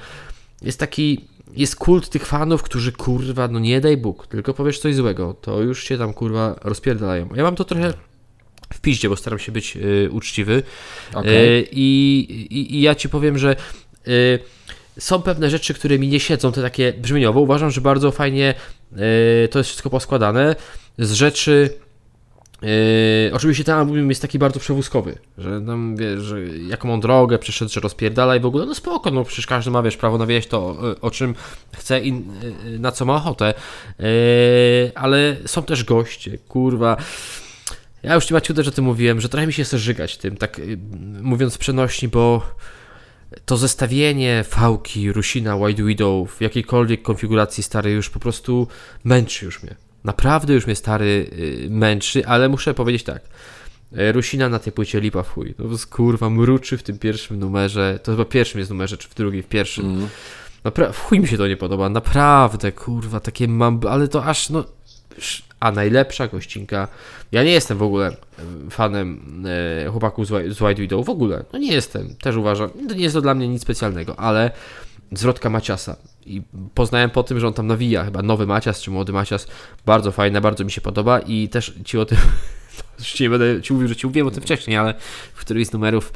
jest 0.62 0.80
taki, 0.80 1.24
jest 1.56 1.76
kult 1.76 2.08
tych 2.08 2.26
fanów, 2.26 2.62
którzy 2.62 2.92
kurwa, 2.92 3.48
no 3.48 3.58
nie 3.58 3.80
daj 3.80 3.96
Bóg, 3.96 4.26
tylko 4.26 4.54
powiesz 4.54 4.78
coś 4.78 4.94
złego, 4.94 5.34
to 5.34 5.60
już 5.60 5.84
się 5.84 5.98
tam 5.98 6.14
kurwa 6.14 6.60
rozpierdalają. 6.62 7.28
Ja 7.34 7.42
mam 7.42 7.56
to 7.56 7.64
trochę 7.64 7.94
w 8.72 8.80
piździe, 8.80 9.08
bo 9.08 9.16
staram 9.16 9.38
się 9.38 9.52
być 9.52 9.76
y, 9.76 10.08
uczciwy. 10.12 10.62
Okay. 11.14 11.32
Y, 11.32 11.68
i, 11.72 12.76
i, 12.76 12.80
ja 12.80 12.94
ci 12.94 13.08
powiem, 13.08 13.38
że 13.38 13.56
y, 14.08 14.38
są 14.98 15.22
pewne 15.22 15.50
rzeczy, 15.50 15.74
które 15.74 15.98
mi 15.98 16.08
nie 16.08 16.20
siedzą, 16.20 16.52
te 16.52 16.62
takie 16.62 16.92
brzmieniowo. 16.92 17.40
Uważam, 17.40 17.70
że 17.70 17.80
bardzo 17.80 18.10
fajnie 18.10 18.54
y, 19.44 19.48
to 19.48 19.58
jest 19.58 19.68
wszystko 19.68 19.90
poskładane 19.90 20.56
z 20.98 21.12
rzeczy 21.12 21.70
Yy, 22.62 23.30
oczywiście 23.32 23.64
ten 23.64 23.74
album 23.74 24.08
jest 24.08 24.22
taki 24.22 24.38
bardzo 24.38 24.60
przewózkowy, 24.60 25.18
że 25.38 25.60
tam 25.60 25.96
wiesz, 25.96 26.34
jaką 26.68 26.94
on 26.94 27.00
drogę 27.00 27.38
przeszedł, 27.38 27.70
że 27.72 27.80
rozpierdala 27.80 28.36
i 28.36 28.40
w 28.40 28.46
ogóle, 28.46 28.66
no 28.66 28.74
spoko, 28.74 29.10
no 29.10 29.24
przecież 29.24 29.46
każdy 29.46 29.70
ma, 29.70 29.82
wiesz, 29.82 29.96
prawo 29.96 30.18
nawijać 30.18 30.46
to, 30.46 30.58
o, 30.58 31.00
o 31.00 31.10
czym 31.10 31.34
chce 31.76 32.00
i 32.00 32.08
yy, 32.64 32.78
na 32.78 32.92
co 32.92 33.04
ma 33.04 33.14
ochotę, 33.14 33.54
yy, 33.98 34.06
ale 34.94 35.36
są 35.46 35.62
też 35.62 35.84
goście, 35.84 36.38
kurwa. 36.38 36.96
Ja 38.02 38.14
już 38.14 38.24
Ci 38.24 38.34
Maciu 38.34 38.54
też 38.54 38.68
o 38.68 38.70
tym 38.70 38.84
mówiłem, 38.84 39.20
że 39.20 39.28
trochę 39.28 39.46
mi 39.46 39.52
się 39.52 39.64
chce 39.64 39.78
żygać 39.78 40.16
tym, 40.16 40.36
tak 40.36 40.58
yy, 40.58 40.78
mówiąc 41.22 41.58
przenośni, 41.58 42.08
bo 42.08 42.42
to 43.44 43.56
zestawienie 43.56 44.44
fałki, 44.44 45.12
Rusina, 45.12 45.56
White 45.56 45.82
Widow 45.82 46.30
w 46.30 46.40
jakiejkolwiek 46.40 47.02
konfiguracji 47.02 47.62
starej 47.62 47.94
już 47.94 48.10
po 48.10 48.20
prostu 48.20 48.68
męczy 49.04 49.44
już 49.44 49.62
mnie. 49.62 49.88
Naprawdę 50.04 50.54
już 50.54 50.66
mnie 50.66 50.76
stary 50.76 51.30
yy, 51.62 51.70
męczy, 51.70 52.26
ale 52.26 52.48
muszę 52.48 52.74
powiedzieć 52.74 53.02
tak. 53.02 53.22
Y, 53.92 54.12
Rusina 54.12 54.48
na 54.48 54.58
tej 54.58 54.72
płycie 54.72 55.00
lipa 55.00 55.22
w 55.22 55.28
chuj. 55.28 55.54
No 55.58 55.64
kurwa, 55.90 56.30
mruczy 56.30 56.78
w 56.78 56.82
tym 56.82 56.98
pierwszym 56.98 57.38
numerze. 57.38 57.98
To 58.02 58.12
chyba 58.12 58.24
pierwszym 58.24 58.58
jest 58.58 58.70
numerze, 58.70 58.96
czy 58.96 59.08
w 59.08 59.14
drugim, 59.14 59.42
w 59.42 59.46
pierwszym. 59.46 59.87
Mm. 59.87 60.08
Napra- 60.64 60.92
w 60.92 61.00
chuj 61.00 61.20
mi 61.20 61.28
się 61.28 61.37
to 61.37 61.46
nie 61.46 61.56
podoba. 61.56 61.88
Naprawdę, 61.88 62.72
kurwa, 62.72 63.20
takie 63.20 63.48
mam... 63.48 63.80
Ale 63.90 64.08
to 64.08 64.24
aż, 64.24 64.50
no... 64.50 64.64
A 65.61 65.72
najlepsza 65.72 66.28
gościnka... 66.28 66.88
Ja 67.32 67.44
nie 67.44 67.50
jestem 67.50 67.78
w 67.78 67.82
ogóle 67.82 68.11
y, 68.11 68.70
fanem 68.70 69.44
e, 69.87 69.90
chłopaków 69.90 70.26
z, 70.26 70.56
z 70.56 70.61
White 70.61 70.80
Widow. 70.80 71.06
W 71.06 71.11
ogóle. 71.11 71.44
No 71.52 71.58
nie 71.58 71.72
jestem. 71.72 72.14
Też 72.16 72.37
uważam. 72.37 72.70
To 72.88 72.94
nie 72.94 73.02
jest 73.02 73.14
to 73.14 73.20
dla 73.20 73.34
mnie 73.34 73.48
nic 73.48 73.62
specjalnego, 73.62 74.20
ale 74.20 74.50
zwrotka 75.12 75.50
Maciasa 75.50 75.96
i 76.26 76.42
poznałem 76.74 77.10
po 77.10 77.22
tym, 77.22 77.40
że 77.40 77.46
on 77.46 77.52
tam 77.52 77.66
nawija, 77.66 78.04
chyba 78.04 78.22
nowy 78.22 78.46
Macias 78.46 78.80
czy 78.80 78.90
młody 78.90 79.12
Macias, 79.12 79.46
bardzo 79.86 80.12
fajne, 80.12 80.40
bardzo 80.40 80.64
mi 80.64 80.70
się 80.70 80.80
podoba 80.80 81.18
i 81.18 81.48
też 81.48 81.74
ci 81.84 81.98
o 81.98 82.04
tym 82.04 82.18
Oczywiście 82.98 83.24
nie 83.24 83.30
będę 83.30 83.62
ci 83.62 83.72
mówił, 83.72 83.88
że 83.88 83.96
ci 83.96 84.06
mówiłem 84.06 84.28
o 84.28 84.30
tym 84.30 84.42
wcześniej, 84.42 84.76
ale 84.76 84.94
w 85.34 85.40
którymś 85.40 85.66
z 85.66 85.72
numerów 85.72 86.12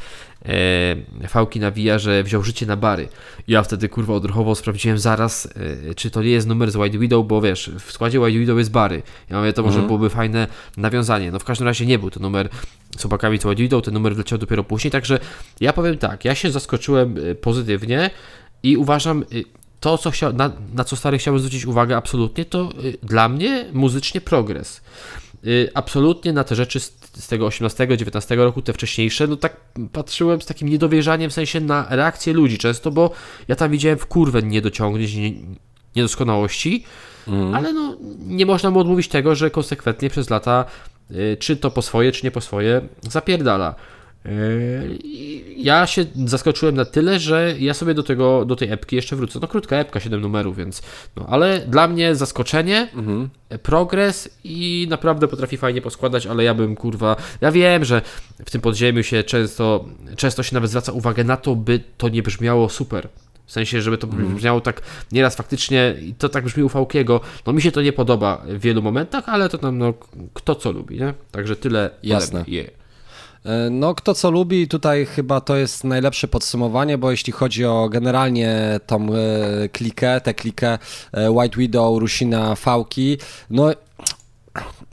e, 1.22 1.28
Fałki 1.28 1.60
nawija, 1.60 1.98
że 1.98 2.22
wziął 2.22 2.42
życie 2.42 2.66
na 2.66 2.76
bary. 2.76 3.08
Ja 3.48 3.62
wtedy 3.62 3.88
kurwa 3.88 4.14
odruchowo 4.14 4.54
sprawdziłem 4.54 4.98
zaraz, 4.98 5.48
e, 5.90 5.94
czy 5.94 6.10
to 6.10 6.22
nie 6.22 6.30
jest 6.30 6.46
numer 6.46 6.70
z 6.70 6.76
White 6.76 6.98
Widow, 6.98 7.26
bo 7.26 7.40
wiesz, 7.40 7.70
w 7.78 7.92
składzie 7.92 8.20
White 8.20 8.38
Widow 8.38 8.58
jest 8.58 8.70
bary. 8.70 9.02
Ja 9.30 9.38
mówię, 9.38 9.52
to 9.52 9.62
może 9.62 9.74
mhm. 9.74 9.86
byłoby 9.86 10.10
fajne 10.10 10.46
nawiązanie. 10.76 11.32
No 11.32 11.38
w 11.38 11.44
każdym 11.44 11.66
razie 11.66 11.86
nie 11.86 11.98
był 11.98 12.10
to 12.10 12.20
numer 12.20 12.48
z 12.96 13.02
chłopakami 13.02 13.38
z 13.38 13.44
White 13.44 13.62
Widow, 13.62 13.84
ten 13.84 13.94
numer 13.94 14.14
wleciał 14.14 14.38
dopiero 14.38 14.64
później, 14.64 14.90
także 14.90 15.18
ja 15.60 15.72
powiem 15.72 15.98
tak, 15.98 16.24
ja 16.24 16.34
się 16.34 16.50
zaskoczyłem 16.50 17.16
e, 17.30 17.34
pozytywnie 17.34 18.10
i 18.62 18.76
uważam, 18.76 19.22
e, 19.22 19.24
to, 19.80 19.98
co 19.98 20.10
chcia, 20.10 20.32
na, 20.32 20.50
na 20.74 20.84
co 20.84 20.96
stary 20.96 21.18
chciałbym 21.18 21.38
zwrócić 21.38 21.66
uwagę 21.66 21.96
absolutnie, 21.96 22.44
to 22.44 22.70
y, 22.84 22.98
dla 23.02 23.28
mnie 23.28 23.64
muzycznie 23.72 24.20
progres. 24.20 24.80
Y, 25.46 25.70
absolutnie 25.74 26.32
na 26.32 26.44
te 26.44 26.54
rzeczy 26.54 26.80
z, 26.80 26.92
z 27.14 27.28
tego 27.28 27.48
18-19 27.48 28.36
roku, 28.36 28.62
te 28.62 28.72
wcześniejsze, 28.72 29.26
no 29.26 29.36
tak 29.36 29.56
patrzyłem 29.92 30.40
z 30.40 30.46
takim 30.46 30.68
niedowierzaniem, 30.68 31.30
w 31.30 31.34
sensie 31.34 31.60
na 31.60 31.86
reakcję 31.90 32.32
ludzi 32.32 32.58
często, 32.58 32.90
bo 32.90 33.10
ja 33.48 33.56
tam 33.56 33.70
widziałem 33.70 33.98
w 33.98 34.06
kurwę 34.06 34.42
niedociągnięć, 34.42 35.14
nie, 35.14 35.32
niedoskonałości, 35.96 36.84
mm. 37.28 37.54
ale 37.54 37.72
no 37.72 37.96
nie 38.26 38.46
można 38.46 38.70
mu 38.70 38.80
odmówić 38.80 39.08
tego, 39.08 39.34
że 39.34 39.50
konsekwentnie 39.50 40.10
przez 40.10 40.30
lata, 40.30 40.64
y, 41.10 41.36
czy 41.40 41.56
to 41.56 41.70
po 41.70 41.82
swoje, 41.82 42.12
czy 42.12 42.24
nie 42.24 42.30
po 42.30 42.40
swoje, 42.40 42.80
zapierdala. 43.02 43.74
Yy, 44.24 44.98
ja 45.56 45.86
się 45.86 46.04
zaskoczyłem 46.24 46.74
na 46.74 46.84
tyle, 46.84 47.18
że 47.18 47.54
ja 47.58 47.74
sobie 47.74 47.94
do 47.94 48.02
tego, 48.02 48.44
do 48.44 48.56
tej 48.56 48.70
epki 48.70 48.96
jeszcze 48.96 49.16
wrócę. 49.16 49.38
No 49.42 49.48
krótka 49.48 49.76
epka, 49.76 50.00
7 50.00 50.20
numerów, 50.20 50.56
więc 50.56 50.82
no, 51.16 51.26
ale 51.28 51.60
dla 51.60 51.88
mnie 51.88 52.14
zaskoczenie, 52.14 52.88
mhm. 52.94 53.28
progres 53.62 54.38
i 54.44 54.86
naprawdę 54.90 55.28
potrafi 55.28 55.56
fajnie 55.56 55.82
poskładać, 55.82 56.26
ale 56.26 56.44
ja 56.44 56.54
bym 56.54 56.76
kurwa, 56.76 57.16
ja 57.40 57.52
wiem, 57.52 57.84
że 57.84 58.02
w 58.44 58.50
tym 58.50 58.60
podziemiu 58.60 59.02
się 59.02 59.24
często, 59.24 59.84
często 60.16 60.42
się 60.42 60.54
nawet 60.54 60.70
zwraca 60.70 60.92
uwagę 60.92 61.24
na 61.24 61.36
to, 61.36 61.56
by 61.56 61.80
to 61.98 62.08
nie 62.08 62.22
brzmiało 62.22 62.68
super. 62.68 63.08
W 63.46 63.52
sensie, 63.52 63.82
żeby 63.82 63.98
to 63.98 64.06
mhm. 64.06 64.34
brzmiało 64.34 64.60
tak 64.60 64.82
nieraz 65.12 65.36
faktycznie, 65.36 65.94
i 66.02 66.14
to 66.14 66.28
tak 66.28 66.44
brzmi 66.44 66.62
u 66.62 66.68
Fałkiego. 66.68 67.20
No 67.46 67.52
mi 67.52 67.62
się 67.62 67.72
to 67.72 67.82
nie 67.82 67.92
podoba 67.92 68.42
w 68.46 68.60
wielu 68.60 68.82
momentach, 68.82 69.28
ale 69.28 69.48
to 69.48 69.58
tam 69.58 69.78
no, 69.78 69.94
kto 70.34 70.54
co 70.54 70.72
lubi, 70.72 71.00
nie? 71.00 71.14
Także 71.30 71.56
tyle. 71.56 71.90
Jasne. 72.02 72.44
Yeah. 72.48 72.81
E, 73.44 73.70
no, 73.70 73.94
kto 73.94 74.14
co 74.14 74.30
lubi, 74.30 74.68
tutaj 74.68 75.06
chyba 75.06 75.40
to 75.40 75.56
jest 75.56 75.84
najlepsze 75.84 76.28
podsumowanie, 76.28 76.98
bo 76.98 77.10
jeśli 77.10 77.32
chodzi 77.32 77.64
o 77.64 77.88
generalnie 77.88 78.80
tą 78.86 79.06
e, 79.14 79.68
klikę, 79.68 80.20
tę 80.20 80.34
klikę 80.34 80.78
e, 81.12 81.30
White 81.30 81.58
Widow, 81.58 82.00
Rusina, 82.00 82.54
Fałki, 82.54 83.18
no 83.50 83.70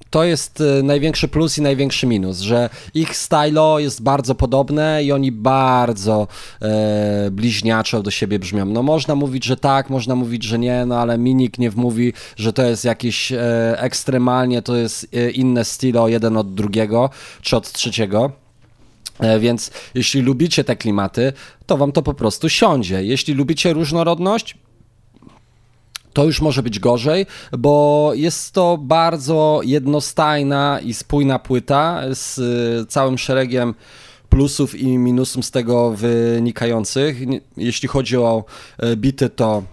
to 0.09 0.23
jest 0.23 0.63
największy 0.83 1.27
plus 1.27 1.57
i 1.57 1.61
największy 1.61 2.07
minus, 2.07 2.39
że 2.39 2.69
ich 2.93 3.17
stylo 3.17 3.79
jest 3.79 4.03
bardzo 4.03 4.35
podobne 4.35 5.03
i 5.03 5.11
oni 5.11 5.31
bardzo 5.31 6.27
e, 6.61 7.31
bliźniaczo 7.31 8.03
do 8.03 8.11
siebie 8.11 8.39
brzmią. 8.39 8.65
No 8.65 8.83
można 8.83 9.15
mówić, 9.15 9.45
że 9.45 9.57
tak, 9.57 9.89
można 9.89 10.15
mówić, 10.15 10.43
że 10.43 10.59
nie, 10.59 10.85
no 10.85 10.99
ale 10.99 11.17
Minik 11.17 11.57
nie 11.59 11.71
mówi, 11.71 12.13
że 12.35 12.53
to 12.53 12.63
jest 12.63 12.85
jakieś 12.85 13.31
e, 13.31 13.75
ekstremalnie, 13.77 14.61
to 14.61 14.75
jest 14.75 15.07
inne 15.33 15.65
stylo 15.65 16.07
jeden 16.07 16.37
od 16.37 16.53
drugiego 16.53 17.09
czy 17.41 17.57
od 17.57 17.71
trzeciego. 17.71 18.31
E, 19.19 19.39
więc 19.39 19.71
jeśli 19.95 20.21
lubicie 20.21 20.63
te 20.63 20.75
klimaty, 20.75 21.33
to 21.65 21.77
wam 21.77 21.91
to 21.91 22.01
po 22.01 22.13
prostu 22.13 22.49
siądzie. 22.49 23.03
Jeśli 23.03 23.33
lubicie 23.33 23.73
różnorodność, 23.73 24.57
to 26.13 26.25
już 26.25 26.41
może 26.41 26.63
być 26.63 26.79
gorzej, 26.79 27.25
bo 27.57 28.11
jest 28.15 28.53
to 28.53 28.77
bardzo 28.77 29.61
jednostajna 29.63 30.79
i 30.83 30.93
spójna 30.93 31.39
płyta 31.39 32.01
z 32.13 32.39
e, 32.39 32.85
całym 32.85 33.17
szeregiem 33.17 33.73
plusów 34.29 34.75
i 34.75 34.97
minusów 34.97 35.45
z 35.45 35.51
tego 35.51 35.91
wynikających. 35.91 37.17
Jeśli 37.57 37.87
chodzi 37.87 38.17
o 38.17 38.43
e, 38.77 38.95
bity, 38.95 39.29
to 39.29 39.63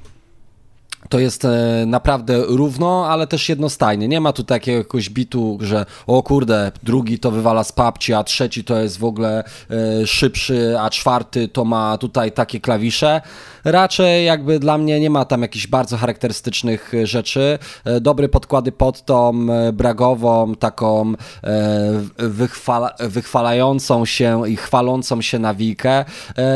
to 1.09 1.19
jest 1.19 1.45
e, 1.45 1.85
naprawdę 1.87 2.43
równo, 2.47 3.07
ale 3.09 3.27
też 3.27 3.49
jednostajnie. 3.49 4.09
Nie 4.09 4.21
ma 4.21 4.33
tu 4.33 4.45
takiego 4.45 4.79
jakiegoś 4.79 5.11
bitu, 5.11 5.59
że 5.61 5.87
o 6.07 6.23
kurde, 6.23 6.73
drugi 6.83 7.19
to 7.19 7.31
wywala 7.31 7.65
z 7.65 7.73
papci, 7.73 8.15
a 8.15 8.25
trzeci 8.25 8.65
to 8.65 8.81
jest 8.81 8.99
w 8.99 9.05
ogóle 9.05 9.45
e, 9.71 10.07
szybszy, 10.07 10.77
a 10.81 10.91
czwarty 10.91 11.49
to 11.49 11.65
ma 11.65 11.99
tutaj 11.99 12.33
takie 12.33 12.61
klawisze. 12.61 13.21
Raczej 13.67 14.27
jakby 14.27 14.59
dla 14.59 14.79
mnie 14.79 15.01
nie 15.01 15.11
ma 15.11 15.25
tam 15.25 15.43
jakichś 15.43 15.67
bardzo 15.67 15.97
charakterystycznych 15.97 16.93
rzeczy. 17.05 17.59
E, 17.85 18.01
dobre 18.01 18.29
podkłady 18.29 18.73
pod 18.73 19.05
tą 19.05 19.47
bragową, 19.73 20.55
taką 20.55 21.13
wychwala, 22.19 22.95
wychwalającą 22.99 24.05
się 24.05 24.49
i 24.49 24.57
chwalącą 24.57 25.23
się 25.23 25.39
nawikę. 25.39 26.05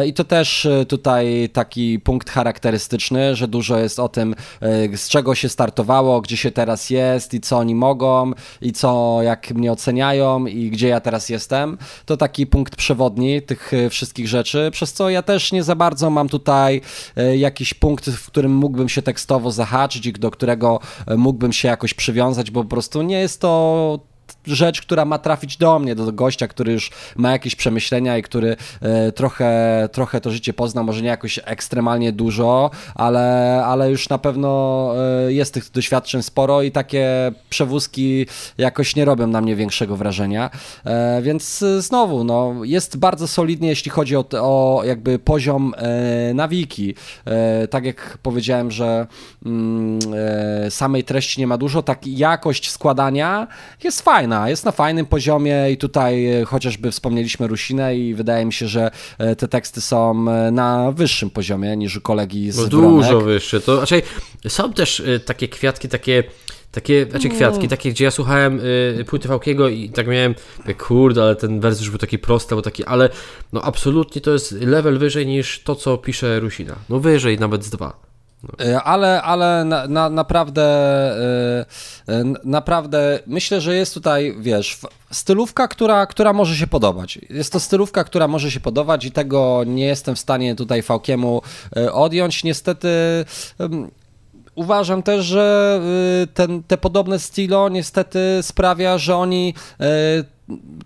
I 0.06 0.14
to 0.14 0.24
też 0.24 0.68
tutaj 0.88 1.48
taki 1.52 1.98
punkt 1.98 2.30
charakterystyczny, 2.30 3.36
że 3.36 3.48
dużo 3.48 3.78
jest 3.78 4.00
o 4.00 4.08
tym, 4.08 4.34
E, 4.60 4.96
z 4.96 5.08
czego 5.08 5.34
się 5.34 5.48
startowało, 5.48 6.20
gdzie 6.20 6.36
się 6.36 6.50
teraz 6.50 6.90
jest 6.90 7.34
i 7.34 7.40
co 7.40 7.58
oni 7.58 7.74
mogą 7.74 8.32
i 8.62 8.72
co, 8.72 9.18
jak 9.22 9.50
mnie 9.50 9.72
oceniają 9.72 10.46
i 10.46 10.70
gdzie 10.70 10.88
ja 10.88 11.00
teraz 11.00 11.28
jestem. 11.28 11.78
To 12.06 12.16
taki 12.16 12.46
punkt 12.46 12.76
przewodni 12.76 13.42
tych 13.42 13.74
e, 13.74 13.90
wszystkich 13.90 14.28
rzeczy, 14.28 14.70
przez 14.72 14.92
co 14.92 15.10
ja 15.10 15.22
też 15.22 15.52
nie 15.52 15.62
za 15.62 15.74
bardzo 15.74 16.10
mam 16.10 16.28
tutaj 16.28 16.76
e, 16.76 16.80
jakiś 17.36 17.74
punkt, 17.74 18.10
w 18.10 18.26
którym 18.26 18.54
mógłbym 18.54 18.88
się 18.88 19.02
tekstowo 19.02 19.50
zahaczyć 19.50 20.06
i 20.06 20.12
do 20.12 20.30
którego 20.30 20.80
mógłbym 21.16 21.52
się 21.52 21.68
jakoś 21.68 21.94
przywiązać, 21.94 22.50
bo 22.50 22.62
po 22.62 22.68
prostu 22.68 23.02
nie 23.02 23.20
jest 23.20 23.40
to 23.40 24.09
rzecz, 24.46 24.82
która 24.82 25.04
ma 25.04 25.18
trafić 25.18 25.56
do 25.56 25.78
mnie, 25.78 25.94
do 25.94 26.12
gościa, 26.12 26.48
który 26.48 26.72
już 26.72 26.90
ma 27.16 27.32
jakieś 27.32 27.56
przemyślenia 27.56 28.18
i 28.18 28.22
który 28.22 28.56
e, 28.80 29.12
trochę, 29.12 29.88
trochę 29.92 30.20
to 30.20 30.30
życie 30.30 30.52
pozna, 30.52 30.82
może 30.82 31.02
nie 31.02 31.08
jakoś 31.08 31.40
ekstremalnie 31.44 32.12
dużo, 32.12 32.70
ale, 32.94 33.62
ale 33.66 33.90
już 33.90 34.08
na 34.08 34.18
pewno 34.18 34.92
e, 35.26 35.32
jest 35.32 35.54
tych 35.54 35.70
doświadczeń 35.70 36.22
sporo 36.22 36.62
i 36.62 36.70
takie 36.70 37.32
przewózki 37.50 38.26
jakoś 38.58 38.96
nie 38.96 39.04
robią 39.04 39.26
na 39.26 39.40
mnie 39.40 39.56
większego 39.56 39.96
wrażenia. 39.96 40.50
E, 40.84 41.22
więc 41.22 41.64
znowu, 41.78 42.24
no, 42.24 42.54
jest 42.62 42.96
bardzo 42.96 43.28
solidnie, 43.28 43.68
jeśli 43.68 43.90
chodzi 43.90 44.16
o, 44.16 44.24
o 44.32 44.82
jakby 44.84 45.18
poziom 45.18 45.74
nawiki. 46.34 46.94
Tak 47.70 47.84
jak 47.84 48.18
powiedziałem, 48.22 48.70
że 48.70 49.06
mm, 49.46 49.98
samej 50.70 51.04
treści 51.04 51.40
nie 51.40 51.46
ma 51.46 51.58
dużo, 51.58 51.82
tak 51.82 52.06
jakość 52.06 52.70
składania 52.70 53.46
jest 53.82 54.02
fajna 54.02 54.29
fajna, 54.30 54.48
jest 54.50 54.64
na 54.64 54.72
fajnym 54.72 55.06
poziomie 55.06 55.70
i 55.70 55.76
tutaj 55.76 56.26
e, 56.26 56.44
chociażby 56.44 56.90
wspomnieliśmy 56.90 57.46
Rusinę 57.46 57.96
i 57.96 58.14
wydaje 58.14 58.46
mi 58.46 58.52
się, 58.52 58.68
że 58.68 58.90
e, 59.18 59.36
te 59.36 59.48
teksty 59.48 59.80
są 59.80 60.30
e, 60.30 60.50
na 60.50 60.92
wyższym 60.92 61.30
poziomie 61.30 61.76
niż 61.76 61.96
u 61.96 62.00
kolegi 62.00 62.50
z 62.50 62.58
no, 62.58 62.66
Dużo 62.66 63.20
wyższe. 63.20 63.60
To, 63.60 63.76
znaczy, 63.76 64.02
są 64.48 64.72
też 64.72 65.02
takie 65.24 65.48
kwiatki, 65.48 65.88
takie 65.88 66.24
takie, 66.72 67.06
znaczy 67.10 67.28
no. 67.28 67.34
kwiatki, 67.34 67.68
takie, 67.68 67.90
gdzie 67.90 68.04
ja 68.04 68.10
słuchałem 68.10 68.60
y, 69.00 69.04
płyty 69.08 69.28
Fałkiego 69.28 69.68
i 69.68 69.88
tak 69.88 70.06
miałem, 70.06 70.34
kurde, 70.78 71.22
ale 71.22 71.36
ten 71.36 71.60
wers 71.60 71.80
już 71.80 71.90
był 71.90 71.98
taki 71.98 72.18
prosty, 72.18 72.54
bo 72.54 72.62
taki, 72.62 72.84
ale 72.84 73.08
no 73.52 73.62
absolutnie 73.62 74.20
to 74.20 74.30
jest 74.30 74.52
level 74.52 74.98
wyżej 74.98 75.26
niż 75.26 75.62
to, 75.62 75.74
co 75.74 75.98
pisze 75.98 76.40
Rusina. 76.40 76.76
No 76.88 77.00
wyżej 77.00 77.38
nawet 77.38 77.64
z 77.64 77.70
dwa. 77.70 78.09
E, 78.60 78.82
ale, 78.82 79.22
ale 79.22 79.64
na, 79.64 79.86
na, 79.88 80.10
naprawdę, 80.10 80.62
e, 80.62 81.66
e, 82.08 82.24
naprawdę 82.44 83.18
myślę, 83.26 83.60
że 83.60 83.74
jest 83.74 83.94
tutaj, 83.94 84.36
wiesz, 84.40 84.78
stylówka, 85.10 85.68
która, 85.68 86.06
która 86.06 86.32
może 86.32 86.56
się 86.56 86.66
podobać. 86.66 87.18
Jest 87.30 87.52
to 87.52 87.60
stylówka, 87.60 88.04
która 88.04 88.28
może 88.28 88.50
się 88.50 88.60
podobać 88.60 89.04
i 89.04 89.12
tego 89.12 89.62
nie 89.66 89.86
jestem 89.86 90.14
w 90.14 90.18
stanie 90.18 90.54
tutaj 90.54 90.82
Fałkiemu 90.82 91.42
odjąć. 91.92 92.44
Niestety 92.44 92.88
uważam 94.54 95.02
też, 95.02 95.24
że 95.26 95.80
ten, 96.34 96.62
te 96.62 96.78
podobne 96.78 97.18
stylo 97.18 97.68
niestety 97.68 98.38
sprawia, 98.42 98.98
że 98.98 99.16
oni 99.16 99.54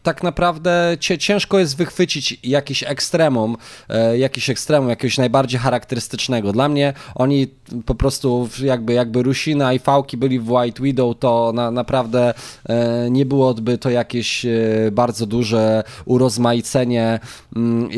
tak 0.03 0.23
naprawdę 0.23 0.97
ciężko 1.19 1.59
jest 1.59 1.77
wychwycić 1.77 2.39
jakiś 2.43 2.83
ekstremum, 2.83 3.57
e, 3.89 4.19
jakiś 4.19 4.51
ekstremum, 4.51 4.89
jakiegoś 4.91 5.19
najbardziej 5.19 5.61
charakterystycznego. 5.61 6.53
Dla 6.53 6.69
mnie 6.69 6.93
oni 7.15 7.47
po 7.87 7.95
prostu 7.95 8.49
jakby, 8.63 8.93
jakby 8.93 9.23
Rusina 9.23 9.73
i 9.73 9.79
Fałki 9.79 10.17
byli 10.17 10.39
w 10.41 10.51
White 10.51 10.83
Widow, 10.83 11.19
to 11.19 11.53
na, 11.55 11.71
naprawdę 11.71 12.35
e, 12.69 13.11
nie 13.11 13.27
byłoby 13.27 13.79
to 13.79 13.91
jakieś 13.91 14.45
e, 14.45 14.51
bardzo 14.93 15.27
duże 15.27 15.85
urozmaicenie 16.05 17.21
mm, 17.57 17.89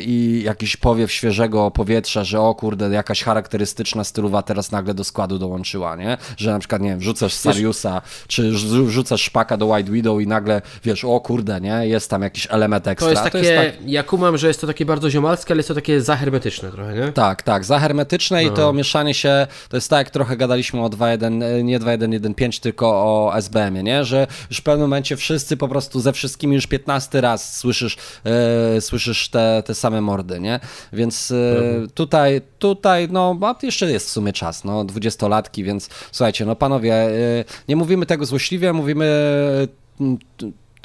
i 0.00 0.42
jakiś 0.44 0.76
powiew 0.76 1.12
świeżego 1.12 1.70
powietrza, 1.70 2.24
że 2.24 2.40
o 2.40 2.54
kurde, 2.54 2.90
jakaś 2.90 3.22
charakterystyczna 3.22 4.04
stylowa 4.04 4.42
teraz 4.42 4.72
nagle 4.72 4.94
do 4.94 5.04
składu 5.04 5.38
dołączyła, 5.38 5.96
nie? 5.96 6.16
Że 6.36 6.50
na 6.50 6.58
przykład, 6.58 6.82
nie 6.82 6.88
wiem, 6.88 7.02
rzucasz 7.02 7.34
Sariusa, 7.34 8.02
czy 8.28 8.52
rzucasz 8.88 9.22
Szpaka 9.22 9.56
do 9.56 9.66
White 9.66 9.92
Widow 9.92 10.20
i 10.20 10.26
nagle, 10.26 10.62
wiesz, 10.84 11.04
o 11.04 11.15
o 11.16 11.20
kurde, 11.20 11.60
nie, 11.60 11.88
jest 11.88 12.10
tam 12.10 12.22
jakiś 12.22 12.48
element 12.50 12.86
ekstra. 12.88 13.06
To 13.06 13.10
jest 13.10 13.22
takie, 13.22 13.38
to 13.38 13.44
jest 13.44 13.76
tak... 13.76 13.88
ja 13.88 14.02
kumam, 14.02 14.38
że 14.38 14.48
jest 14.48 14.60
to 14.60 14.66
takie 14.66 14.84
bardzo 14.84 15.10
ziomalskie, 15.10 15.52
ale 15.52 15.58
jest 15.58 15.68
to 15.68 15.74
takie 15.74 16.00
zahermetyczne 16.00 16.70
trochę, 16.70 16.94
nie? 16.94 17.12
Tak, 17.12 17.42
tak, 17.42 17.64
zahermetyczne 17.64 18.42
no. 18.42 18.50
i 18.50 18.52
to 18.52 18.72
mieszanie 18.72 19.14
się, 19.14 19.46
to 19.68 19.76
jest 19.76 19.90
tak, 19.90 19.98
jak 19.98 20.10
trochę 20.10 20.36
gadaliśmy 20.36 20.82
o 20.82 20.86
2.1, 20.86 21.64
nie 21.64 21.80
2.1.1.5, 21.80 22.62
tylko 22.62 22.86
o 22.88 23.32
SBM-ie, 23.36 23.82
nie, 23.82 24.04
że 24.04 24.26
już 24.50 24.58
w 24.58 24.62
pewnym 24.62 24.88
momencie 24.88 25.16
wszyscy 25.16 25.56
po 25.56 25.68
prostu 25.68 26.00
ze 26.00 26.12
wszystkimi 26.12 26.54
już 26.54 26.66
15 26.66 27.20
raz 27.20 27.58
słyszysz, 27.58 27.96
e, 28.24 28.80
słyszysz 28.80 29.28
te, 29.28 29.62
te 29.66 29.74
same 29.74 30.00
mordy, 30.00 30.40
nie, 30.40 30.60
więc 30.92 31.30
mhm. 31.30 31.90
tutaj, 31.90 32.40
tutaj, 32.58 33.08
no, 33.10 33.38
jeszcze 33.62 33.92
jest 33.92 34.06
w 34.06 34.10
sumie 34.10 34.32
czas, 34.32 34.64
no, 34.64 34.84
dwudziestolatki, 34.84 35.64
więc 35.64 35.88
słuchajcie, 36.12 36.46
no 36.46 36.56
panowie, 36.56 36.94
e, 36.94 37.44
nie 37.68 37.76
mówimy 37.76 38.06
tego 38.06 38.26
złośliwie, 38.26 38.72
mówimy 38.72 39.06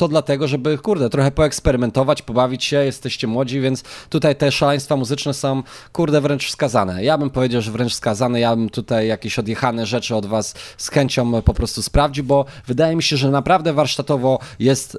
to 0.01 0.07
dlatego, 0.07 0.47
żeby, 0.47 0.77
kurde, 0.77 1.09
trochę 1.09 1.31
poeksperymentować, 1.31 2.21
pobawić 2.21 2.65
się, 2.65 2.85
jesteście 2.85 3.27
młodzi, 3.27 3.61
więc 3.61 3.83
tutaj 4.09 4.35
te 4.35 4.51
szaleństwa 4.51 4.95
muzyczne 4.95 5.33
są, 5.33 5.63
kurde, 5.93 6.21
wręcz 6.21 6.47
wskazane. 6.47 7.03
Ja 7.03 7.17
bym 7.17 7.29
powiedział, 7.29 7.61
że 7.61 7.71
wręcz 7.71 7.91
wskazane, 7.91 8.39
ja 8.39 8.55
bym 8.55 8.69
tutaj 8.69 9.07
jakieś 9.07 9.39
odjechane 9.39 9.85
rzeczy 9.85 10.15
od 10.15 10.25
was 10.25 10.53
z 10.77 10.89
chęcią 10.89 11.41
po 11.41 11.53
prostu 11.53 11.81
sprawdził, 11.81 12.23
bo 12.23 12.45
wydaje 12.67 12.95
mi 12.95 13.03
się, 13.03 13.17
że 13.17 13.31
naprawdę 13.31 13.73
warsztatowo 13.73 14.39
jest, 14.59 14.97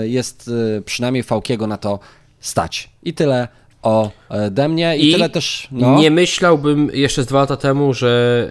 yy, 0.00 0.08
jest 0.08 0.48
yy, 0.48 0.82
przynajmniej 0.84 1.22
Fałkiego 1.22 1.66
na 1.66 1.76
to 1.76 1.98
stać. 2.40 2.90
I 3.02 3.14
tyle 3.14 3.48
ode 3.82 4.68
mnie 4.68 4.96
i, 4.96 5.08
I 5.08 5.12
tyle 5.12 5.28
też. 5.28 5.68
No. 5.72 5.98
Nie 5.98 6.10
myślałbym 6.10 6.90
jeszcze 6.94 7.22
z 7.22 7.26
dwa 7.26 7.38
lata 7.38 7.56
temu, 7.56 7.94
że 7.94 8.48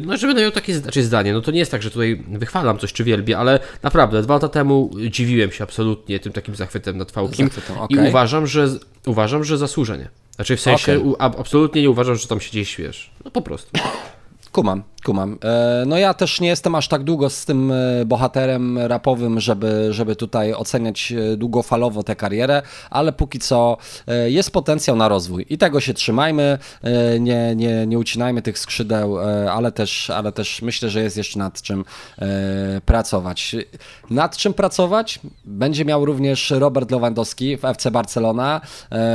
yy, 0.00 0.06
no, 0.06 0.16
że 0.16 0.26
będę 0.26 0.42
miał 0.42 0.50
takie 0.50 0.74
znaczy 0.74 1.02
zdanie. 1.02 1.32
No 1.32 1.40
to 1.40 1.50
nie 1.50 1.58
jest 1.58 1.70
tak, 1.70 1.82
że 1.82 1.90
tutaj 1.90 2.24
wychwalam 2.28 2.78
coś 2.78 2.92
czy 2.92 3.04
wielbię, 3.04 3.38
ale 3.38 3.60
naprawdę 3.82 4.22
dwa 4.22 4.34
lata 4.34 4.48
temu 4.48 4.90
dziwiłem 5.10 5.52
się 5.52 5.64
absolutnie 5.64 6.20
tym 6.20 6.32
takim 6.32 6.54
zachwytem 6.54 6.98
nad 6.98 7.10
Fałkiem 7.10 7.50
okay. 7.80 8.06
i 8.06 8.08
uważam, 8.08 8.46
że 8.46 8.68
uważam, 9.06 9.44
że 9.44 9.58
zasłużenie. 9.58 10.08
Znaczy 10.36 10.56
w 10.56 10.60
sensie 10.60 10.92
okay. 10.92 11.10
u, 11.10 11.16
absolutnie 11.18 11.82
nie 11.82 11.90
uważam, 11.90 12.16
że 12.16 12.28
tam 12.28 12.40
się 12.40 12.50
gdzieś 12.50 12.76
wiesz. 12.76 13.10
No 13.24 13.30
po 13.30 13.42
prostu. 13.42 13.70
Kumam, 14.52 14.82
kumam. 15.04 15.38
E, 15.44 15.84
no 15.86 15.98
ja 15.98 16.14
też 16.14 16.40
nie 16.40 16.48
jestem 16.48 16.74
aż 16.74 16.88
tak 16.88 17.04
długo 17.04 17.30
z 17.30 17.44
tym 17.44 17.72
e, 17.72 18.04
bohaterem 18.04 18.78
rapowym, 18.78 19.40
żeby, 19.40 19.88
żeby 19.90 20.16
tutaj 20.16 20.54
oceniać 20.54 21.12
e, 21.12 21.36
długofalowo 21.36 22.02
tę 22.02 22.16
karierę, 22.16 22.62
ale 22.90 23.12
póki 23.12 23.38
co 23.38 23.76
jest 24.26 24.50
potencjał 24.50 24.96
na 24.96 25.08
rozwój 25.08 25.46
i 25.48 25.58
tego 25.58 25.80
się 25.80 25.94
trzymajmy, 25.94 26.58
nie, 27.20 27.54
nie, 27.56 27.86
nie 27.86 27.98
ucinajmy 27.98 28.42
tych 28.42 28.58
skrzydeł, 28.58 29.18
ale 29.50 29.72
też, 29.72 30.10
ale 30.10 30.32
też 30.32 30.62
myślę, 30.62 30.90
że 30.90 31.02
jest 31.02 31.16
jeszcze 31.16 31.38
nad 31.38 31.62
czym 31.62 31.84
pracować. 32.84 33.56
Nad 34.10 34.36
czym 34.36 34.54
pracować 34.54 35.20
będzie 35.44 35.84
miał 35.84 36.04
również 36.04 36.50
Robert 36.50 36.90
Lewandowski 36.90 37.56
w 37.56 37.64
FC 37.64 37.90
Barcelona, 37.90 38.60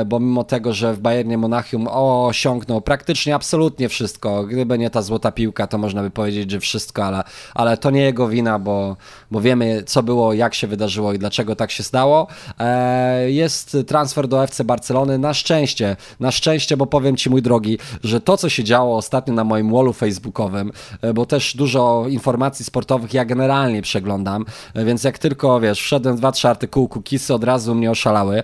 bo 0.06 0.20
mimo 0.20 0.44
tego, 0.44 0.74
że 0.74 0.94
w 0.94 1.00
Bayernie 1.00 1.38
Monachium 1.38 1.88
osiągnął 1.92 2.82
praktycznie 2.82 3.36
absolutnie 3.36 3.90
wszystko, 3.90 4.44
gdyby 4.44 4.78
nie 4.78 4.90
ta 4.90 5.02
złota 5.02 5.32
piłka, 5.32 5.68
to 5.68 5.79
można 5.80 6.02
by 6.02 6.10
powiedzieć, 6.10 6.52
że 6.52 6.60
wszystko, 6.60 7.06
ale, 7.06 7.24
ale 7.54 7.78
to 7.78 7.92
nie 7.92 8.02
jego 8.02 8.28
wina, 8.28 8.60
bo, 8.60 8.98
bo 9.32 9.42
wiemy, 9.42 9.84
co 9.86 10.04
było, 10.04 10.34
jak 10.34 10.54
się 10.54 10.68
wydarzyło 10.68 11.14
i 11.14 11.20
dlaczego 11.20 11.56
tak 11.56 11.72
się 11.72 11.84
stało. 11.84 12.28
E, 12.60 13.32
jest 13.32 13.78
transfer 13.88 14.28
do 14.28 14.44
FC 14.44 14.64
Barcelony. 14.64 15.18
Na 15.18 15.34
szczęście, 15.34 15.96
na 16.20 16.32
szczęście, 16.32 16.78
bo 16.78 16.86
powiem 16.86 17.18
Ci, 17.18 17.30
mój 17.30 17.42
drogi, 17.42 17.78
że 18.04 18.22
to, 18.22 18.38
co 18.38 18.50
się 18.50 18.64
działo 18.64 18.98
ostatnio 18.98 19.34
na 19.34 19.44
moim 19.44 19.72
wallu 19.72 19.94
facebookowym, 19.94 20.72
e, 21.02 21.14
bo 21.14 21.26
też 21.26 21.56
dużo 21.56 22.06
informacji 22.10 22.66
sportowych 22.66 23.14
ja 23.14 23.26
generalnie 23.26 23.82
przeglądam, 23.82 24.46
e, 24.74 24.86
więc 24.86 25.04
jak 25.04 25.18
tylko, 25.18 25.60
wiesz, 25.60 25.82
wszedłem 25.82 26.16
dwa, 26.18 26.32
trzy 26.32 26.48
artykuły 26.48 26.88
Kukisy, 26.88 27.34
od 27.34 27.44
razu 27.44 27.76
mnie 27.76 27.92
oszalały 27.92 28.44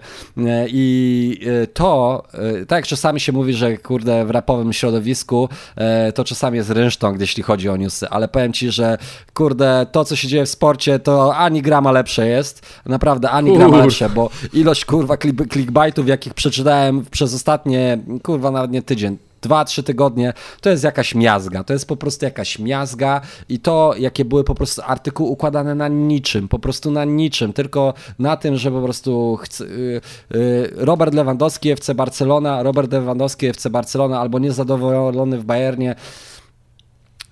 i 0.67 1.39
to, 1.73 2.23
tak 2.67 2.77
jak 2.77 2.87
czasami 2.87 3.19
się 3.19 3.31
mówi, 3.31 3.53
że 3.53 3.77
kurde, 3.77 4.25
w 4.25 4.29
rapowym 4.29 4.73
środowisku 4.73 5.49
to 6.15 6.23
czasami 6.23 6.57
jest 6.57 6.69
rynsztong, 6.69 7.17
jeśli 7.25 7.43
chodzi 7.43 7.69
o 7.69 7.77
newsy, 7.77 8.09
ale 8.09 8.27
powiem 8.27 8.53
Ci, 8.53 8.71
że 8.71 8.97
kurde, 9.33 9.85
to, 9.91 10.05
co 10.05 10.15
się 10.15 10.27
dzieje 10.27 10.45
w 10.45 10.49
sporcie, 10.49 10.99
to 10.99 11.35
ani 11.35 11.61
grama 11.61 11.91
lepsze 11.91 12.27
jest, 12.27 12.61
naprawdę 12.85 13.29
ani 13.29 13.57
grama 13.57 13.77
lepsze, 13.77 14.09
bo 14.09 14.29
ilość 14.53 14.85
kurwa 14.85 15.17
clickbaitów, 15.51 16.07
jakich 16.07 16.33
przeczytałem 16.33 17.05
przez 17.11 17.33
ostatnie, 17.33 17.97
kurwa, 18.23 18.51
nawet 18.51 18.71
nie 18.71 18.81
tydzień, 18.81 19.17
dwa, 19.45 19.65
trzy 19.65 19.83
tygodnie, 19.83 20.33
to 20.61 20.69
jest 20.69 20.83
jakaś 20.83 21.15
miazga. 21.15 21.63
To 21.63 21.73
jest 21.73 21.87
po 21.87 21.95
prostu 21.95 22.25
jakaś 22.25 22.59
miazga 22.59 23.21
i 23.49 23.59
to, 23.59 23.93
jakie 23.97 24.25
były 24.25 24.43
po 24.43 24.55
prostu 24.55 24.81
artykuły 24.85 25.29
układane 25.29 25.75
na 25.75 25.87
niczym, 25.87 26.47
po 26.47 26.59
prostu 26.59 26.91
na 26.91 27.05
niczym, 27.05 27.53
tylko 27.53 27.93
na 28.19 28.37
tym, 28.37 28.57
że 28.57 28.71
po 28.71 28.81
prostu 28.81 29.37
chce, 29.41 29.65
yy, 29.65 30.01
yy, 30.31 30.71
Robert 30.75 31.13
Lewandowski, 31.13 31.69
FC 31.71 31.95
Barcelona, 31.95 32.63
Robert 32.63 32.91
Lewandowski, 32.91 33.47
FC 33.47 33.69
Barcelona 33.69 34.19
albo 34.19 34.39
niezadowolony 34.39 35.37
w 35.37 35.43
Bayernie 35.43 35.95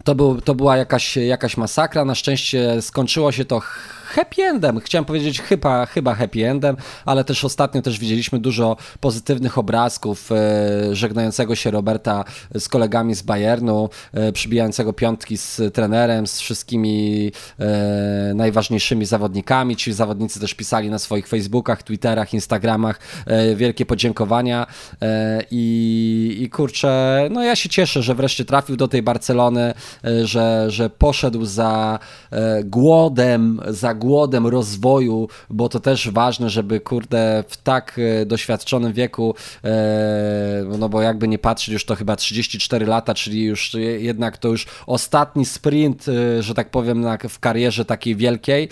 to, 0.04 0.16
był, 0.16 0.42
to 0.42 0.56
była 0.56 0.78
jakaś, 0.78 1.18
jakaś 1.18 1.58
masakra. 1.58 2.06
Na 2.06 2.16
szczęście 2.16 2.82
skończyło 2.82 3.32
się 3.32 3.46
to 3.46 3.62
happy 4.14 4.44
endem. 4.44 4.80
Chciałem 4.80 5.06
powiedzieć 5.06 5.42
chyba, 5.42 5.86
chyba 5.86 6.16
happy 6.16 6.50
endem, 6.50 6.78
ale 7.06 7.24
też 7.24 7.46
ostatnio 7.46 7.82
też 7.82 8.00
widzieliśmy 8.00 8.40
dużo 8.40 8.78
pozytywnych 9.00 9.58
obrazków 9.58 10.32
e, 10.32 10.96
żegnającego 10.96 11.56
się 11.56 11.72
Roberta 11.72 12.24
z 12.56 12.70
kolegami 12.70 13.16
z 13.16 13.22
Bayernu, 13.22 13.90
e, 14.14 14.32
przybijającego 14.32 14.94
piątki 14.94 15.38
z 15.38 15.62
trenerem, 15.74 16.28
z 16.28 16.40
wszystkimi 16.40 17.32
e, 17.60 18.34
najważniejszymi 18.36 19.06
zawodnikami. 19.06 19.76
Ci 19.76 19.94
zawodnicy 19.94 20.40
też 20.40 20.54
pisali 20.54 20.90
na 20.90 21.00
swoich 21.00 21.28
Facebookach, 21.28 21.84
Twitterach, 21.84 22.34
Instagramach 22.34 23.00
wielkie 23.56 23.86
podziękowania 23.86 24.68
i, 25.52 26.38
i 26.40 26.50
kurczę, 26.50 27.28
no 27.32 27.44
ja 27.44 27.56
się 27.56 27.70
cieszę, 27.70 28.04
że 28.04 28.16
wreszcie 28.16 28.46
trafił 28.46 28.76
do 28.76 28.88
tej 28.88 29.04
Barcelony, 29.04 29.74
że, 30.24 30.66
że 30.72 30.90
poszedł 30.90 31.46
za 31.46 32.00
głodem, 32.64 33.62
za 33.68 33.94
głodem 33.94 34.03
rozwoju, 34.46 35.28
bo 35.50 35.70
to 35.70 35.80
też 35.80 36.10
ważne, 36.10 36.50
żeby 36.50 36.80
kurde 36.80 37.44
w 37.48 37.58
tak 37.58 38.00
e, 38.22 38.26
doświadczonym 38.26 38.94
wieku, 38.94 39.36
e, 39.64 40.64
no 40.80 40.90
bo 40.90 41.02
jakby 41.02 41.28
nie 41.28 41.40
patrzeć, 41.40 41.74
już 41.74 41.86
to 41.86 41.96
chyba 41.96 42.16
34 42.16 42.86
lata, 42.86 43.14
czyli 43.14 43.44
już 43.44 43.74
jednak 44.00 44.38
to 44.38 44.48
już 44.48 44.66
ostatni 44.88 45.46
sprint, 45.46 46.06
e, 46.08 46.44
że 46.44 46.54
tak 46.54 46.70
powiem, 46.70 47.06
w 47.30 47.40
karierze 47.40 47.86
takiej 47.86 48.16
wielkiej. 48.16 48.70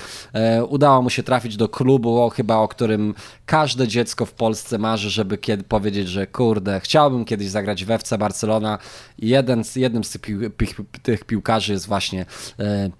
Udało 0.69 1.01
mu 1.01 1.09
się 1.09 1.23
trafić 1.23 1.57
do 1.57 1.69
klubu, 1.69 2.29
chyba 2.29 2.55
o 2.55 2.67
którym 2.67 3.13
każde 3.45 3.87
dziecko 3.87 4.25
w 4.25 4.33
Polsce 4.33 4.77
marzy, 4.77 5.09
żeby 5.09 5.37
kiedy 5.37 5.63
powiedzieć, 5.63 6.07
że 6.07 6.27
kurde, 6.27 6.79
chciałbym 6.79 7.25
kiedyś 7.25 7.49
zagrać 7.49 7.85
w 7.85 7.91
FC 7.91 8.17
Barcelona. 8.17 8.79
Jeden 9.19 9.63
z, 9.63 9.75
jednym 9.75 10.03
z 10.03 10.17
tych 11.03 11.23
piłkarzy 11.23 11.73
jest 11.73 11.87
właśnie 11.87 12.25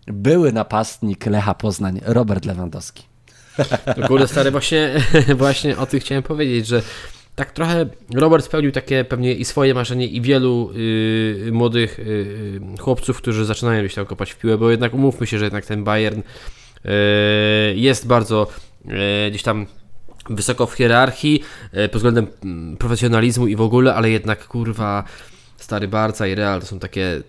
były 0.08 0.54
napastnik 0.54 1.26
Lecha 1.26 1.54
Poznań, 1.54 2.02
Robert 2.22 2.46
Lewandowski. 2.46 3.04
No 3.98 4.08
kurde 4.08 4.28
stary, 4.28 4.52
właśnie, 4.52 4.94
właśnie 5.44 5.78
o 5.78 5.86
tym 5.86 6.00
chciałem 6.00 6.24
powiedzieć, 6.24 6.68
że 6.68 6.82
tak 7.36 7.52
trochę 7.52 7.86
Robert 8.14 8.46
spełnił 8.46 8.72
takie 8.72 9.04
pewnie 9.04 9.34
i 9.34 9.46
swoje 9.46 9.74
marzenie 9.74 10.08
i 10.08 10.22
wielu 10.22 10.72
y, 10.76 11.50
młodych 11.52 12.00
y, 12.00 12.62
chłopców, 12.80 13.18
którzy 13.18 13.46
zaczynają 13.46 13.82
gdzieś 13.82 13.94
tam 13.96 14.06
kopać 14.06 14.32
w 14.32 14.38
piłę, 14.38 14.58
bo 14.58 14.72
jednak 14.72 14.94
umówmy 14.94 15.28
się, 15.28 15.40
że 15.40 15.46
jednak 15.46 15.66
ten 15.66 15.84
Bayern 15.84 16.20
y, 16.20 16.90
jest 17.76 18.08
bardzo 18.08 18.48
y, 18.86 19.30
gdzieś 19.30 19.44
tam 19.44 19.66
wysoko 20.30 20.66
w 20.66 20.74
hierarchii 20.74 21.44
y, 21.78 21.90
pod 21.90 22.00
względem 22.00 22.28
mm, 22.44 22.78
profesjonalizmu 22.78 23.48
i 23.48 23.56
w 23.56 23.62
ogóle, 23.62 23.96
ale 23.96 24.10
jednak 24.10 24.48
kurwa 24.48 25.04
stary 25.58 25.88
Barca 25.88 26.28
i 26.28 26.36
Real 26.36 26.60
to 26.60 26.66
są 26.66 26.80
takie 26.80 27.22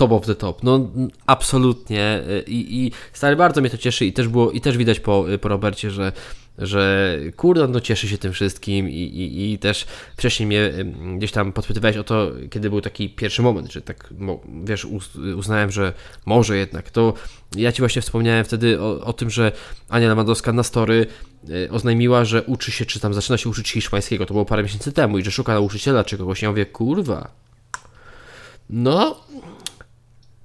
top 0.00 0.12
of 0.12 0.26
the 0.26 0.34
top. 0.34 0.62
No 0.62 0.90
absolutnie. 1.26 2.22
I, 2.46 2.84
i 2.86 2.92
stary 3.12 3.36
bardzo 3.36 3.60
mnie 3.60 3.70
to 3.70 3.78
cieszy 3.78 4.06
i 4.06 4.12
też 4.12 4.28
było 4.28 4.50
i 4.50 4.60
też 4.60 4.76
widać 4.76 5.00
po, 5.00 5.24
po 5.40 5.48
Robercie, 5.48 5.90
że 5.90 6.12
że 6.60 7.16
kurde, 7.36 7.68
no 7.68 7.80
cieszy 7.80 8.08
się 8.08 8.18
tym 8.18 8.32
wszystkim 8.32 8.88
i, 8.88 8.92
i, 8.92 9.52
i 9.52 9.58
też 9.58 9.86
wcześniej 10.16 10.46
mnie 10.46 10.72
gdzieś 11.16 11.32
tam 11.32 11.52
podpytywałeś 11.52 11.96
o 11.96 12.04
to, 12.04 12.30
kiedy 12.50 12.70
był 12.70 12.80
taki 12.80 13.10
pierwszy 13.10 13.42
moment, 13.42 13.72
że 13.72 13.82
tak, 13.82 14.14
wiesz, 14.64 14.86
uznałem, 15.36 15.70
że 15.70 15.92
może 16.26 16.56
jednak, 16.56 16.90
to 16.90 17.14
ja 17.56 17.72
Ci 17.72 17.82
właśnie 17.82 18.02
wspomniałem 18.02 18.44
wtedy 18.44 18.80
o, 18.80 19.04
o 19.04 19.12
tym, 19.12 19.30
że 19.30 19.52
Ania 19.88 20.08
Lewandowska 20.08 20.52
na 20.52 20.62
story 20.62 21.06
e, 21.66 21.70
oznajmiła, 21.70 22.24
że 22.24 22.42
uczy 22.42 22.72
się, 22.72 22.86
czy 22.86 23.00
tam 23.00 23.14
zaczyna 23.14 23.38
się 23.38 23.48
uczyć 23.48 23.70
hiszpańskiego, 23.70 24.26
to 24.26 24.34
było 24.34 24.44
parę 24.44 24.62
miesięcy 24.62 24.92
temu 24.92 25.18
i 25.18 25.24
że 25.24 25.30
szuka 25.30 25.54
nauczyciela 25.54 26.04
czy 26.04 26.18
kogoś, 26.18 26.42
ja 26.42 26.50
mówię, 26.50 26.66
kurwa, 26.66 27.30
no, 28.70 29.24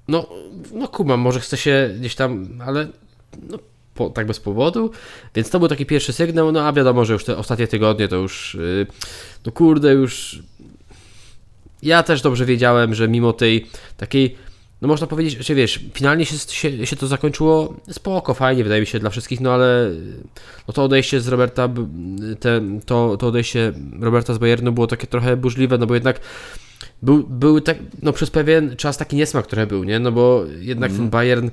no, 0.08 0.30
no 0.74 0.88
kumam, 0.88 1.20
może 1.20 1.40
chce 1.40 1.58
się 1.58 1.96
gdzieś 2.00 2.16
tam, 2.16 2.48
ale 2.66 2.88
no, 3.50 3.58
po, 3.96 4.10
tak 4.10 4.28
bez 4.28 4.40
powodu, 4.40 4.92
więc 5.36 5.50
to 5.50 5.60
był 5.60 5.68
taki 5.68 5.86
pierwszy 5.86 6.14
sygnał, 6.14 6.52
no 6.52 6.68
a 6.68 6.74
wiadomo, 6.74 7.06
że 7.06 7.14
już 7.14 7.26
te 7.26 7.38
ostatnie 7.38 7.68
tygodnie 7.68 8.08
to 8.08 8.16
już, 8.16 8.58
yy, 8.60 8.88
no 9.46 9.52
kurde, 9.52 9.94
już 9.94 10.40
ja 11.84 12.04
też 12.04 12.22
dobrze 12.22 12.46
wiedziałem, 12.46 12.94
że 12.94 13.08
mimo 13.08 13.34
tej 13.34 13.66
takiej 13.98 14.36
no 14.82 14.88
można 14.88 15.08
powiedzieć, 15.08 15.48
że 15.48 15.56
wiesz, 15.56 15.80
finalnie 15.94 16.26
się, 16.26 16.38
się, 16.38 16.88
się 16.88 16.96
to 16.96 17.08
zakończyło 17.08 17.74
spoko, 17.92 18.34
fajnie, 18.34 18.64
wydaje 18.64 18.82
mi 18.82 18.88
się 18.88 19.00
dla 19.00 19.10
wszystkich, 19.10 19.42
no 19.42 19.54
ale 19.54 19.92
no 20.68 20.74
to 20.74 20.84
odejście 20.84 21.22
z 21.22 21.28
Roberta, 21.28 21.70
te, 22.40 22.62
to, 22.86 23.18
to 23.18 23.28
odejście 23.28 23.74
Roberta 24.00 24.34
z 24.34 24.38
Bayernu 24.38 24.72
było 24.72 24.88
takie 24.88 25.08
trochę 25.08 25.38
burzliwe, 25.38 25.78
no 25.78 25.86
bo 25.86 25.94
jednak 25.94 26.20
był, 27.02 27.24
był 27.24 27.62
tak, 27.62 27.78
no 28.02 28.14
przez 28.14 28.30
pewien 28.30 28.76
czas 28.76 28.98
taki 28.98 29.16
niesmak 29.16 29.48
trochę 29.48 29.68
był, 29.68 29.84
nie? 29.84 30.00
No 30.00 30.12
bo 30.12 30.46
jednak 30.60 30.90
mm. 30.90 31.02
ten 31.02 31.10
Bayern. 31.10 31.50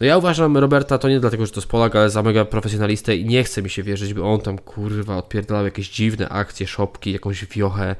No 0.00 0.06
ja 0.06 0.18
uważam 0.18 0.56
Roberta 0.56 0.98
to 0.98 1.08
nie 1.08 1.20
dlatego, 1.20 1.46
że 1.46 1.52
to 1.52 1.60
jest 1.60 1.70
Polak, 1.70 1.96
ale 1.96 2.10
za 2.10 2.22
mega 2.22 2.44
profesjonalistę 2.44 3.16
i 3.16 3.24
nie 3.24 3.44
chce 3.44 3.62
mi 3.62 3.70
się 3.70 3.82
wierzyć, 3.82 4.14
by 4.14 4.22
on 4.22 4.40
tam 4.40 4.58
kurwa 4.58 5.16
odpierdalał 5.16 5.64
jakieś 5.64 5.90
dziwne 5.90 6.28
akcje, 6.28 6.66
szopki, 6.66 7.12
jakąś 7.12 7.46
wiochę. 7.46 7.96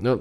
No 0.00 0.18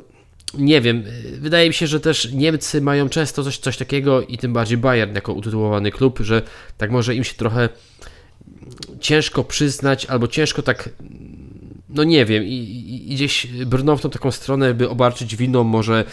nie 0.58 0.82
wiem, 0.82 1.04
wydaje 1.40 1.68
mi 1.68 1.74
się, 1.74 1.88
że 1.88 2.00
też 2.00 2.32
Niemcy 2.32 2.82
mają 2.82 3.10
często 3.10 3.44
coś, 3.44 3.58
coś 3.58 3.78
takiego 3.78 4.22
i 4.22 4.38
tym 4.38 4.54
bardziej 4.54 4.78
Bayern 4.78 5.16
jako 5.16 5.34
utytułowany 5.34 5.92
klub, 5.92 6.20
że 6.20 6.42
tak 6.78 6.92
może 6.92 7.16
im 7.16 7.24
się 7.24 7.34
trochę 7.34 7.70
ciężko 9.00 9.44
przyznać 9.44 10.06
albo 10.06 10.28
ciężko 10.28 10.62
tak 10.62 10.90
no 11.94 12.04
nie 12.04 12.26
wiem, 12.26 12.44
i, 12.44 12.54
i, 13.10 13.16
gdzieś 13.16 13.48
brną 13.48 13.98
w 13.98 14.02
tą 14.02 14.10
taką 14.10 14.32
stronę, 14.32 14.74
by 14.74 14.90
obarczyć 14.90 15.36
winą 15.36 15.64
może 15.64 16.06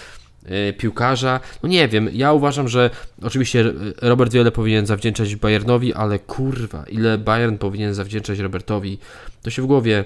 e, 0.45 0.73
piłkarza. 0.73 1.40
No 1.62 1.69
nie 1.69 1.88
wiem, 1.88 2.09
ja 2.12 2.33
uważam, 2.33 2.69
że 2.69 2.90
oczywiście 3.23 3.64
Robert 4.03 4.33
wiele 4.33 4.53
powinien 4.53 4.87
zawdzięczać 4.87 5.37
Bayernowi, 5.37 5.95
ale 5.95 6.19
kurwa, 6.19 6.85
ile 6.85 7.19
Bayern 7.19 7.57
powinien 7.57 7.95
zawdzięczać 7.95 8.38
Robertowi, 8.38 8.99
to 9.43 9.51
się 9.51 9.62
w 9.62 9.66
głowie 9.66 10.05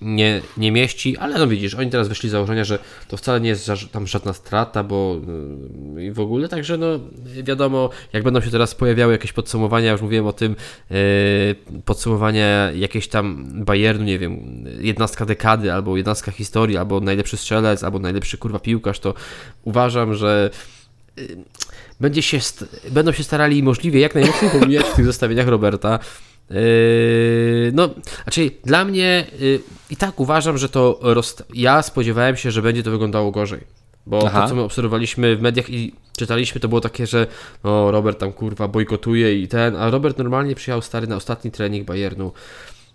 nie, 0.00 0.40
nie 0.56 0.72
mieści, 0.72 1.16
ale 1.16 1.38
no 1.38 1.46
widzisz, 1.46 1.74
oni 1.74 1.90
teraz 1.90 2.08
wyszli 2.08 2.28
z 2.28 2.32
założenia, 2.32 2.64
że 2.64 2.78
to 3.08 3.16
wcale 3.16 3.40
nie 3.40 3.48
jest 3.48 3.70
tam 3.92 4.06
żadna 4.06 4.32
strata, 4.32 4.84
bo 4.84 5.20
y, 5.96 6.04
i 6.04 6.10
w 6.10 6.20
ogóle, 6.20 6.48
także 6.48 6.78
no 6.78 6.86
wiadomo, 7.42 7.90
jak 8.12 8.22
będą 8.22 8.40
się 8.40 8.50
teraz 8.50 8.74
pojawiały 8.74 9.12
jakieś 9.12 9.32
podsumowania, 9.32 9.92
już 9.92 10.00
mówiłem 10.00 10.26
o 10.26 10.32
tym, 10.32 10.56
yy, 10.90 10.96
podsumowania 11.84 12.72
jakieś 12.72 13.08
tam 13.08 13.46
Bayernu, 13.64 14.04
nie 14.04 14.18
wiem, 14.18 14.64
jednostka 14.80 15.26
dekady, 15.26 15.72
albo 15.72 15.96
jednostka 15.96 16.32
historii, 16.32 16.76
albo 16.76 17.00
najlepszy 17.00 17.36
strzelec, 17.36 17.84
albo 17.84 17.98
najlepszy 17.98 18.38
kurwa 18.38 18.58
piłkarz, 18.58 19.00
to 19.00 19.14
uważam, 19.64 20.14
że 20.14 20.50
będzie 22.00 22.22
się, 22.22 22.38
będą 22.90 23.12
się 23.12 23.24
starali 23.24 23.62
możliwie 23.62 24.00
jak 24.00 24.14
najmocniej 24.14 24.50
pomijać 24.50 24.86
w 24.86 24.94
tych 24.94 25.04
zestawieniach 25.04 25.48
Roberta, 25.48 25.98
no, 27.72 27.88
znaczy 28.22 28.50
dla 28.64 28.84
mnie 28.84 29.26
yy, 29.40 29.60
i 29.90 29.96
tak 29.96 30.20
uważam, 30.20 30.58
że 30.58 30.68
to 30.68 30.98
roz... 31.02 31.36
ja 31.54 31.82
spodziewałem 31.82 32.36
się, 32.36 32.50
że 32.50 32.62
będzie 32.62 32.82
to 32.82 32.90
wyglądało 32.90 33.30
gorzej. 33.30 33.60
Bo 34.06 34.22
Aha. 34.26 34.42
to, 34.42 34.48
co 34.48 34.54
my 34.54 34.62
obserwowaliśmy 34.62 35.36
w 35.36 35.42
mediach 35.42 35.70
i 35.70 35.94
czytaliśmy, 36.16 36.60
to 36.60 36.68
było 36.68 36.80
takie, 36.80 37.06
że 37.06 37.26
no, 37.64 37.90
Robert 37.90 38.18
tam 38.18 38.32
kurwa 38.32 38.68
bojkotuje 38.68 39.42
i 39.42 39.48
ten, 39.48 39.76
a 39.76 39.90
Robert 39.90 40.18
normalnie 40.18 40.54
przyjechał 40.54 40.82
stary 40.82 41.06
na 41.06 41.16
ostatni 41.16 41.50
trening 41.50 41.86
Bayernu. 41.86 42.32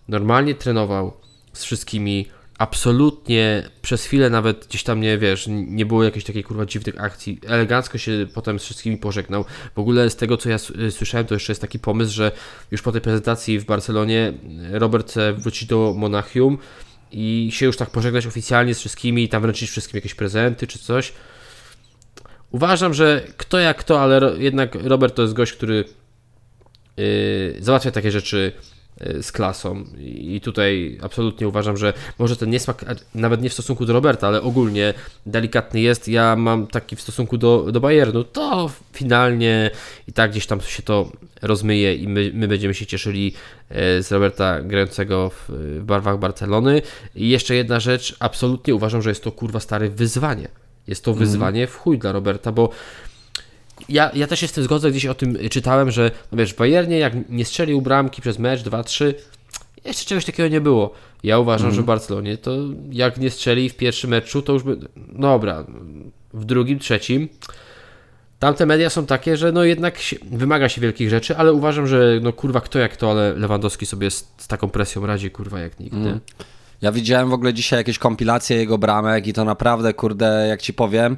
Normalnie 0.08 0.56
trenował 0.56 1.14
z 1.54 1.64
wszystkimi 1.64 2.28
absolutnie 2.64 3.70
przez 3.82 4.06
chwilę 4.06 4.30
nawet 4.30 4.66
gdzieś 4.66 4.84
tam 4.84 5.02
nie 5.02 5.18
wiesz, 5.18 5.46
nie 5.50 5.86
było 5.86 6.04
jakiejś 6.04 6.26
takiej 6.26 6.44
kurwa 6.44 6.66
dziwnych 6.66 7.02
akcji. 7.02 7.40
Elegancko 7.48 7.98
się 7.98 8.28
potem 8.34 8.60
z 8.60 8.64
wszystkimi 8.64 8.98
pożegnał. 8.98 9.46
W 9.76 9.80
ogóle 9.80 10.10
z 10.10 10.16
tego 10.16 10.38
co 10.38 10.50
ja 10.50 10.58
słyszałem, 10.90 11.28
to 11.28 11.34
jeszcze 11.34 11.52
jest 11.52 11.62
taki 11.62 11.80
pomysł, 11.80 12.14
że 12.14 12.32
już 12.72 12.82
po 12.82 12.92
tej 12.92 13.02
prezentacji 13.02 13.60
w 13.60 13.66
Barcelonie 13.66 14.34
Robert 14.72 15.10
chce 15.10 15.34
wrócić 15.34 15.68
do 15.68 15.94
Monachium 15.98 16.58
i 17.12 17.50
się 17.54 17.66
już 17.66 17.78
tak 17.78 17.90
pożegnać 17.90 18.28
oficjalnie 18.28 18.76
z 18.76 18.80
wszystkimi 18.80 19.24
i 19.24 19.30
tam 19.30 19.42
wręczyć 19.42 19.70
wszystkim 19.70 19.98
jakieś 19.98 20.16
prezenty 20.16 20.68
czy 20.68 20.80
coś. 20.80 21.14
Uważam, 22.52 22.94
że 22.94 23.28
kto 23.38 23.60
jak 23.60 23.78
kto, 23.78 24.02
ale 24.02 24.34
jednak 24.38 24.76
Robert 24.76 25.16
to 25.16 25.22
jest 25.22 25.34
gość, 25.34 25.54
który 25.54 25.86
yy, 26.98 27.56
załatwia 27.60 27.92
takie 27.92 28.12
rzeczy 28.12 28.52
z 29.22 29.32
klasą. 29.32 29.86
I 30.00 30.42
tutaj 30.42 30.98
absolutnie 31.02 31.48
uważam, 31.48 31.78
że 31.78 31.94
może 32.20 32.36
ten 32.36 32.50
niesmak, 32.50 32.86
nawet 33.16 33.42
nie 33.42 33.50
w 33.50 33.54
stosunku 33.54 33.86
do 33.86 33.94
Roberta, 33.94 34.28
ale 34.28 34.42
ogólnie 34.42 34.94
delikatny 35.26 35.82
jest. 35.82 36.08
Ja 36.08 36.36
mam 36.36 36.68
taki 36.68 36.96
w 36.96 37.02
stosunku 37.02 37.38
do, 37.38 37.72
do 37.72 37.80
Bayernu, 37.80 38.24
to 38.24 38.70
finalnie 38.94 39.72
i 40.08 40.14
tak 40.14 40.32
gdzieś 40.32 40.48
tam 40.48 40.62
się 40.62 40.84
to 40.84 41.12
rozmyje 41.42 41.96
i 41.96 42.08
my, 42.08 42.32
my 42.34 42.48
będziemy 42.48 42.74
się 42.74 42.86
cieszyli 42.86 43.34
e, 43.70 44.04
z 44.04 44.12
Roberta 44.12 44.62
grającego 44.62 45.30
w, 45.30 45.50
w 45.50 45.84
barwach 45.84 46.20
Barcelony. 46.20 46.82
I 47.16 47.30
jeszcze 47.30 47.56
jedna 47.56 47.80
rzecz, 47.80 48.16
absolutnie 48.20 48.76
uważam, 48.76 49.02
że 49.02 49.10
jest 49.10 49.24
to 49.24 49.32
kurwa 49.32 49.60
stare 49.60 49.90
wyzwanie. 49.90 50.48
Jest 50.88 51.04
to 51.04 51.12
mhm. 51.12 51.28
wyzwanie 51.28 51.68
w 51.68 51.76
chuj 51.78 52.00
dla 52.00 52.12
Roberta, 52.12 52.52
bo 52.52 52.70
ja, 53.90 54.12
ja 54.14 54.28
też 54.28 54.42
jestem 54.42 54.64
zgodzę, 54.64 54.92
gdzieś 54.92 55.06
o 55.06 55.14
tym 55.14 55.38
czytałem, 55.50 55.92
że 55.92 56.12
no 56.32 56.38
wiesz, 56.38 56.54
w 56.54 56.58
Bayernie 56.58 56.98
jak 56.98 57.30
nie 57.30 57.46
strzelił 57.46 57.82
bramki 57.82 58.22
przez 58.22 58.40
mecz 58.40 58.64
2-3, 58.64 59.14
jeszcze 59.86 60.06
czegoś 60.06 60.26
takiego 60.26 60.50
nie 60.50 60.62
było. 60.62 60.94
Ja 61.24 61.40
uważam, 61.40 61.68
mm. 61.68 61.76
że 61.76 61.82
w 61.82 61.86
Barcelonie 61.86 62.38
to 62.38 62.52
jak 62.92 63.18
nie 63.18 63.30
strzeli 63.30 63.70
w 63.70 63.76
pierwszym 63.76 64.10
meczu, 64.10 64.42
to 64.42 64.54
już 64.54 64.64
by... 64.64 64.78
Dobra, 64.96 65.66
w 66.34 66.46
drugim, 66.46 66.80
trzecim 66.80 67.30
tamte 68.44 68.66
media 68.66 68.90
są 68.90 69.06
takie, 69.06 69.38
że 69.38 69.52
no 69.52 69.64
jednak 69.64 69.98
się, 70.00 70.16
wymaga 70.32 70.70
się 70.70 70.82
wielkich 70.82 71.10
rzeczy, 71.10 71.38
ale 71.38 71.54
uważam, 71.54 71.88
że 71.88 72.20
no 72.22 72.34
kurwa 72.34 72.62
kto 72.62 72.80
jak 72.80 72.98
to, 72.98 73.12
ale 73.12 73.34
Lewandowski 73.34 73.86
sobie 73.86 74.12
z, 74.12 74.28
z 74.38 74.48
taką 74.48 74.70
presją 74.70 75.06
radzi 75.06 75.32
kurwa 75.32 75.60
jak 75.60 75.80
nikt, 75.80 75.96
mm. 75.96 76.20
Ja 76.82 76.92
widziałem 76.92 77.30
w 77.30 77.34
ogóle 77.34 77.54
dzisiaj 77.54 77.80
jakieś 77.80 78.00
kompilacje 78.00 78.58
jego 78.58 78.78
bramek 78.78 79.28
i 79.28 79.34
to 79.34 79.46
naprawdę, 79.46 79.94
kurde, 79.94 80.46
jak 80.50 80.62
ci 80.62 80.74
powiem, 80.74 81.18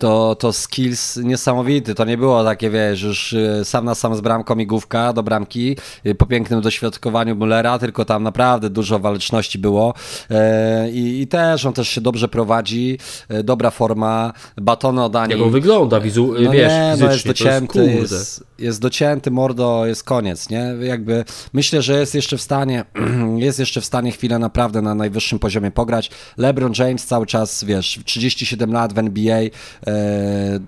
to, 0.00 0.34
to 0.34 0.52
skills 0.52 1.16
niesamowity. 1.16 1.94
To 1.94 2.04
nie 2.04 2.18
było 2.18 2.44
takie, 2.44 2.70
wiesz, 2.70 3.02
już 3.02 3.32
y, 3.32 3.60
sam 3.64 3.84
na 3.84 3.94
sam 3.94 4.16
z 4.16 4.20
bramką 4.20 4.56
migówka 4.56 5.12
do 5.12 5.22
bramki 5.22 5.76
y, 6.06 6.14
po 6.14 6.26
pięknym 6.26 6.60
doświadkowaniu 6.60 7.36
Mullera, 7.36 7.78
tylko 7.78 8.04
tam 8.04 8.22
naprawdę 8.22 8.70
dużo 8.70 8.98
waleczności 8.98 9.58
było 9.58 9.94
e, 10.30 10.90
I, 10.90 11.20
i 11.20 11.26
też 11.26 11.64
on 11.64 11.72
też 11.72 11.88
się 11.88 12.00
dobrze 12.00 12.28
prowadzi, 12.28 12.98
e, 13.28 13.42
dobra 13.42 13.70
forma, 13.70 14.32
batony 14.56 15.04
oddanie. 15.04 15.34
Jak 15.34 15.44
on 15.44 15.50
wygląda, 15.50 16.00
wizu, 16.00 16.34
no 16.40 16.50
wiesz, 16.50 16.72
nie, 16.72 16.94
no 17.00 17.12
jest 17.12 17.26
docięty, 17.26 17.84
jest, 17.86 18.12
jest, 18.12 18.44
jest, 18.58 18.80
docięty, 18.80 19.30
mordo, 19.30 19.86
jest 19.86 20.04
koniec, 20.04 20.50
nie? 20.50 20.74
Jakby 20.80 21.24
myślę, 21.52 21.82
że 21.82 22.00
jest 22.00 22.14
jeszcze 22.14 22.36
w 22.36 22.42
stanie, 22.42 22.84
jest 23.36 23.58
jeszcze 23.58 23.80
w 23.80 23.84
stanie 23.84 24.12
chwilę 24.12 24.38
naprawdę 24.38 24.82
na 24.82 24.94
najwyższym 24.94 25.38
poziomie 25.38 25.70
pograć. 25.70 26.10
LeBron 26.36 26.72
James 26.78 27.06
cały 27.06 27.26
czas, 27.26 27.64
wiesz, 27.64 28.00
37 28.04 28.72
lat 28.72 28.92
w 28.92 28.98
NBA, 28.98 29.40
E, 29.86 29.89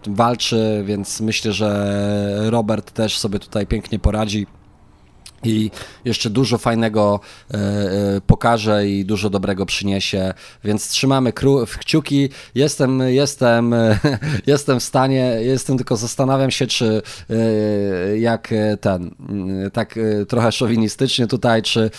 walczy, 0.06 0.82
więc 0.86 1.20
myślę, 1.20 1.52
że 1.52 2.50
Robert 2.50 2.92
też 2.92 3.18
sobie 3.18 3.38
tutaj 3.38 3.66
pięknie 3.66 3.98
poradzi 3.98 4.46
i 5.44 5.70
jeszcze 6.04 6.30
dużo 6.30 6.58
fajnego 6.58 7.20
e, 7.50 7.56
e, 7.56 8.20
pokaże 8.26 8.88
i 8.88 9.04
dużo 9.04 9.30
dobrego 9.30 9.66
przyniesie, 9.66 10.34
więc 10.64 10.88
trzymamy 10.88 11.32
kciuki. 11.78 12.28
Jestem, 12.54 13.00
jestem, 13.00 13.74
jestem 14.46 14.80
w 14.80 14.82
stanie, 14.82 15.36
jestem 15.40 15.76
tylko 15.76 15.96
zastanawiam 15.96 16.50
się, 16.50 16.66
czy 16.66 17.02
e, 17.30 18.18
jak 18.18 18.54
ten, 18.80 19.14
tak 19.72 19.96
e, 19.96 20.26
trochę 20.26 20.52
szowinistycznie 20.52 21.26
tutaj, 21.26 21.62
czy 21.62 21.90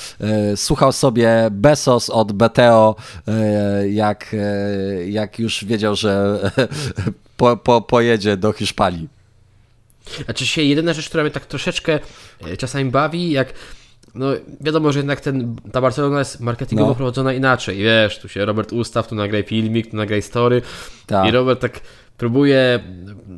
słuchał 0.55 0.91
sobie 0.91 1.47
Besos 1.51 2.09
od 2.09 2.31
BTO, 2.31 2.95
jak, 3.89 4.35
jak 5.05 5.39
już 5.39 5.65
wiedział, 5.65 5.95
że 5.95 6.39
po, 7.37 7.57
po, 7.57 7.81
pojedzie 7.81 8.37
do 8.37 8.51
Hiszpanii. 8.53 9.22
Znaczy 10.25 10.47
się 10.47 10.61
jedyna 10.61 10.93
rzecz, 10.93 11.09
która 11.09 11.23
mnie 11.23 11.31
tak 11.31 11.45
troszeczkę 11.45 11.99
e, 12.47 12.57
czasami 12.57 12.91
bawi, 12.91 13.31
jak 13.31 13.53
no 14.15 14.27
wiadomo, 14.61 14.91
że 14.91 14.99
jednak 14.99 15.21
ten, 15.21 15.55
ta 15.71 15.81
Barcelona 15.81 16.19
jest 16.19 16.39
marketingowo 16.39 16.89
no. 16.89 16.95
prowadzona 16.95 17.33
inaczej, 17.33 17.77
wiesz, 17.77 18.19
tu 18.19 18.29
się 18.29 18.45
Robert 18.45 18.73
ustaw, 18.73 19.07
tu 19.07 19.15
nagraj 19.15 19.43
filmik, 19.43 19.91
tu 19.91 19.97
nagraj 19.97 20.21
story 20.21 20.61
tak. 21.07 21.27
i 21.27 21.31
Robert 21.31 21.59
tak 21.61 21.79
próbuje 22.17 22.79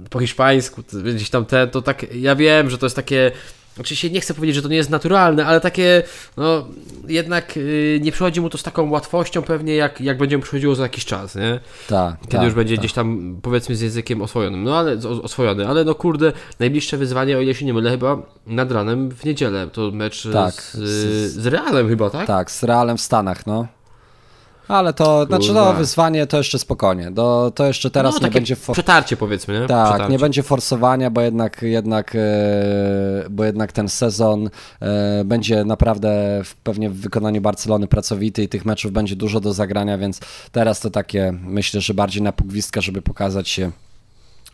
po 0.09 0.19
hiszpańsku, 0.19 0.83
gdzieś 1.15 1.29
tam 1.29 1.45
ten, 1.45 1.69
to 1.69 1.81
tak, 1.81 2.13
ja 2.13 2.35
wiem, 2.35 2.69
że 2.69 2.77
to 2.77 2.85
jest 2.85 2.95
takie 2.95 3.31
Oczywiście 3.79 4.09
nie 4.09 4.21
chcę 4.21 4.33
powiedzieć, 4.33 4.55
że 4.55 4.61
to 4.61 4.67
nie 4.67 4.75
jest 4.75 4.89
naturalne, 4.89 5.45
ale 5.45 5.61
takie, 5.61 6.03
no 6.37 6.65
jednak 7.07 7.55
yy, 7.55 7.99
nie 8.01 8.11
przychodzi 8.11 8.41
mu 8.41 8.49
to 8.49 8.57
z 8.57 8.63
taką 8.63 8.89
łatwością 8.89 9.41
pewnie, 9.41 9.75
jak, 9.75 10.01
jak 10.01 10.17
będzie 10.17 10.37
mu 10.37 10.43
przychodziło 10.43 10.75
za 10.75 10.83
jakiś 10.83 11.05
czas, 11.05 11.35
nie? 11.35 11.59
Tak. 11.87 12.19
Kiedy 12.21 12.37
ta, 12.37 12.43
już 12.45 12.53
będzie 12.53 12.75
ta. 12.75 12.79
gdzieś 12.79 12.93
tam, 12.93 13.39
powiedzmy, 13.41 13.75
z 13.75 13.81
językiem 13.81 14.21
oswojonym. 14.21 14.63
No 14.63 14.77
ale 14.77 14.97
oswojony, 15.23 15.67
ale 15.67 15.83
no 15.83 15.95
kurde, 15.95 16.33
najbliższe 16.59 16.97
wyzwanie, 16.97 17.37
o 17.37 17.41
ile 17.41 17.53
się 17.53 17.65
nie 17.65 17.73
mylę, 17.73 17.91
chyba 17.91 18.17
nad 18.47 18.71
ranem 18.71 19.11
w 19.11 19.25
niedzielę. 19.25 19.67
To 19.67 19.91
mecz 19.91 20.27
tak, 20.33 20.53
z, 20.53 20.77
z, 20.77 21.33
z 21.33 21.47
Realem 21.47 21.89
chyba, 21.89 22.09
tak? 22.09 22.27
Tak, 22.27 22.51
z 22.51 22.63
Realem 22.63 22.97
w 22.97 23.01
Stanach, 23.01 23.47
no. 23.47 23.67
Ale 24.67 24.93
to, 24.93 25.25
znaczy 25.25 25.53
no, 25.53 25.73
wyzwanie 25.73 26.27
to 26.27 26.37
jeszcze 26.37 26.59
spokojnie. 26.59 27.11
Do, 27.11 27.51
to 27.55 27.65
jeszcze 27.65 27.91
teraz 27.91 28.21
no, 28.21 28.27
nie 28.27 28.33
będzie... 28.33 28.55
For... 28.55 28.73
Przetarcie 28.73 29.17
powiedzmy, 29.17 29.59
nie? 29.59 29.67
Tak, 29.67 29.89
przetarcie. 29.89 30.11
nie 30.11 30.19
będzie 30.19 30.43
forsowania, 30.43 31.09
bo 31.09 31.21
jednak, 31.21 31.61
jednak, 31.61 32.15
e, 32.15 32.19
bo 33.29 33.43
jednak 33.43 33.71
ten 33.71 33.89
sezon 33.89 34.49
e, 34.81 35.23
będzie 35.25 35.65
naprawdę 35.65 36.41
w, 36.43 36.55
pewnie 36.55 36.89
w 36.89 36.95
wykonaniu 37.01 37.41
Barcelony 37.41 37.87
pracowity 37.87 38.43
i 38.43 38.47
tych 38.47 38.65
meczów 38.65 38.91
będzie 38.91 39.15
dużo 39.15 39.39
do 39.39 39.53
zagrania, 39.53 39.97
więc 39.97 40.19
teraz 40.51 40.79
to 40.79 40.89
takie, 40.89 41.33
myślę, 41.43 41.81
że 41.81 41.93
bardziej 41.93 42.21
na 42.21 42.31
pugwistka, 42.31 42.81
żeby 42.81 43.01
pokazać 43.01 43.49
się 43.49 43.71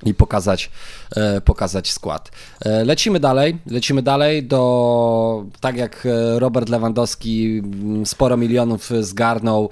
i 0.06 0.14
pokazać, 0.14 0.70
e, 1.16 1.42
pokazać 1.42 1.92
skład. 1.92 2.32
E, 2.66 2.86
lecimy 2.86 3.20
dalej, 3.20 3.58
lecimy 3.68 4.02
dalej 4.02 4.44
do, 4.44 5.46
tak 5.60 5.78
jak 5.78 6.06
e, 6.06 6.40
Robert 6.40 6.70
Lewandowski 6.70 7.62
mm, 7.64 8.06
sporo 8.06 8.38
milionów 8.38 8.90
zgarnął, 9.02 9.70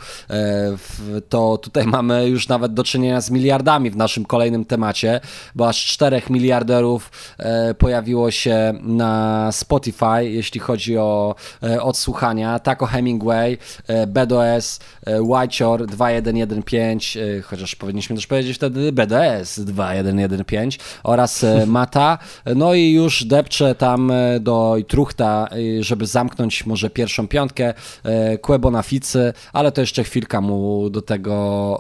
to 1.30 1.58
tutaj 1.58 1.86
mamy 1.98 2.28
już 2.28 2.48
nawet 2.48 2.74
do 2.74 2.84
czynienia 2.84 3.22
z 3.22 3.32
miliardami 3.32 3.90
w 3.90 3.96
naszym 3.96 4.26
kolejnym 4.26 4.66
temacie, 4.66 5.20
bo 5.56 5.70
aż 5.70 5.86
4 5.86 6.22
miliarderów 6.30 7.12
pojawiło 7.78 8.32
się 8.32 8.74
na 8.82 9.50
Spotify, 9.52 10.26
jeśli 10.26 10.60
chodzi 10.60 10.98
o 10.98 11.36
odsłuchania. 11.82 12.60
Taco 12.60 12.86
Hemingway, 12.86 13.58
BDS, 14.08 14.80
Whiteshore 15.20 15.86
2115, 15.88 17.42
chociaż 17.44 17.76
powinniśmy 17.76 18.16
też 18.16 18.28
powiedzieć 18.28 18.58
wtedy 18.58 18.92
BDS 18.92 19.60
2115. 19.60 20.19
1.1.5 20.28 20.80
oraz 21.04 21.44
e, 21.44 21.66
Mata. 21.66 22.18
No 22.56 22.74
i 22.74 22.92
już 22.92 23.24
depcze 23.24 23.76
tam 23.76 24.12
e, 24.12 24.40
do 24.40 24.76
Truchta, 24.88 25.48
e, 25.80 25.84
żeby 25.84 26.06
zamknąć 26.06 26.66
może 26.66 26.90
pierwszą 26.90 27.28
piątkę. 27.28 27.74
Quebo 28.42 28.72
na 28.72 28.84
Ficy, 28.84 29.34
ale 29.54 29.72
to 29.72 29.82
jeszcze 29.82 30.04
chwilka 30.04 30.42
mu 30.42 30.90
do 30.90 31.02
tego 31.02 31.80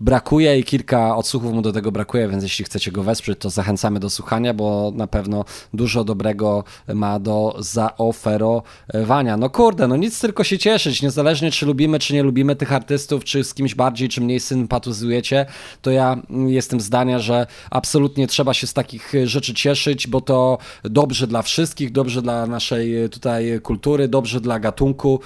brakuje 0.00 0.58
i 0.58 0.64
kilka 0.64 1.16
odsłuchów 1.16 1.52
mu 1.52 1.62
do 1.62 1.72
tego 1.72 1.92
brakuje, 1.92 2.28
więc 2.28 2.42
jeśli 2.42 2.64
chcecie 2.64 2.92
go 2.92 3.02
wesprzeć, 3.02 3.38
to 3.38 3.50
zachęcamy 3.50 4.00
do 4.00 4.10
słuchania, 4.10 4.54
bo 4.54 4.92
na 4.94 5.06
pewno 5.06 5.44
dużo 5.74 6.04
dobrego 6.04 6.64
ma 6.94 7.18
do 7.18 7.56
zaoferowania. 7.58 9.36
No 9.36 9.50
kurde, 9.50 9.88
no 9.88 9.96
nic 9.96 10.20
tylko 10.20 10.44
się 10.44 10.58
cieszyć, 10.58 11.02
niezależnie 11.02 11.50
czy 11.50 11.66
lubimy, 11.66 11.98
czy 11.98 12.14
nie 12.14 12.22
lubimy 12.22 12.56
tych 12.56 12.72
artystów, 12.72 13.24
czy 13.24 13.44
z 13.44 13.54
kimś 13.54 13.74
bardziej, 13.74 14.08
czy 14.08 14.20
mniej 14.20 14.40
sympatyzujecie, 14.40 15.46
to 15.82 15.90
ja 15.90 16.16
jestem 16.46 16.80
zdania, 16.80 17.18
że 17.18 17.46
absolutnie 17.70 18.26
trzeba 18.26 18.54
się 18.54 18.66
z 18.66 18.74
takich 18.74 19.12
rzeczy 19.24 19.54
cieszyć, 19.54 20.06
bo 20.06 20.20
to 20.20 20.58
dobrze 20.84 21.26
dla 21.26 21.42
wszystkich, 21.42 21.92
dobrze 21.92 22.22
dla 22.22 22.46
naszej 22.46 23.10
tutaj 23.10 23.60
kultury, 23.62 24.08
dobrze 24.08 24.40
dla 24.40 24.60
gatunku. 24.60 25.20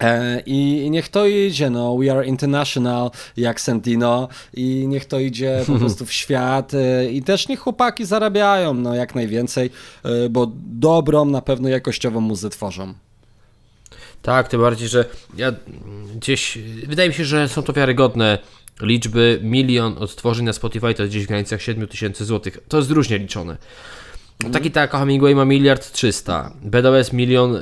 E, 0.00 0.42
I 0.46 0.90
niech 0.90 1.08
to 1.08 1.26
idzie, 1.26 1.70
no, 1.70 1.96
we 1.98 2.12
are 2.12 2.26
international, 2.26 3.10
jak 3.36 3.60
Sentino, 3.60 4.28
i 4.54 4.84
niech 4.88 5.04
to 5.04 5.18
idzie 5.18 5.64
po 5.66 5.78
prostu 5.78 6.06
w 6.06 6.12
świat. 6.12 6.74
E, 6.74 7.10
I 7.10 7.22
też 7.22 7.48
niech 7.48 7.60
chłopaki 7.60 8.04
zarabiają, 8.04 8.74
no, 8.74 8.94
jak 8.94 9.14
najwięcej, 9.14 9.70
e, 10.04 10.28
bo 10.28 10.52
dobrą, 10.66 11.24
na 11.24 11.42
pewno 11.42 11.68
jakościową 11.68 12.20
muzę 12.20 12.50
tworzą. 12.50 12.94
Tak, 14.22 14.48
tym 14.48 14.60
bardziej, 14.60 14.88
że 14.88 15.04
ja 15.36 15.52
gdzieś, 16.16 16.58
wydaje 16.86 17.08
mi 17.08 17.14
się, 17.14 17.24
że 17.24 17.48
są 17.48 17.62
to 17.62 17.72
wiarygodne 17.72 18.38
liczby. 18.80 19.40
Milion 19.42 19.98
odtworzeń 19.98 20.46
na 20.46 20.52
Spotify 20.52 20.94
to 20.94 21.06
gdzieś 21.06 21.24
w 21.24 21.28
granicach 21.28 21.62
7 21.62 21.88
tysięcy 21.88 22.24
złotych. 22.24 22.58
To 22.68 22.76
jest 22.76 22.90
różnie 22.90 23.18
liczone. 23.18 23.56
No 24.44 24.50
taki 24.50 24.70
tak, 24.70 24.92
Hemingway 24.92 25.34
ma 25.34 25.44
miliard 25.44 25.92
300, 25.92 26.52
BDOS 26.62 27.12
milion, 27.12 27.60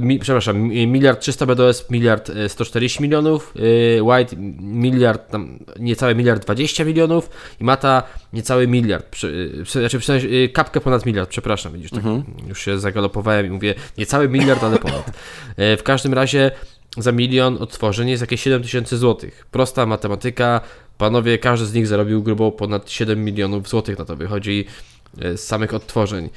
mi, 0.00 0.18
przepraszam, 0.18 0.68
miliard 0.68 1.20
300, 1.20 1.46
BDOS 1.46 1.90
miliard 1.90 2.32
140 2.48 2.98
e, 2.98 3.02
milionów, 3.02 3.54
e, 3.98 4.02
White 4.02 4.36
miliard, 4.60 5.30
tam 5.30 5.58
niecałe 5.78 6.14
miliard 6.14 6.42
20 6.42 6.84
milionów 6.84 7.30
i 7.60 7.64
Mata 7.64 8.02
niecały 8.32 8.66
miliard, 8.66 9.16
znaczy 9.64 9.98
przynajmniej 9.98 10.52
kapkę 10.52 10.80
ponad 10.80 11.06
miliard, 11.06 11.30
przepraszam, 11.30 11.72
widzisz, 11.72 11.90
tak, 11.90 12.04
mhm. 12.04 12.24
już 12.48 12.60
się 12.64 12.78
zagalopowałem 12.78 13.46
i 13.46 13.50
mówię 13.50 13.74
niecały 13.98 14.28
miliard, 14.28 14.64
ale 14.64 14.78
ponad. 14.78 15.10
W 15.58 15.82
każdym 15.84 16.14
razie 16.14 16.50
za 16.96 17.12
milion 17.12 17.56
odtworzeń 17.60 18.08
jest 18.08 18.20
jakieś 18.20 18.42
7 18.42 18.62
tysięcy 18.62 18.98
złotych. 18.98 19.46
Prosta 19.50 19.86
matematyka, 19.86 20.60
panowie, 20.98 21.38
każdy 21.38 21.66
z 21.66 21.74
nich 21.74 21.86
zarobił 21.86 22.22
grubo 22.22 22.52
ponad 22.52 22.90
7 22.90 23.24
milionów 23.24 23.68
złotych 23.68 23.98
na 23.98 24.04
to 24.04 24.16
wychodzi 24.16 24.66
E, 24.97 24.97
z 25.14 25.40
samych 25.40 25.74
odtworzeń. 25.74 26.28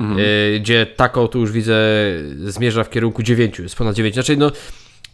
Mhm. 0.00 0.20
E, 0.20 0.60
gdzie 0.60 0.86
taką 0.86 1.28
tu 1.28 1.40
już 1.40 1.52
widzę 1.52 1.76
zmierza 2.44 2.84
w 2.84 2.90
kierunku 2.90 3.22
9, 3.22 3.58
jest 3.58 3.76
ponad 3.76 3.96
9. 3.96 4.14
Znaczy, 4.14 4.36
no 4.36 4.52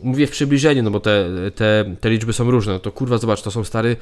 mówię 0.01 0.27
w 0.27 0.31
przybliżeniu, 0.31 0.83
no 0.83 0.91
bo 0.91 1.01
te, 1.01 1.27
te, 1.55 1.95
te 2.01 2.11
liczby 2.11 2.33
są 2.33 2.51
różne. 2.51 2.73
No 2.73 2.79
to 2.79 2.93
kurwa, 2.93 3.19
zobacz, 3.19 3.43
to 3.43 3.51
są 3.51 3.65
stare 3.65 3.97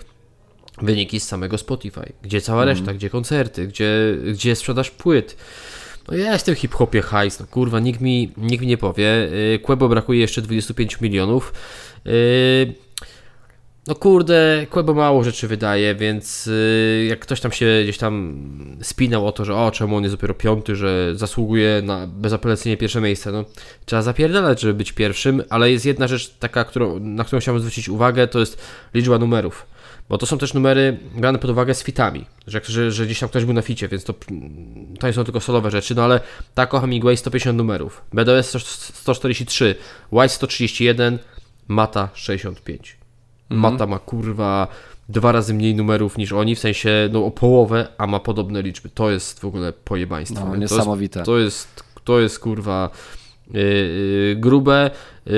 wyniki 0.83 1.21
z 1.21 1.29
samego 1.29 1.59
Spotify. 1.59 2.13
Gdzie 2.23 2.41
cała 2.41 2.63
mhm. 2.63 2.79
reszta, 2.79 2.95
gdzie 2.95 3.11
koncerty, 3.11 3.67
gdzie, 3.67 4.17
gdzie 4.33 4.57
sprzedaż 4.57 4.91
płyt. 4.91 5.37
No 6.09 6.17
ja 6.17 6.33
jestem 6.33 6.55
hip-hopie 6.55 7.03
hajs, 7.03 7.41
no 7.41 7.47
kurwa, 7.47 7.81
nikt 7.81 8.01
mi, 8.01 8.33
nikt 8.37 8.63
mi 8.63 8.67
nie 8.67 8.79
powie. 8.79 9.29
E, 9.55 9.59
Quebo 9.59 9.89
brakuje 9.89 10.21
jeszcze 10.21 10.43
25 10.43 11.01
milionów. 11.01 11.53
No 13.89 13.95
kurde, 13.95 14.67
Quebo 14.71 14.95
mało 14.95 15.25
rzeczy 15.25 15.49
wydaje, 15.49 15.95
więc 15.95 16.47
yy, 16.47 17.05
jak 17.05 17.21
ktoś 17.21 17.41
tam 17.41 17.53
się 17.53 17.67
gdzieś 17.83 17.99
tam 17.99 18.43
spinał 18.83 19.27
o 19.27 19.33
to, 19.33 19.45
że 19.45 19.57
o, 19.57 19.71
czemu 19.71 19.97
on 19.97 20.03
jest 20.03 20.15
dopiero 20.15 20.35
piąty, 20.35 20.77
że 20.77 21.13
zasługuje 21.17 21.83
na 21.85 22.07
bezapelacyjnie 22.07 22.77
pierwsze 22.77 23.01
miejsce, 23.01 23.33
no 23.33 23.45
trzeba 23.85 24.03
zapierdalać, 24.03 24.61
żeby 24.61 24.75
być 24.75 24.93
pierwszym, 24.93 25.43
ale 25.51 25.71
jest 25.71 25.87
jedna 25.87 26.09
rzecz 26.09 26.31
taka, 26.39 26.65
którą, 26.65 26.99
na 26.99 27.25
którą 27.25 27.41
chciałbym 27.41 27.61
zwrócić 27.61 27.89
uwagę, 27.89 28.27
to 28.27 28.39
jest 28.39 28.63
liczba 28.95 29.19
numerów. 29.19 29.67
Bo 30.09 30.19
to 30.19 30.27
są 30.27 30.39
też 30.39 30.55
numery 30.55 30.99
brane 31.17 31.39
pod 31.39 31.51
uwagę 31.51 31.75
z 31.75 31.83
fitami, 31.83 32.25
że, 32.47 32.61
że, 32.65 32.93
że 32.93 33.07
gdzieś 33.07 33.19
tam 33.19 33.29
ktoś 33.29 33.45
był 33.45 33.55
na 33.55 33.63
ficie, 33.63 33.89
więc 33.89 34.05
to, 34.05 34.15
to 35.01 35.07
nie 35.07 35.13
są 35.13 35.25
tylko 35.25 35.41
solowe 35.41 35.71
rzeczy, 35.71 35.95
no 35.95 36.05
ale 36.05 36.21
Taco 36.55 36.81
Hemingway 36.81 37.17
150 37.17 37.59
numerów, 37.59 38.03
BDS 38.13 38.57
143, 38.95 39.75
White 40.13 40.29
131, 40.29 41.19
Mata 41.69 42.09
65. 42.15 42.98
Mhm. 43.51 43.73
Mata 43.73 43.87
ma 43.87 43.99
kurwa 43.99 44.69
dwa 45.09 45.33
razy 45.33 45.55
mniej 45.55 45.75
numerów 45.75 46.19
niż 46.19 46.33
oni, 46.33 46.55
w 46.55 46.59
sensie 46.59 47.09
no 47.13 47.25
o 47.25 47.31
połowę, 47.31 47.89
a 47.99 48.07
ma 48.07 48.21
podobne 48.21 48.63
liczby. 48.63 48.89
To 48.89 49.11
jest 49.11 49.41
w 49.41 49.45
ogóle 49.45 49.73
pojebaństwo. 49.73 50.47
No, 50.49 50.57
niesamowite. 50.57 51.23
To 51.23 51.39
jest, 51.39 51.75
to 51.75 51.83
jest, 51.83 52.05
to 52.05 52.21
jest 52.21 52.39
kurwa 52.39 52.91
yy, 53.51 53.61
yy, 53.61 54.37
grube. 54.37 54.91
Yy, 55.27 55.33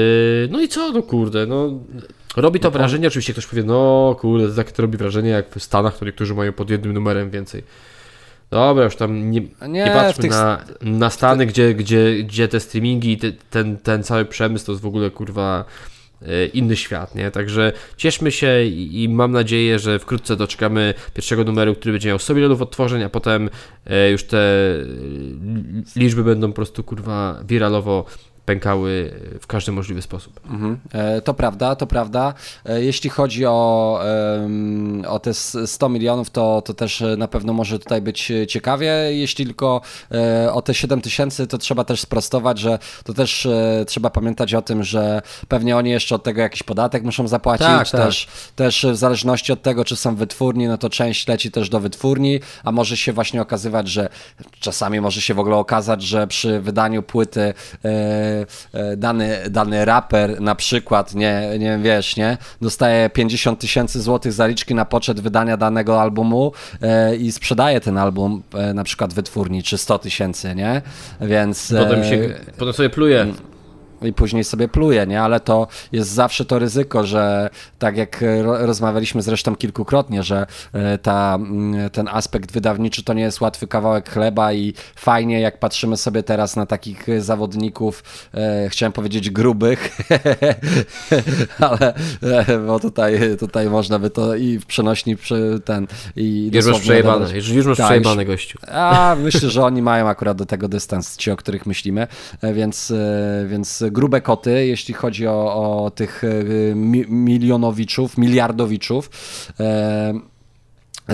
no 0.51 0.61
i 0.61 0.69
co, 0.69 0.93
no 0.93 1.03
kurde, 1.03 1.47
no 1.47 1.71
robi 2.37 2.61
to 2.61 2.69
no, 2.69 2.73
wrażenie, 2.73 3.09
oczywiście 3.09 3.33
ktoś 3.33 3.47
powie, 3.47 3.63
no 3.63 4.17
kurde, 4.21 4.55
tak 4.55 4.73
to 4.73 4.83
robi 4.83 4.99
wrażenie 4.99 5.31
jak 5.31 5.55
w 5.55 5.63
Stanach, 5.63 5.95
które 5.95 6.09
niektórzy 6.09 6.35
mają 6.35 6.53
pod 6.53 6.71
jednym 6.71 6.93
numerem 6.93 7.31
więcej. 7.31 7.63
Dobra, 8.51 8.85
już 8.85 8.97
tam 8.97 9.31
nie, 9.31 9.41
nie, 9.41 9.69
nie 9.69 9.87
patrzmy 9.87 10.23
tych... 10.23 10.31
na, 10.31 10.65
na 10.81 11.11
Stany, 11.11 11.47
gdzie, 11.47 11.75
gdzie, 11.75 12.23
gdzie 12.23 12.49
te 12.49 12.61
streamingi, 12.61 13.19
te, 13.19 13.33
ten, 13.51 13.77
ten 13.77 14.03
cały 14.03 14.25
przemysł 14.25 14.67
to 14.67 14.73
jest 14.73 14.83
w 14.83 14.87
ogóle 14.87 15.11
kurwa 15.11 15.65
inny 16.53 16.77
świat, 16.77 17.15
nie? 17.15 17.31
Także 17.31 17.73
cieszmy 17.97 18.33
się 18.33 18.65
i, 18.65 19.03
i, 19.03 19.09
mam 19.09 19.33
nadzieję, 19.33 19.79
że 19.79 19.99
wkrótce 19.99 20.37
doczekamy 20.37 20.95
pierwszego 21.15 21.45
numeru, 21.45 21.75
który 21.75 21.93
będzie 21.93 22.09
miał 22.09 22.19
100 22.19 22.35
milionów 22.35 22.63
odtworzeń, 22.63 23.03
a 23.03 23.09
potem 23.09 23.51
e, 23.87 24.11
już 24.11 24.25
te 24.25 24.39
e, 24.39 24.77
liczby 25.97 26.25
będą 26.25 26.49
po 26.49 26.55
prostu 26.55 26.85
kurwa 26.85 27.43
wiralowo 27.49 28.05
pękały 28.51 29.15
w 29.41 29.47
każdy 29.47 29.73
możliwy 29.73 30.03
sposób. 30.03 30.41
Mhm. 30.51 30.79
E, 30.93 31.21
to 31.21 31.35
prawda, 31.35 31.77
to 31.77 31.87
prawda. 31.87 32.35
E, 32.67 32.83
jeśli 32.83 33.11
chodzi 33.11 33.47
o, 33.47 34.01
o 35.09 35.19
te 35.19 35.35
100 35.35 35.89
milionów, 35.89 36.31
to, 36.31 36.63
to 36.63 36.75
też 36.75 37.03
na 37.17 37.29
pewno 37.29 37.53
może 37.53 37.79
tutaj 37.79 38.03
być 38.03 38.33
ciekawie. 38.49 38.93
Jeśli 39.11 39.45
tylko 39.45 39.81
e, 40.13 40.53
o 40.53 40.63
te 40.63 40.75
7 40.75 41.01
tysięcy, 41.01 41.47
to 41.47 41.59
trzeba 41.59 41.85
też 41.85 42.01
sprostować, 42.01 42.59
że 42.59 42.79
to 43.05 43.15
też 43.15 43.49
trzeba 43.87 44.11
pamiętać 44.11 44.55
o 44.55 44.63
tym, 44.63 44.83
że 44.85 45.23
pewnie 45.49 45.77
oni 45.77 45.91
jeszcze 45.91 46.15
od 46.15 46.23
tego 46.23 46.41
jakiś 46.41 46.63
podatek 46.63 47.05
muszą 47.05 47.29
zapłacić. 47.29 47.67
Tak, 47.67 47.91
tak. 47.91 48.01
Też, 48.01 48.29
też 48.57 48.87
w 48.93 48.97
zależności 48.97 49.53
od 49.53 49.63
tego, 49.63 49.85
czy 49.85 49.97
są 49.97 50.17
wytwórni, 50.17 50.69
no 50.69 50.79
to 50.79 50.91
część 50.91 51.29
leci 51.29 51.51
też 51.51 51.69
do 51.69 51.81
wytwórni, 51.81 52.41
a 52.65 52.73
może 52.73 52.97
się 52.97 53.13
właśnie 53.13 53.43
okazywać, 53.43 53.89
że 53.89 54.09
czasami 54.61 55.01
może 55.01 55.21
się 55.21 55.35
w 55.35 55.39
ogóle 55.39 55.57
okazać, 55.57 56.03
że 56.03 56.27
przy 56.27 56.61
wydaniu 56.61 57.03
płyty 57.03 57.55
dany, 58.97 59.39
dany 59.51 59.85
raper 59.85 60.41
na 60.41 60.55
przykład, 60.55 61.15
nie, 61.15 61.59
nie 61.59 61.79
wiesz, 61.79 62.17
nie, 62.17 62.39
dostaje 62.61 63.11
50 63.11 63.61
tysięcy 63.61 64.01
złotych 64.01 64.33
zaliczki 64.33 64.75
na 64.75 64.85
poczet 64.85 65.21
wydania 65.21 65.57
danego 65.57 66.01
albumu 66.01 66.53
e, 66.83 67.17
i 67.17 67.33
sprzedaje 67.33 67.81
ten 67.81 67.99
album 67.99 68.43
e, 68.55 68.75
na 68.75 68.85
przykład 68.85 69.15
wytwórni, 69.15 69.63
czy 69.63 69.79
100 69.79 69.99
tysięcy, 69.99 70.55
nie, 70.55 70.83
więc... 71.21 71.75
Potem, 71.79 72.05
się, 72.05 72.35
potem 72.59 72.73
sobie 72.73 72.91
pluje 72.91 73.27
i 74.03 74.13
później 74.13 74.45
sobie 74.45 74.69
pluje, 74.69 75.07
nie? 75.07 75.23
Ale 75.23 75.41
to 75.41 75.67
jest 75.93 76.11
zawsze 76.11 76.45
to 76.45 76.59
ryzyko, 76.59 77.07
że 77.07 77.51
tak 77.79 77.97
jak 77.97 78.25
rozmawialiśmy 78.45 79.23
zresztą 79.23 79.57
kilkukrotnie, 79.57 80.23
że 80.23 80.47
e, 80.73 80.99
ta, 80.99 81.35
mm, 81.35 81.91
ten 81.91 82.09
aspekt 82.09 82.53
wydawniczy 82.53 83.05
to 83.05 83.13
nie 83.13 83.23
jest 83.23 83.41
łatwy 83.41 83.67
kawałek 83.67 84.11
chleba 84.11 84.53
i 84.53 84.75
fajnie 84.95 85.41
jak 85.41 85.59
patrzymy 85.59 85.97
sobie 85.97 86.23
teraz 86.23 86.57
na 86.57 86.67
takich 86.67 87.07
zawodników, 87.21 88.05
e, 88.35 88.69
chciałem 88.69 88.93
powiedzieć 88.93 89.31
grubych, 89.31 89.97
ale 91.59 91.95
e, 92.23 92.59
bo 92.67 92.81
tutaj, 92.81 93.21
tutaj 93.39 93.71
można 93.71 93.99
by 93.99 94.11
to 94.11 94.35
i 94.35 94.59
w 94.59 94.67
przenośni 94.67 95.17
przy 95.17 95.61
ten 95.65 95.87
i 96.17 96.51
już 96.55 96.67
masz 96.67 96.81
przejebane, 96.81 97.37
już, 97.37 97.49
już 97.49 97.67
masz 97.67 97.79
tak, 97.79 97.87
przejebane 97.87 98.25
gościu. 98.25 98.59
A 98.69 99.17
myślę, 99.19 99.51
że 99.51 99.65
oni 99.65 99.83
mają 99.83 100.09
akurat 100.09 100.37
do 100.37 100.47
tego 100.47 100.69
dystans, 100.69 101.17
ci 101.17 101.31
o 101.31 101.37
których 101.37 101.67
myślimy, 101.67 102.07
więc, 102.43 102.93
więc 103.47 103.85
grube 103.91 104.21
koty, 104.21 104.67
jeśli 104.67 104.95
chodzi 104.95 105.27
o, 105.27 105.85
o 105.85 105.91
tych 105.91 106.25
e, 106.25 106.29
milionowiczów, 107.09 108.19
miliardowiczów. 108.19 109.11
E, 109.61 110.30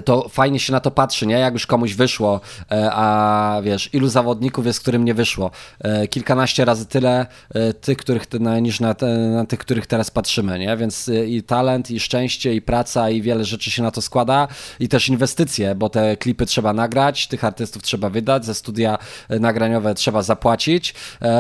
to 0.03 0.29
fajnie 0.29 0.61
się 0.61 0.73
na 0.73 0.81
to 0.81 0.91
patrzy, 0.91 1.27
nie? 1.27 1.35
Jak 1.35 1.53
już 1.55 1.67
komuś 1.67 1.95
wyszło, 1.95 2.41
e, 2.71 2.91
a 2.93 3.61
wiesz, 3.65 3.91
ilu 3.93 4.09
zawodników 4.09 4.67
jest, 4.67 4.81
którym 4.81 5.05
nie 5.05 5.15
wyszło. 5.15 5.51
E, 5.81 6.09
kilkanaście 6.09 6.65
razy 6.65 6.87
tyle 6.87 7.27
e, 7.55 7.73
tych, 7.73 7.99
których, 7.99 8.27
niż 8.63 8.81
na, 8.81 8.95
na 9.33 9.45
tych, 9.45 9.59
których 9.59 9.87
teraz 9.87 10.11
patrzymy, 10.11 10.59
nie? 10.59 10.77
Więc 10.77 11.11
i 11.27 11.43
talent, 11.43 11.91
i 11.91 12.01
szczęście, 12.01 12.55
i 12.55 12.63
praca, 12.63 13.11
i 13.11 13.23
wiele 13.23 13.45
rzeczy 13.45 13.71
się 13.71 13.83
na 13.83 13.91
to 13.91 14.03
składa, 14.03 14.49
i 14.81 14.89
też 14.89 15.09
inwestycje, 15.09 15.75
bo 15.75 15.89
te 15.89 16.17
klipy 16.17 16.47
trzeba 16.47 16.73
nagrać, 16.73 17.27
tych 17.29 17.45
artystów 17.45 17.83
trzeba 17.83 18.11
wydać, 18.11 18.45
ze 18.45 18.55
studia 18.55 18.99
nagraniowe 19.29 19.95
trzeba 19.95 20.23
zapłacić 20.23 20.95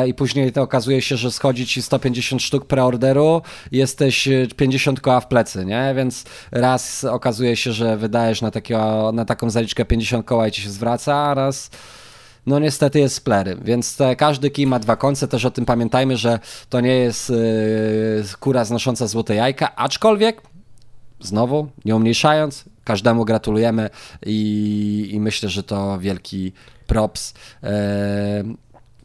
i 0.06 0.14
później 0.14 0.52
to 0.52 0.62
okazuje 0.62 1.02
się, 1.02 1.16
że 1.16 1.30
schodzi 1.30 1.66
ci 1.66 1.82
150 1.82 2.42
sztuk 2.42 2.66
preorderu, 2.66 3.42
jesteś 3.72 4.28
50 4.56 5.00
koła 5.00 5.20
w 5.20 5.28
plecy, 5.28 5.64
nie? 5.64 5.94
Więc 5.96 6.24
raz 6.50 7.04
okazuje 7.04 7.56
się, 7.56 7.72
że 7.72 7.96
wydajesz 7.96 8.42
na, 8.46 8.50
takiego, 8.50 9.12
na 9.12 9.24
taką 9.24 9.50
zaliczkę 9.50 9.84
50 9.84 10.26
koła 10.26 10.48
i 10.48 10.52
ci 10.52 10.62
się 10.62 10.70
zwraca, 10.70 11.14
a 11.14 11.34
raz 11.34 11.70
no 12.46 12.58
niestety 12.58 13.00
jest 13.00 13.14
splery, 13.14 13.56
więc 13.62 13.96
te, 13.96 14.16
każdy 14.16 14.50
kij 14.50 14.66
ma 14.66 14.78
dwa 14.78 14.96
końce, 14.96 15.28
też 15.28 15.44
o 15.44 15.50
tym 15.50 15.64
pamiętajmy, 15.64 16.16
że 16.16 16.38
to 16.68 16.80
nie 16.80 16.96
jest 16.96 17.30
yy, 17.30 17.36
kura 18.40 18.64
znosząca 18.64 19.06
złote 19.06 19.34
jajka, 19.34 19.76
aczkolwiek 19.76 20.42
znowu, 21.20 21.68
nie 21.84 21.96
umniejszając, 21.96 22.64
każdemu 22.84 23.24
gratulujemy 23.24 23.90
i, 24.26 25.08
i 25.12 25.20
myślę, 25.20 25.48
że 25.48 25.62
to 25.62 25.98
wielki 25.98 26.52
props. 26.86 27.34
Yy, 27.62 27.68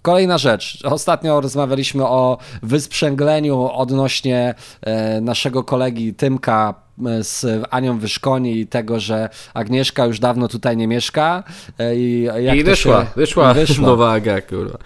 Kolejna 0.01 0.37
rzecz. 0.37 0.79
Ostatnio 0.83 1.41
rozmawialiśmy 1.41 2.07
o 2.07 2.37
wysprzęgleniu 2.63 3.69
odnośnie 3.73 4.55
e, 4.81 5.21
naszego 5.21 5.63
kolegi 5.63 6.13
Tymka 6.13 6.73
z 7.21 7.45
Anią 7.69 7.99
Wyszkoni 7.99 8.59
i 8.59 8.67
tego, 8.67 8.99
że 8.99 9.29
Agnieszka 9.53 10.05
już 10.05 10.19
dawno 10.19 10.47
tutaj 10.47 10.77
nie 10.77 10.87
mieszka. 10.87 11.43
E, 11.79 11.95
I, 11.95 12.21
jak 12.21 12.55
I 12.55 12.63
wyszła, 12.63 13.01
się, 13.01 13.07
wyszła, 13.15 13.53
wyszła 13.53 13.87
nowa 13.87 14.11
Aga, 14.11 14.41
kurwa. 14.41 14.77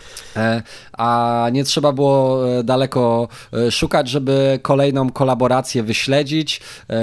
A 0.93 1.49
nie 1.51 1.63
trzeba 1.63 1.91
było 1.91 2.41
daleko 2.63 3.28
szukać, 3.72 4.09
żeby 4.09 4.59
kolejną 4.61 5.11
kolaborację 5.11 5.84
wyśledzić. 5.84 6.61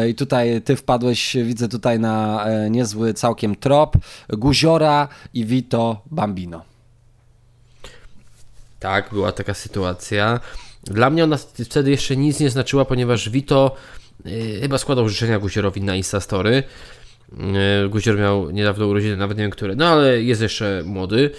I 0.09 0.15
tutaj 0.15 0.63
ty 0.63 0.77
wpadłeś, 0.77 1.37
widzę 1.43 1.69
tutaj 1.69 1.99
na 1.99 2.47
niezły 2.71 3.15
całkiem 3.15 3.57
trop. 3.57 3.97
Guziora 4.29 5.09
i 5.35 5.45
Vito 5.45 6.03
Bambino. 6.11 6.63
Tak, 8.81 9.11
była 9.13 9.33
taka 9.33 9.55
sytuacja. 9.55 10.41
Dla 10.85 11.11
mnie 11.11 11.25
ona 11.25 11.37
wtedy 11.71 11.91
jeszcze 11.91 12.17
nic 12.17 12.41
nie 12.41 12.51
znaczyła, 12.51 12.85
ponieważ 12.85 13.31
Vito 13.31 13.77
chyba 14.61 14.79
składał 14.79 15.09
życzenia 15.09 15.39
Guzierowi 15.39 15.81
na 15.81 15.97
Instastory. 15.97 16.63
Yy, 17.83 17.89
Guzior 17.89 18.19
miał 18.19 18.51
niedawno 18.51 18.87
urodziny, 18.87 19.17
nawet 19.17 19.39
nie 19.39 19.45
wiem 19.45 19.51
które, 19.51 19.75
no 19.75 19.87
ale 19.87 20.23
jest 20.23 20.43
jeszcze 20.43 20.83
młody. 20.87 21.31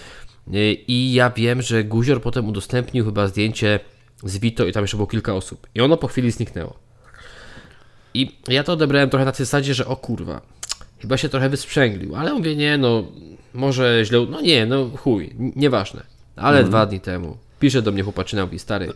Yy, 0.48 0.74
I 0.74 1.14
ja 1.14 1.30
wiem, 1.30 1.62
że 1.62 1.84
Guzior 1.84 2.22
potem 2.22 2.48
udostępnił 2.48 3.06
chyba 3.06 3.28
zdjęcie 3.28 3.80
z 4.24 4.38
Vito 4.38 4.66
i 4.66 4.72
tam 4.72 4.84
jeszcze 4.84 4.98
było 4.98 5.08
kilka 5.08 5.34
osób. 5.34 5.68
I 5.76 5.82
ono 5.82 5.98
po 5.98 6.08
chwili 6.08 6.32
zniknęło. 6.32 6.80
I 8.14 8.38
ja 8.48 8.64
to 8.64 8.74
odebrałem 8.74 9.10
trochę 9.10 9.26
na 9.26 9.32
tej 9.32 9.46
zasadzie, 9.46 9.74
że 9.74 9.86
o 9.88 9.96
kurwa, 9.96 10.42
chyba 11.00 11.18
się 11.18 11.30
trochę 11.30 11.50
wysprzęglił, 11.50 12.16
ale 12.16 12.34
mówię, 12.34 12.56
nie 12.56 12.78
no, 12.78 13.04
może 13.54 14.06
źle, 14.06 14.26
no 14.30 14.42
nie, 14.42 14.66
no 14.66 14.90
chuj, 14.98 15.36
nieważne. 15.56 16.04
Ale 16.36 16.58
mhm. 16.58 16.70
dwa 16.70 16.86
dni 16.86 17.00
temu 17.00 17.38
pisze 17.60 17.82
do 17.82 17.92
mnie 17.92 18.04
chłopaczyna, 18.04 18.46
mówi 18.46 18.60
stary, 18.60 18.94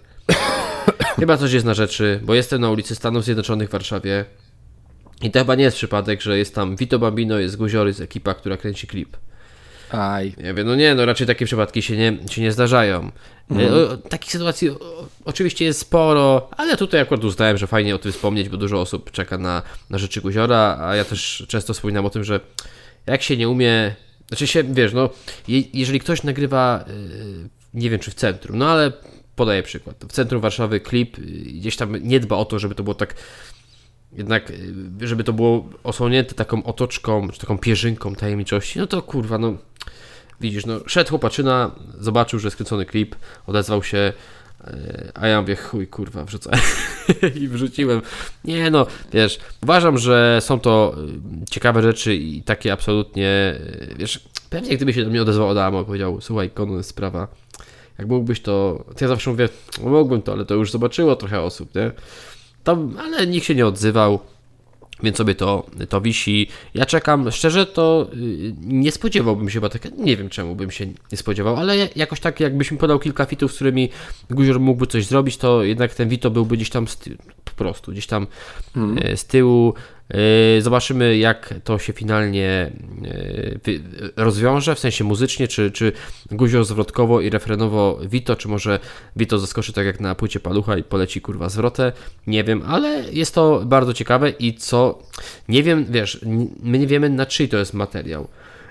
chyba 1.20 1.38
coś 1.38 1.54
jest 1.54 1.66
na 1.66 1.74
rzeczy, 1.74 2.20
bo 2.24 2.36
jestem 2.36 2.62
na 2.62 2.70
ulicy 2.70 2.96
Stanów 2.96 3.24
Zjednoczonych 3.24 3.70
w 3.70 3.72
Warszawie 3.72 4.26
i 5.22 5.32
to 5.32 5.40
chyba 5.40 5.56
nie 5.56 5.64
jest 5.64 5.78
przypadek, 5.78 6.22
że 6.22 6.38
jest 6.38 6.56
tam 6.56 6.76
Vito 6.76 7.00
Bambino, 7.00 7.40
jest 7.40 7.56
Guziory 7.56 7.94
z 7.94 8.02
ekipa, 8.02 8.34
która 8.34 8.58
kręci 8.58 8.88
klip. 8.88 9.18
Aj. 9.92 10.36
Ja 10.38 10.54
wiem, 10.54 10.68
no 10.68 10.76
nie, 10.76 10.96
no 10.96 11.06
raczej 11.06 11.28
takie 11.28 11.46
przypadki 11.46 11.82
się 11.82 11.98
nie, 11.98 12.18
się 12.30 12.42
nie 12.42 12.52
zdarzają. 12.52 13.12
Mhm. 13.52 13.74
E, 13.74 13.76
o, 13.76 13.98
takich 13.98 14.32
sytuacji 14.32 14.70
o, 14.70 15.08
oczywiście 15.26 15.66
jest 15.66 15.80
sporo, 15.80 16.50
ale 16.58 16.78
tutaj 16.78 17.02
akurat 17.02 17.24
uznałem, 17.24 17.58
że 17.58 17.68
fajnie 17.68 17.96
o 17.96 18.00
tym 18.00 18.12
wspomnieć, 18.12 18.50
bo 18.50 18.58
dużo 18.58 18.82
osób 18.82 19.12
czeka 19.12 19.38
na, 19.38 19.62
na 19.90 19.98
rzeczy 19.98 20.22
Guziora, 20.22 20.78
a 20.82 20.96
ja 20.96 21.06
też 21.06 21.46
często 21.48 21.74
wspominam 21.74 22.06
o 22.06 22.10
tym, 22.10 22.24
że 22.24 22.40
jak 23.06 23.22
się 23.22 23.38
nie 23.38 23.50
umie 23.50 23.96
znaczy 24.28 24.48
się, 24.48 24.64
wiesz, 24.64 24.94
no, 24.94 25.10
je, 25.48 25.64
jeżeli 25.74 26.00
ktoś 26.00 26.24
nagrywa, 26.24 26.86
yy, 26.88 27.50
nie 27.74 27.90
wiem 27.90 28.00
czy 28.00 28.12
w 28.12 28.16
centrum, 28.16 28.58
no 28.58 28.70
ale 28.70 28.92
podaję 29.38 29.64
przykład. 29.64 30.06
W 30.10 30.12
centrum 30.12 30.42
Warszawy 30.42 30.80
klip, 30.80 31.18
yy, 31.18 31.26
gdzieś 31.26 31.76
tam 31.76 31.96
nie 32.08 32.20
dba 32.20 32.36
o 32.36 32.46
to, 32.46 32.60
żeby 32.60 32.76
to 32.76 32.84
było 32.84 32.94
tak, 32.94 33.16
jednak, 34.14 34.50
yy, 35.00 35.08
żeby 35.08 35.24
to 35.24 35.34
było 35.34 35.70
osłonięte 35.84 36.36
taką 36.36 36.64
otoczką, 36.64 37.30
czy 37.30 37.40
taką 37.40 37.58
pierzynką 37.58 38.16
tajemniczości, 38.16 38.80
no 38.80 38.88
to 38.88 39.02
kurwa, 39.02 39.38
no, 39.38 39.54
widzisz, 40.42 40.66
no, 40.66 40.80
szedł 40.88 41.10
chłopaczyna, 41.10 41.72
zobaczył, 42.00 42.40
że 42.40 42.52
skręcony 42.52 42.86
klip, 42.86 43.16
odezwał 43.48 43.84
się, 43.84 44.14
a 45.14 45.28
ja 45.28 45.42
mówię, 45.42 45.56
chuj, 45.56 45.88
kurwa, 45.88 46.26
wrzucę. 46.26 46.52
I 47.42 47.48
wrzuciłem. 47.48 48.02
Nie 48.46 48.72
no, 48.72 48.88
wiesz, 49.14 49.40
uważam, 49.64 49.98
że 49.98 50.40
są 50.42 50.60
to 50.60 50.96
y, 51.44 51.46
ciekawe 51.50 51.82
rzeczy 51.82 52.16
i 52.16 52.42
takie 52.44 52.74
absolutnie, 52.74 53.56
y, 53.60 53.96
wiesz, 53.98 54.30
pewnie 54.50 54.76
gdyby 54.76 54.94
się 54.94 55.04
do 55.04 55.10
mnie 55.10 55.22
odezwał 55.22 55.50
Adamo 55.50 55.82
i 55.82 55.86
powiedział, 55.86 56.22
słuchaj, 56.22 56.52
jest 56.78 56.90
sprawa, 56.90 57.28
jak 58.00 58.08
mógłbyś 58.08 58.42
to, 58.42 58.86
ja 59.02 59.08
zawsze 59.08 59.30
mówię, 59.30 59.50
no 59.84 59.90
mógłbym 59.90 60.22
to, 60.22 60.32
ale 60.32 60.46
to 60.46 60.56
już 60.56 60.72
zobaczyło 60.72 61.16
trochę 61.16 61.42
osób, 61.42 61.76
nie? 61.76 61.92
To, 62.64 62.78
ale 63.00 63.28
nikt 63.28 63.46
się 63.46 63.56
nie 63.56 63.68
odzywał. 63.68 64.20
Więc 65.04 65.18
sobie 65.18 65.36
to, 65.36 65.66
to 65.90 66.02
wisi. 66.02 66.48
Ja 66.74 66.86
czekam, 66.86 67.32
szczerze 67.32 67.66
to 67.66 68.08
y, 68.14 68.54
nie 68.62 68.92
spodziewałbym 68.92 69.50
się, 69.50 69.62
bo 69.62 69.70
tak, 69.70 69.98
nie 69.98 70.18
wiem 70.18 70.30
czemu 70.30 70.56
bym 70.56 70.72
się 70.72 70.86
nie 70.86 71.18
spodziewał, 71.18 71.56
ale 71.56 71.90
jakoś 71.96 72.20
tak 72.20 72.40
jakbyś 72.40 72.72
mi 72.72 72.78
podał 72.78 73.00
kilka 73.00 73.26
fitów, 73.26 73.52
z 73.52 73.56
którymi 73.56 73.90
Guzior 74.30 74.60
mógłby 74.60 74.88
coś 74.88 75.06
zrobić, 75.06 75.38
to 75.38 75.64
jednak 75.64 75.94
ten 75.94 76.10
Vito 76.10 76.32
byłby 76.32 76.56
gdzieś 76.56 76.70
tam 76.70 76.88
z, 76.88 76.98
po 77.46 77.52
prostu, 77.56 77.92
gdzieś 77.92 78.08
tam 78.08 78.28
mm. 78.76 79.18
z 79.18 79.26
tyłu. 79.26 79.74
Yy, 80.14 80.62
zobaczymy, 80.62 81.18
jak 81.18 81.54
to 81.64 81.80
się 81.80 81.94
finalnie 81.94 82.72
yy, 83.68 83.82
rozwiąże, 84.16 84.76
w 84.76 84.80
sensie 84.80 85.04
muzycznie, 85.04 85.48
czy, 85.48 85.72
czy 85.72 85.92
Guzio 86.32 86.64
zwrotkowo 86.64 87.22
i 87.22 87.30
refrenowo 87.30 88.00
Vito, 88.06 88.36
czy 88.36 88.48
może 88.48 88.80
Vito 89.16 89.40
zaskoczy 89.40 89.74
tak 89.74 89.86
jak 89.86 90.00
na 90.00 90.16
płycie 90.16 90.40
Palucha 90.40 90.78
i 90.78 90.84
poleci 90.84 91.22
kurwa 91.22 91.50
zwrotę, 91.50 91.92
nie 92.28 92.44
wiem, 92.44 92.64
ale 92.68 93.04
jest 93.12 93.36
to 93.36 93.62
bardzo 93.66 93.94
ciekawe 93.94 94.30
i 94.30 94.54
co, 94.54 95.00
nie 95.50 95.64
wiem, 95.64 95.86
wiesz, 95.90 96.20
my 96.64 96.80
nie 96.80 96.88
wiemy 96.88 97.10
na 97.10 97.26
czyj 97.26 97.50
to 97.50 97.58
jest 97.58 97.74
materiał, 97.74 98.28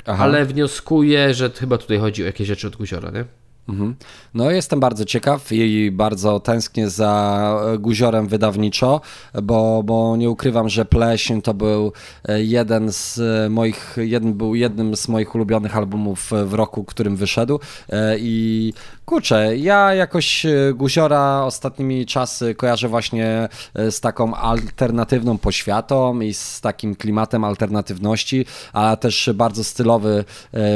Aha. 0.07 0.25
ale 0.25 0.45
wnioskuję, 0.45 1.35
że 1.35 1.51
chyba 1.51 1.79
tutaj 1.79 1.99
chodzi 1.99 2.23
o 2.23 2.27
jakieś 2.27 2.49
rzeczy 2.49 2.67
od 2.67 2.77
Guziora, 2.77 3.11
nie? 3.11 3.25
Mhm. 3.69 3.95
No, 4.35 4.51
jestem 4.51 4.81
bardzo 4.81 5.05
ciekaw 5.05 5.53
i 5.53 5.91
bardzo 5.93 6.41
tęsknię 6.41 6.91
za 6.91 7.61
guziorem 7.79 8.29
wydawniczo, 8.29 9.01
bo, 9.43 9.83
bo 9.83 10.17
nie 10.17 10.31
ukrywam, 10.31 10.69
że 10.69 10.85
Pleśń 10.85 11.41
to 11.41 11.55
był 11.55 11.93
e, 12.29 12.43
jeden 12.43 12.93
z 12.93 13.21
moich, 13.51 13.97
jeden, 13.97 14.35
był 14.35 14.55
jednym 14.55 14.97
z 14.97 15.09
moich 15.09 15.35
ulubionych 15.35 15.77
albumów 15.77 16.31
w 16.45 16.55
roku, 16.55 16.85
którym 16.85 17.17
wyszedł. 17.17 17.61
E, 17.89 18.17
I 18.19 18.73
kurczę, 19.05 19.57
ja 19.57 19.95
jakoś 19.95 20.47
e, 20.47 20.73
guziora 20.75 21.43
ostatnimi 21.43 22.07
czasy 22.07 22.55
kojarzę 22.55 22.89
właśnie 22.89 23.49
z 23.91 24.01
taką 24.01 24.35
alternatywną 24.35 25.39
poświatą 25.39 26.21
i 26.21 26.35
z 26.35 26.61
takim 26.61 26.97
klimatem 26.97 27.45
alternatywności, 27.45 28.47
a 28.73 28.97
też 28.97 29.31
bardzo 29.35 29.65
stylowy 29.65 30.25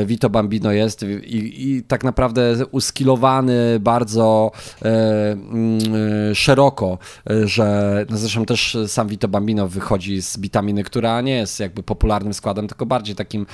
Vito 0.07 0.31
Bambino 0.31 0.73
jest 0.73 1.03
i, 1.03 1.71
i 1.71 1.83
tak 1.83 2.05
naprawdę 2.05 2.57
uskilowany 2.81 3.81
bardzo 3.81 4.53
e, 4.83 5.33
mm, 5.33 5.79
e, 6.31 6.35
szeroko, 6.35 6.99
e, 7.31 7.49
że 7.49 8.07
no 8.11 8.17
zresztą 8.17 8.45
też 8.45 8.77
sam 8.87 9.09
Vito 9.09 9.29
Bambino 9.29 9.69
wychodzi 9.69 10.23
z 10.23 10.39
witaminy, 10.39 10.85
która 10.85 11.21
nie 11.21 11.37
jest 11.37 11.61
jakby 11.61 11.83
popularnym 11.83 12.35
składem, 12.35 12.69
tylko 12.69 12.87
bardziej 12.87 13.15
takim 13.15 13.47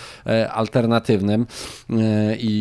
alternatywnym 0.53 1.47
i, 2.39 2.55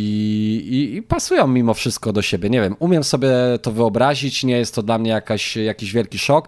i, 0.72 0.96
i 0.96 1.02
pasują 1.02 1.48
mimo 1.48 1.74
wszystko 1.74 2.14
do 2.14 2.22
siebie. 2.22 2.50
Nie 2.50 2.62
wiem, 2.62 2.76
umiem 2.80 3.04
sobie 3.04 3.30
to 3.62 3.72
wyobrazić, 3.72 4.44
nie 4.44 4.58
jest 4.58 4.76
to 4.76 4.84
dla 4.84 4.98
mnie 4.98 5.12
jakaś, 5.12 5.58
jakiś 5.58 5.94
wielki 5.94 6.18
szok 6.18 6.48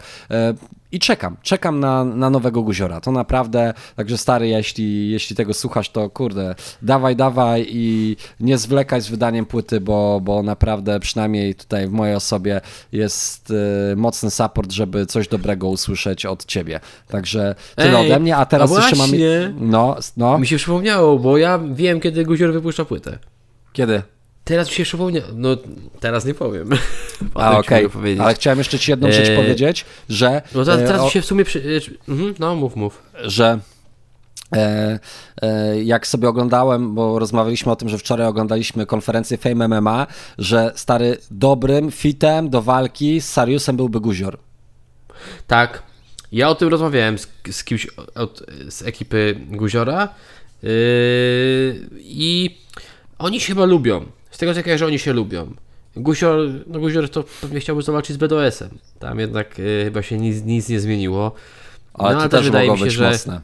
i 0.92 1.00
czekam, 1.00 1.38
czekam 1.42 1.80
na, 1.80 2.04
na 2.04 2.30
nowego 2.30 2.62
guziora. 2.62 3.02
To 3.02 3.12
naprawdę, 3.12 3.74
także 3.96 4.18
stary, 4.18 4.48
jeśli, 4.48 5.12
jeśli 5.12 5.36
tego 5.36 5.54
słuchasz, 5.54 5.90
to 5.90 6.10
kurde, 6.10 6.56
dawaj, 6.82 7.16
dawaj 7.16 7.66
i 7.70 8.16
nie 8.40 8.58
zwlekaj 8.58 9.02
z 9.02 9.08
wydaniem 9.08 9.46
płyty, 9.46 9.82
bo, 9.82 10.20
bo 10.24 10.44
naprawdę 10.44 11.00
przynajmniej 11.00 11.56
tutaj 11.56 11.88
w 11.88 11.92
mojej 11.92 12.16
osobie 12.16 12.62
jest 12.92 13.52
y, 13.92 13.96
mocny 13.96 14.32
support, 14.32 14.72
żeby 14.72 15.06
coś 15.06 15.28
dobrego 15.28 15.68
usłyszeć 15.68 16.26
od 16.26 16.46
ciebie. 16.46 16.80
Także 17.08 17.56
tyle 17.76 18.00
Ej, 18.00 18.06
ode 18.06 18.20
mnie, 18.20 18.38
a 18.38 18.46
teraz 18.46 18.72
a 18.72 18.76
jeszcze 18.76 18.96
mam. 18.96 19.10
No, 19.60 19.98
no. 20.18 20.40
Mi 20.40 20.48
się 20.48 20.58
przypomniało, 20.58 21.20
bo 21.20 21.38
ja 21.38 21.60
wiem, 21.72 22.00
kiedy 22.00 22.26
guzior 22.26 22.54
wypuszcza 22.54 22.86
płytę. 22.86 23.20
Kiedy? 23.74 24.02
Teraz 24.48 24.70
mi 24.70 24.76
się 24.76 24.84
przypomniał, 24.84 25.24
no 25.36 25.50
teraz 26.00 26.26
nie 26.26 26.34
powiem. 26.34 26.70
A 27.36 27.58
okej, 27.58 27.86
okay. 27.86 28.18
ale 28.22 28.34
chciałem 28.34 28.58
jeszcze 28.58 28.80
Ci 28.80 28.92
jedną 28.92 29.12
rzecz 29.12 29.30
e... 29.30 29.36
powiedzieć, 29.36 29.86
że... 30.10 30.42
No 30.56 30.66
teraz, 30.66 30.80
teraz 30.80 31.02
e, 31.02 31.04
o... 31.04 31.10
się 31.10 31.22
w 31.22 31.26
sumie... 31.26 31.46
Przy... 31.46 31.60
E, 32.08 32.12
mhm, 32.12 32.36
no 32.40 32.56
mów, 32.56 32.76
mów. 32.76 33.04
Że 33.24 33.60
E, 34.56 35.00
e, 35.42 35.84
jak 35.84 36.08
sobie 36.08 36.30
oglądałem, 36.30 36.96
bo 36.96 37.20
rozmawialiśmy 37.20 37.72
o 37.72 37.76
tym, 37.76 37.90
że 37.90 37.98
wczoraj 37.98 38.28
oglądaliśmy 38.28 38.86
konferencję 38.86 39.38
Fame 39.38 39.68
MMA, 39.68 40.08
że 40.38 40.72
stary 40.76 41.18
dobrym 41.32 41.92
fitem 41.92 42.50
do 42.50 42.62
walki 42.62 43.22
z 43.22 43.30
Sariusem 43.30 43.78
byłby 43.78 44.00
Guzior. 44.00 44.38
Tak. 45.48 45.84
Ja 46.32 46.50
o 46.50 46.56
tym 46.56 46.70
rozmawiałem 46.70 47.18
z, 47.18 47.28
z 47.52 47.64
kimś 47.64 47.88
od, 48.16 48.44
z 48.70 48.82
ekipy 48.82 49.40
Guziora 49.50 50.10
yy, 50.64 50.70
i 52.00 52.58
oni 53.18 53.40
się 53.40 53.48
chyba 53.48 53.66
lubią. 53.66 54.06
Z 54.38 54.40
tego 54.40 54.54
co 54.54 54.78
że 54.78 54.86
oni 54.86 55.00
się 55.00 55.14
lubią. 55.14 55.54
Guzior, 55.96 56.40
no 56.68 56.80
Guzior 56.80 57.10
to 57.10 57.24
pewnie 57.42 57.60
chciałby 57.60 57.82
zobaczyć 57.82 58.16
z 58.16 58.18
BDS-em. 58.18 58.70
Tam 59.00 59.20
jednak 59.20 59.58
yy, 59.58 59.84
chyba 59.84 60.02
się 60.02 60.18
nic, 60.18 60.44
nic 60.44 60.70
nie 60.70 60.80
zmieniło. 60.80 61.32
Ale 61.94 62.16
no, 62.16 62.22
to 62.22 62.30
też 62.30 62.46
wydaje 62.46 62.72
mi 62.72 62.80
się, 62.80 62.92
że 62.92 63.10
mocne 63.10 63.42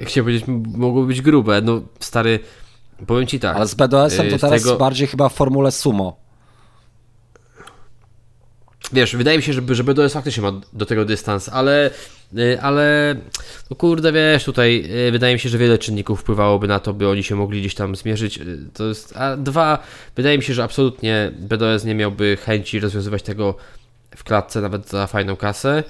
chciałem 0.00 0.24
powiedzieć, 0.24 0.44
mogło 0.76 1.02
być 1.02 1.22
grube. 1.22 1.60
No 1.62 1.80
stary, 2.00 2.38
powiem 3.06 3.26
ci 3.26 3.40
tak. 3.40 3.56
Ale 3.56 3.66
z 3.66 3.74
BDS-em 3.74 4.30
to 4.30 4.38
teraz 4.38 4.62
tego... 4.62 4.76
bardziej 4.76 5.06
chyba 5.06 5.28
w 5.28 5.34
formule 5.34 5.72
sumo. 5.72 6.16
Wiesz, 8.92 9.16
wydaje 9.16 9.36
mi 9.36 9.42
się, 9.42 9.52
że, 9.52 9.62
że 9.70 9.84
BDS 9.84 10.12
faktycznie 10.12 10.42
ma 10.42 10.52
do 10.72 10.86
tego 10.86 11.04
dystans, 11.04 11.48
ale, 11.48 11.90
y, 12.38 12.60
ale 12.60 13.16
no 13.70 13.76
kurde, 13.76 14.12
wiesz, 14.12 14.44
tutaj 14.44 14.84
y, 15.08 15.12
wydaje 15.12 15.34
mi 15.34 15.40
się, 15.40 15.48
że 15.48 15.58
wiele 15.58 15.78
czynników 15.78 16.20
wpływałoby 16.20 16.68
na 16.68 16.80
to, 16.80 16.92
by 16.94 17.08
oni 17.08 17.22
się 17.22 17.34
mogli 17.34 17.60
gdzieś 17.60 17.74
tam 17.74 17.96
zmierzyć. 17.96 18.38
Y, 18.38 18.58
to 18.74 18.84
jest, 18.84 19.16
a 19.16 19.36
dwa, 19.36 19.78
wydaje 20.16 20.38
mi 20.38 20.44
się, 20.44 20.54
że 20.54 20.64
absolutnie 20.64 21.32
BDS 21.38 21.84
nie 21.84 21.94
miałby 21.94 22.36
chęci 22.36 22.80
rozwiązywać 22.80 23.22
tego 23.22 23.54
w 24.16 24.24
klatce 24.24 24.60
nawet 24.60 24.88
za 24.88 25.06
fajną 25.06 25.36
kasę. 25.36 25.84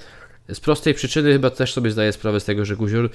Z 0.49 0.61
prostej 0.61 0.95
przyczyny 0.95 1.33
chyba 1.33 1.51
też 1.51 1.73
sobie 1.73 1.91
zdaję 1.91 2.13
sprawę 2.13 2.41
z 2.41 2.45
tego, 2.45 2.65
że 2.65 2.77
Guzior 2.77 3.11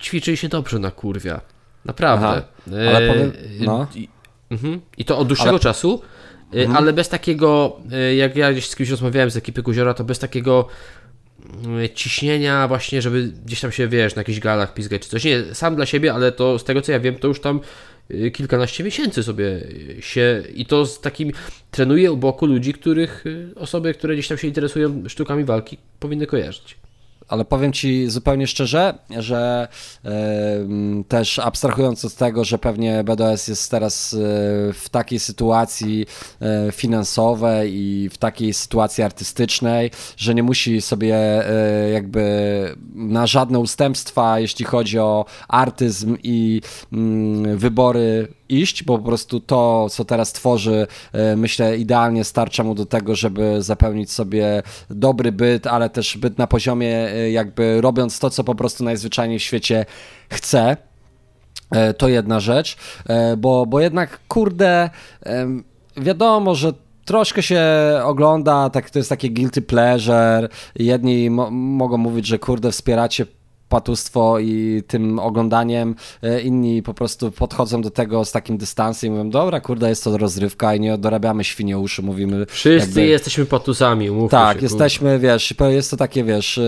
ćwiczy 0.00 0.36
się 0.36 0.48
dobrze 0.48 0.78
na 0.78 0.90
kurwia. 0.90 1.40
Naprawdę. 1.84 2.26
Aha, 2.26 2.42
ale 2.88 3.08
powiem, 3.08 3.32
no. 3.60 3.86
I, 3.94 4.08
mhm. 4.50 4.80
I 4.98 5.04
to 5.04 5.18
od 5.18 5.28
dłuższego 5.28 5.50
ale... 5.50 5.58
czasu, 5.58 6.02
mhm. 6.52 6.76
ale 6.76 6.92
bez 6.92 7.08
takiego, 7.08 7.80
e, 7.92 8.14
jak 8.14 8.36
ja 8.36 8.52
gdzieś 8.52 8.68
z 8.68 8.76
kimś 8.76 8.90
rozmawiałem 8.90 9.30
z 9.30 9.36
ekipy 9.36 9.62
Guziora, 9.62 9.94
to 9.94 10.04
bez 10.04 10.18
takiego 10.18 10.68
mm, 11.64 11.88
ciśnienia 11.94 12.68
właśnie, 12.68 13.02
żeby 13.02 13.32
gdzieś 13.46 13.60
tam 13.60 13.72
się, 13.72 13.88
wiesz, 13.88 14.14
na 14.14 14.20
jakichś 14.20 14.38
galach 14.38 14.74
pizgać 14.74 15.02
czy 15.02 15.08
coś. 15.08 15.24
Nie, 15.24 15.54
sam 15.54 15.76
dla 15.76 15.86
siebie, 15.86 16.14
ale 16.14 16.32
to 16.32 16.58
z 16.58 16.64
tego 16.64 16.82
co 16.82 16.92
ja 16.92 17.00
wiem, 17.00 17.14
to 17.14 17.28
już 17.28 17.40
tam 17.40 17.60
kilkanaście 18.32 18.84
miesięcy 18.84 19.22
sobie 19.22 19.60
się 20.00 20.42
i 20.54 20.66
to 20.66 20.86
z 20.86 21.00
takim 21.00 21.32
trenuje 21.70 22.12
u 22.12 22.16
boku 22.16 22.46
ludzi, 22.46 22.72
których 22.72 23.24
osoby, 23.56 23.94
które 23.94 24.14
gdzieś 24.14 24.28
tam 24.28 24.38
się 24.38 24.48
interesują 24.48 25.02
sztukami 25.08 25.44
walki 25.44 25.78
powinny 26.00 26.26
kojarzyć 26.26 26.79
ale 27.30 27.44
powiem 27.44 27.72
Ci 27.72 28.10
zupełnie 28.10 28.46
szczerze, 28.46 28.98
że 29.18 29.68
też 31.08 31.38
abstrahując 31.38 32.04
od 32.04 32.14
tego, 32.14 32.44
że 32.44 32.58
pewnie 32.58 33.04
BDS 33.04 33.48
jest 33.48 33.70
teraz 33.70 34.14
e, 34.14 34.16
w 34.72 34.86
takiej 34.90 35.18
sytuacji 35.18 36.06
e, 36.40 36.72
finansowej 36.72 37.74
i 37.74 38.08
w 38.08 38.18
takiej 38.18 38.54
sytuacji 38.54 39.04
artystycznej, 39.04 39.90
że 40.16 40.34
nie 40.34 40.42
musi 40.42 40.80
sobie 40.80 41.16
e, 41.16 41.90
jakby 41.90 42.20
na 42.94 43.26
żadne 43.26 43.58
ustępstwa, 43.58 44.40
jeśli 44.40 44.64
chodzi 44.64 44.98
o 44.98 45.24
artyzm 45.48 46.16
i 46.22 46.60
mm, 46.92 47.58
wybory 47.58 48.39
iść, 48.52 48.84
bo 48.84 48.98
po 48.98 49.04
prostu 49.04 49.40
to, 49.40 49.86
co 49.90 50.04
teraz 50.04 50.32
tworzy, 50.32 50.86
e, 51.12 51.36
myślę, 51.36 51.76
idealnie 51.76 52.24
starcza 52.24 52.64
mu 52.64 52.74
do 52.74 52.86
tego, 52.86 53.14
żeby 53.14 53.62
zapełnić 53.62 54.12
sobie 54.12 54.62
dobry 54.90 55.32
byt, 55.32 55.66
ale 55.66 55.90
też 55.90 56.16
byt 56.16 56.38
na 56.38 56.46
poziomie, 56.46 57.12
e, 57.12 57.30
jakby 57.30 57.80
robiąc 57.80 58.18
to, 58.18 58.30
co 58.30 58.44
po 58.44 58.54
prostu 58.54 58.84
najzwyczajniej 58.84 59.38
w 59.38 59.42
świecie 59.42 59.86
chce. 60.30 60.76
E, 61.70 61.94
to 61.94 62.08
jedna 62.08 62.40
rzecz, 62.40 62.76
bo, 63.38 63.66
bo 63.66 63.80
jednak, 63.80 64.20
kurde, 64.28 64.90
wiadomo, 65.96 66.54
że 66.54 66.72
troszkę 67.04 67.42
się 67.42 67.62
ogląda, 68.04 68.70
tak, 68.70 68.90
to 68.90 68.98
jest 68.98 69.08
takie 69.08 69.30
guilty 69.30 69.62
pleasure. 69.62 70.48
Jedni 70.76 71.30
mo 71.30 71.50
mogą 71.50 71.96
mówić, 71.96 72.26
że 72.26 72.38
kurde, 72.38 72.70
wspieracie 72.70 73.26
patustwo 73.70 74.38
i 74.38 74.82
tym 74.86 75.18
oglądaniem. 75.18 75.94
E, 76.22 76.40
inni 76.40 76.82
po 76.82 76.94
prostu 76.94 77.30
podchodzą 77.30 77.82
do 77.82 77.90
tego 77.90 78.24
z 78.24 78.32
takim 78.32 78.58
dystansem 78.58 79.08
i 79.08 79.10
mówią, 79.10 79.30
dobra, 79.30 79.60
kurde, 79.60 79.88
jest 79.88 80.04
to 80.04 80.18
rozrywka 80.18 80.74
i 80.74 80.80
nie 80.80 80.98
dorabiamy 80.98 81.44
świnieuszy, 81.44 82.02
mówimy... 82.02 82.46
Wszyscy 82.46 82.88
jakby... 82.88 83.06
jesteśmy 83.06 83.46
patusami, 83.46 84.10
Tak, 84.30 84.56
się, 84.56 84.62
jesteśmy, 84.62 85.18
wiesz, 85.18 85.54
jest 85.60 85.90
to 85.90 85.96
takie, 85.96 86.24
wiesz, 86.24 86.56
yy, 86.56 86.64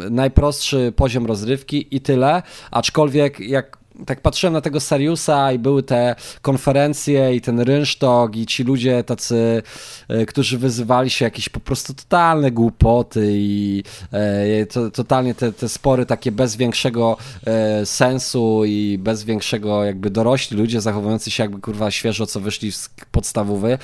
yy, 0.00 0.10
najprostszy 0.10 0.92
poziom 0.96 1.26
rozrywki 1.26 1.96
i 1.96 2.00
tyle, 2.00 2.42
aczkolwiek 2.70 3.40
jak 3.40 3.78
tak 4.06 4.20
patrzyłem 4.20 4.52
na 4.52 4.60
tego 4.60 4.80
Sariusa 4.80 5.52
i 5.52 5.58
były 5.58 5.82
te 5.82 6.14
konferencje 6.42 7.34
i 7.34 7.40
ten 7.40 7.60
rynsztok 7.60 8.36
i 8.36 8.46
ci 8.46 8.64
ludzie 8.64 9.04
tacy, 9.04 9.62
e, 10.08 10.26
którzy 10.26 10.58
wyzywali 10.58 11.10
się 11.10 11.24
jakieś 11.24 11.48
po 11.48 11.60
prostu 11.60 11.94
totalne 11.94 12.50
głupoty 12.50 13.28
i 13.32 13.82
e, 14.12 14.66
to, 14.66 14.90
totalnie 14.90 15.34
te, 15.34 15.52
te 15.52 15.68
spory 15.68 16.06
takie 16.06 16.32
bez 16.32 16.56
większego 16.56 17.16
e, 17.46 17.86
sensu 17.86 18.64
i 18.64 18.98
bez 18.98 19.24
większego 19.24 19.84
jakby 19.84 20.10
dorośli 20.10 20.56
ludzie 20.56 20.80
zachowujący 20.80 21.30
się 21.30 21.42
jakby 21.42 21.60
kurwa 21.60 21.90
świeżo 21.90 22.26
co 22.26 22.40
wyszli 22.40 22.72
z 22.72 22.90
podstawowy. 23.12 23.78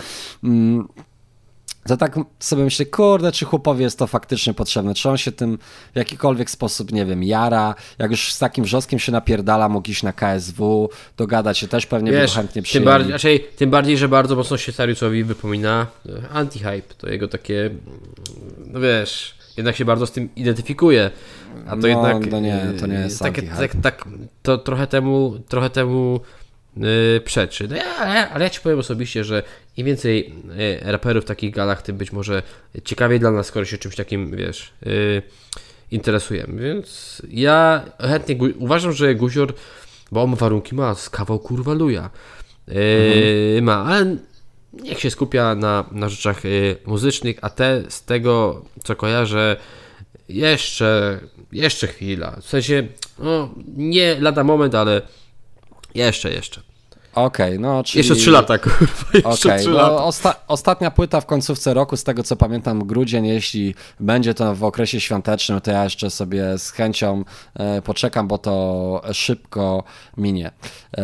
Mm 0.44 0.88
to 1.88 1.96
tak 1.96 2.16
sobie 2.38 2.64
myślę, 2.64 2.86
kurde, 2.86 3.32
czy 3.32 3.44
chłopowi 3.44 3.82
jest 3.82 3.98
to 3.98 4.06
faktycznie 4.06 4.54
potrzebne, 4.54 4.94
czy 4.94 5.10
on 5.10 5.16
się 5.16 5.32
tym 5.32 5.58
w 5.92 5.96
jakikolwiek 5.96 6.50
sposób, 6.50 6.92
nie 6.92 7.06
wiem, 7.06 7.22
jara, 7.22 7.74
jak 7.98 8.10
już 8.10 8.32
z 8.32 8.38
takim 8.38 8.64
wrzoskiem 8.64 8.98
się 8.98 9.12
napierdala, 9.12 9.68
mógł 9.68 9.90
iść 9.90 10.02
na 10.02 10.12
KSW, 10.12 10.90
dogadać 11.16 11.58
się 11.58 11.68
też 11.68 11.86
pewnie 11.86 12.12
Wiesz, 12.12 12.34
chętnie 12.34 12.62
przyjęli. 12.62 12.84
Tym 12.84 13.08
bardziej, 13.08 13.40
tym 13.56 13.70
bardziej, 13.70 13.98
że 13.98 14.08
bardzo 14.08 14.36
mocno 14.36 14.56
się 14.56 14.72
Sariusowi 14.72 15.24
wypomina 15.24 15.86
e, 16.06 16.10
anti-hype, 16.34 16.94
to 16.98 17.08
jego 17.08 17.28
takie, 17.28 17.70
no 18.66 18.80
wiesz, 18.80 19.34
jednak 19.56 19.76
się 19.76 19.84
bardzo 19.84 20.06
z 20.06 20.12
tym 20.12 20.28
identyfikuje, 20.36 21.10
a 21.66 21.70
to 21.70 21.76
no, 21.76 21.88
jednak... 21.88 22.30
No 22.30 22.40
nie, 22.40 22.72
to 22.80 22.86
nie 22.86 22.94
jest 22.94 23.18
tak, 23.18 23.40
tak, 23.58 23.72
tak, 23.82 24.04
to 24.42 24.58
trochę 24.58 24.86
temu, 24.86 25.38
trochę 25.48 25.70
temu 25.70 26.20
przeczy. 27.24 27.68
No 27.68 27.76
ja, 27.76 27.96
ale, 28.30 28.44
ja 28.44 28.50
Ci 28.50 28.60
powiem 28.60 28.78
osobiście, 28.78 29.24
że 29.24 29.42
im 29.76 29.86
więcej 29.86 30.34
yy, 30.56 30.92
raperów 30.92 31.24
w 31.24 31.26
takich 31.26 31.54
galach, 31.54 31.82
tym 31.82 31.96
być 31.96 32.12
może 32.12 32.42
ciekawiej 32.84 33.20
dla 33.20 33.30
nas, 33.30 33.46
skoro 33.46 33.64
się 33.64 33.78
czymś 33.78 33.96
takim, 33.96 34.36
wiesz, 34.36 34.72
yy, 34.86 35.22
interesujemy. 35.90 36.62
Więc 36.62 37.22
ja 37.28 37.84
chętnie 38.00 38.36
uważam, 38.58 38.92
że 38.92 39.14
Guzior, 39.14 39.54
bo 40.12 40.22
on 40.22 40.34
warunki 40.34 40.74
ma, 40.74 40.94
z 40.94 41.10
kawał 41.10 41.38
kurwa 41.38 41.74
luja. 41.74 42.10
Mhm. 42.68 43.64
Ma, 43.64 43.84
ale 43.84 44.16
niech 44.72 45.00
się 45.00 45.10
skupia 45.10 45.54
na, 45.54 45.84
na 45.92 46.08
rzeczach 46.08 46.42
muzycznych, 46.86 47.36
a 47.42 47.50
te 47.50 47.82
z 47.88 48.04
tego, 48.04 48.64
co 48.84 48.96
kojarzę, 48.96 49.56
jeszcze, 50.28 51.20
jeszcze 51.52 51.86
chwila. 51.86 52.36
W 52.40 52.46
sensie, 52.46 52.86
no, 53.18 53.54
nie 53.76 54.20
lada 54.20 54.44
moment, 54.44 54.74
ale 54.74 55.02
jeszcze, 55.94 56.32
jeszcze. 56.32 56.73
Okej, 57.14 57.46
okay, 57.46 57.58
no 57.58 57.84
czyli... 57.84 57.98
Jeszcze 57.98 58.14
3 58.14 58.30
lata, 58.30 58.58
kurwa, 58.58 58.86
jeszcze 59.14 59.48
okay, 59.48 59.60
3 59.60 59.68
no, 59.68 59.76
lata. 59.76 60.04
Osta 60.04 60.34
ostatnia 60.48 60.90
płyta 60.90 61.20
w 61.20 61.26
końcówce 61.26 61.74
roku, 61.74 61.96
z 61.96 62.04
tego 62.04 62.22
co 62.22 62.36
pamiętam, 62.36 62.86
grudzień, 62.86 63.26
jeśli 63.26 63.74
będzie 64.00 64.34
to 64.34 64.54
w 64.54 64.64
okresie 64.64 65.00
świątecznym, 65.00 65.60
to 65.60 65.70
ja 65.70 65.84
jeszcze 65.84 66.10
sobie 66.10 66.58
z 66.58 66.70
chęcią 66.70 67.24
e, 67.54 67.82
poczekam, 67.82 68.28
bo 68.28 68.38
to 68.38 69.02
szybko 69.12 69.84
minie. 70.16 70.50
E, 70.96 71.02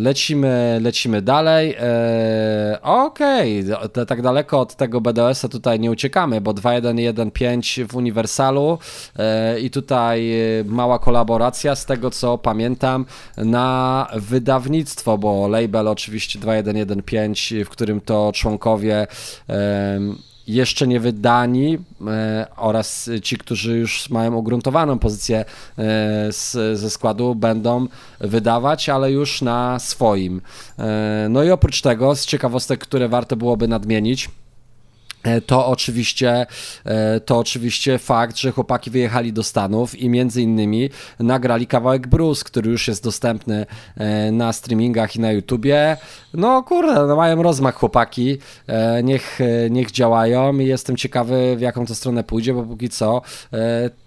lecimy, 0.00 0.78
lecimy 0.82 1.22
dalej. 1.22 1.76
E, 1.80 2.78
Okej, 2.82 3.64
okay. 3.74 4.06
tak 4.06 4.22
daleko 4.22 4.60
od 4.60 4.76
tego 4.76 5.00
BDS-a 5.00 5.48
tutaj 5.48 5.80
nie 5.80 5.90
uciekamy, 5.90 6.40
bo 6.40 6.52
2115 6.52 7.86
w 7.86 7.96
Uniwersalu 7.96 8.78
e, 9.16 9.60
i 9.60 9.70
tutaj 9.70 10.32
mała 10.64 10.98
kolaboracja 10.98 11.76
z 11.76 11.86
tego 11.86 12.10
co 12.10 12.38
pamiętam 12.38 13.06
na 13.36 14.06
wydawnictwo 14.14 15.09
bo 15.18 15.48
label 15.48 15.88
oczywiście 15.88 16.38
2115, 16.38 17.64
w 17.64 17.68
którym 17.68 18.00
to 18.00 18.32
członkowie 18.34 19.06
jeszcze 20.50 20.86
nie 20.86 21.00
wydani 21.00 21.78
e, 22.06 22.46
oraz 22.56 23.10
ci, 23.22 23.38
którzy 23.38 23.78
już 23.78 24.10
mają 24.10 24.34
ugruntowaną 24.34 24.98
pozycję 24.98 25.38
e, 25.38 25.44
z, 26.32 26.78
ze 26.78 26.90
składu, 26.90 27.34
będą 27.34 27.86
wydawać, 28.20 28.88
ale 28.88 29.12
już 29.12 29.42
na 29.42 29.78
swoim. 29.78 30.40
E, 30.78 31.26
no 31.30 31.44
i 31.44 31.50
oprócz 31.50 31.82
tego, 31.82 32.16
z 32.16 32.26
ciekawostek, 32.26 32.80
które 32.80 33.08
warto 33.08 33.36
byłoby 33.36 33.68
nadmienić, 33.68 34.30
to 35.46 35.66
oczywiście, 35.66 36.46
e, 36.84 37.20
to 37.20 37.38
oczywiście 37.38 37.98
fakt, 37.98 38.36
że 38.36 38.52
chłopaki 38.52 38.90
wyjechali 38.90 39.32
do 39.32 39.42
Stanów 39.42 39.94
i 39.94 40.08
między 40.08 40.42
innymi 40.42 40.90
nagrali 41.18 41.66
kawałek 41.66 42.06
Bruce, 42.06 42.44
który 42.44 42.70
już 42.70 42.88
jest 42.88 43.04
dostępny 43.04 43.66
e, 43.96 44.32
na 44.32 44.52
streamingach 44.52 45.16
i 45.16 45.20
na 45.20 45.32
YouTubie. 45.32 45.96
No 46.34 46.62
kurde, 46.62 47.06
no 47.06 47.16
mają 47.16 47.42
rozmach 47.42 47.74
chłopaki, 47.74 48.38
niech, 49.02 49.38
niech 49.70 49.90
działają 49.90 50.58
i 50.58 50.66
jestem 50.66 50.96
ciekawy 50.96 51.56
w 51.56 51.60
jaką 51.60 51.86
to 51.86 51.94
stronę 51.94 52.24
pójdzie, 52.24 52.54
bo 52.54 52.62
póki 52.62 52.88
co 52.88 53.22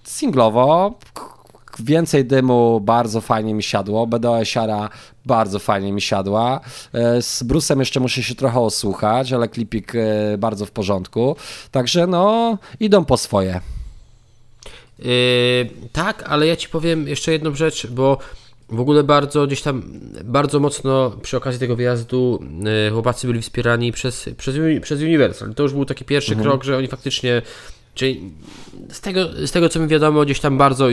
singlowo 0.03 0.99
więcej 1.79 2.25
dymu 2.25 2.79
bardzo 2.81 3.21
fajnie 3.21 3.53
mi 3.53 3.63
siadło, 3.63 4.07
BDO 4.07 4.45
Siara 4.45 4.89
bardzo 5.25 5.59
fajnie 5.59 5.93
mi 5.93 6.01
siadła. 6.01 6.59
E, 6.93 7.21
z 7.21 7.43
Brusem 7.43 7.79
jeszcze 7.79 7.99
muszę 7.99 8.23
się 8.23 8.35
trochę 8.35 8.59
osłuchać, 8.59 9.33
ale 9.33 9.47
klipik 9.47 9.95
e, 9.95 10.37
bardzo 10.37 10.65
w 10.65 10.71
porządku. 10.71 11.35
Także 11.71 12.07
no, 12.07 12.57
idą 12.79 13.05
po 13.05 13.17
swoje. 13.17 13.61
Yy, 14.99 15.09
tak, 15.91 16.23
ale 16.27 16.47
ja 16.47 16.55
ci 16.55 16.69
powiem 16.69 17.07
jeszcze 17.07 17.31
jedną 17.31 17.55
rzecz, 17.55 17.87
bo 17.87 18.17
w 18.69 18.79
ogóle 18.79 19.03
bardzo 19.03 19.47
gdzieś 19.47 19.61
tam, 19.61 19.83
bardzo 20.23 20.59
mocno 20.59 21.11
przy 21.21 21.37
okazji 21.37 21.59
tego 21.59 21.75
wyjazdu 21.75 22.43
yy, 22.85 22.91
chłopacy 22.91 23.27
byli 23.27 23.41
wspierani 23.41 23.91
przez, 23.91 24.29
przez, 24.37 24.55
przez 24.81 25.01
Universal. 25.01 25.53
To 25.53 25.63
już 25.63 25.73
był 25.73 25.85
taki 25.85 26.05
pierwszy 26.05 26.31
mhm. 26.31 26.49
krok, 26.49 26.63
że 26.63 26.77
oni 26.77 26.87
faktycznie, 26.87 27.41
czyli 27.95 28.31
z 28.89 29.01
tego, 29.01 29.47
z 29.47 29.51
tego 29.51 29.69
co 29.69 29.79
mi 29.79 29.87
wiadomo, 29.87 30.25
gdzieś 30.25 30.39
tam 30.39 30.57
bardzo 30.57 30.87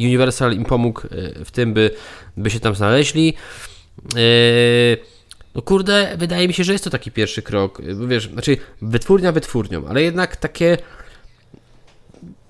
Universal 0.00 0.52
im 0.52 0.64
pomógł 0.64 1.00
e, 1.00 1.44
w 1.44 1.50
tym, 1.50 1.74
by, 1.74 1.90
by 2.36 2.50
się 2.50 2.60
tam 2.60 2.74
znaleźli. 2.74 3.34
E, 4.16 4.20
no 5.54 5.62
kurde, 5.62 6.16
wydaje 6.18 6.48
mi 6.48 6.54
się, 6.54 6.64
że 6.64 6.72
jest 6.72 6.84
to 6.84 6.90
taki 6.90 7.10
pierwszy 7.10 7.42
krok. 7.42 7.82
Wiesz, 8.08 8.28
znaczy 8.28 8.56
wytwórnia 8.82 9.32
wytwórnią, 9.32 9.86
ale 9.88 10.02
jednak 10.02 10.36
takie 10.36 10.78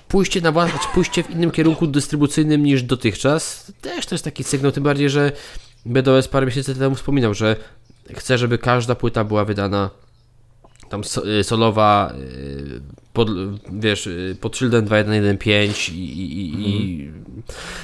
pójście 0.09 0.41
na 0.41 0.53
własne, 0.53 0.79
pójście 0.95 1.23
w 1.23 1.31
innym 1.31 1.51
kierunku 1.51 1.87
dystrybucyjnym 1.87 2.63
niż 2.63 2.83
dotychczas, 2.83 3.73
też 3.81 4.07
to 4.07 4.15
jest 4.15 4.25
taki 4.25 4.45
sygnał, 4.45 4.73
tym 4.73 4.83
bardziej, 4.83 5.11
że 5.11 5.33
BDOS 5.87 6.29
parę 6.29 6.47
miesięcy 6.47 6.75
temu 6.75 6.95
wspominał, 6.95 7.35
że 7.35 7.57
chce, 8.17 8.39
żeby 8.39 8.59
każda 8.59 8.95
płyta 8.95 9.25
była 9.25 9.45
wydana 9.45 9.91
tam 10.91 11.03
y, 11.41 11.45
solowa 11.45 12.12
y, 12.18 12.80
pod, 13.12 13.28
wiesz, 13.72 14.07
y, 14.07 14.36
pod 14.41 14.57
szyldem 14.57 14.84
2115 14.84 15.93
i, 15.93 15.97
i, 15.97 16.51
mhm. 16.51 16.64
i 16.66 17.11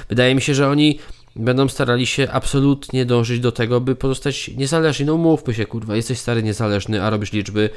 wydaje 0.09 0.35
mi 0.35 0.41
się, 0.41 0.53
że 0.55 0.69
oni 0.69 0.99
będą 1.35 1.67
starali 1.67 2.05
się 2.05 2.31
absolutnie 2.31 3.05
dążyć 3.05 3.39
do 3.39 3.51
tego, 3.51 3.81
by 3.81 3.95
pozostać 3.95 4.47
niezależni. 4.47 5.05
No 5.05 5.17
mówmy 5.17 5.53
się, 5.53 5.65
kurwa, 5.65 5.95
jesteś 5.95 6.19
stary 6.19 6.43
niezależny, 6.43 7.03
a 7.03 7.09
robisz 7.09 7.33
liczby, 7.33 7.69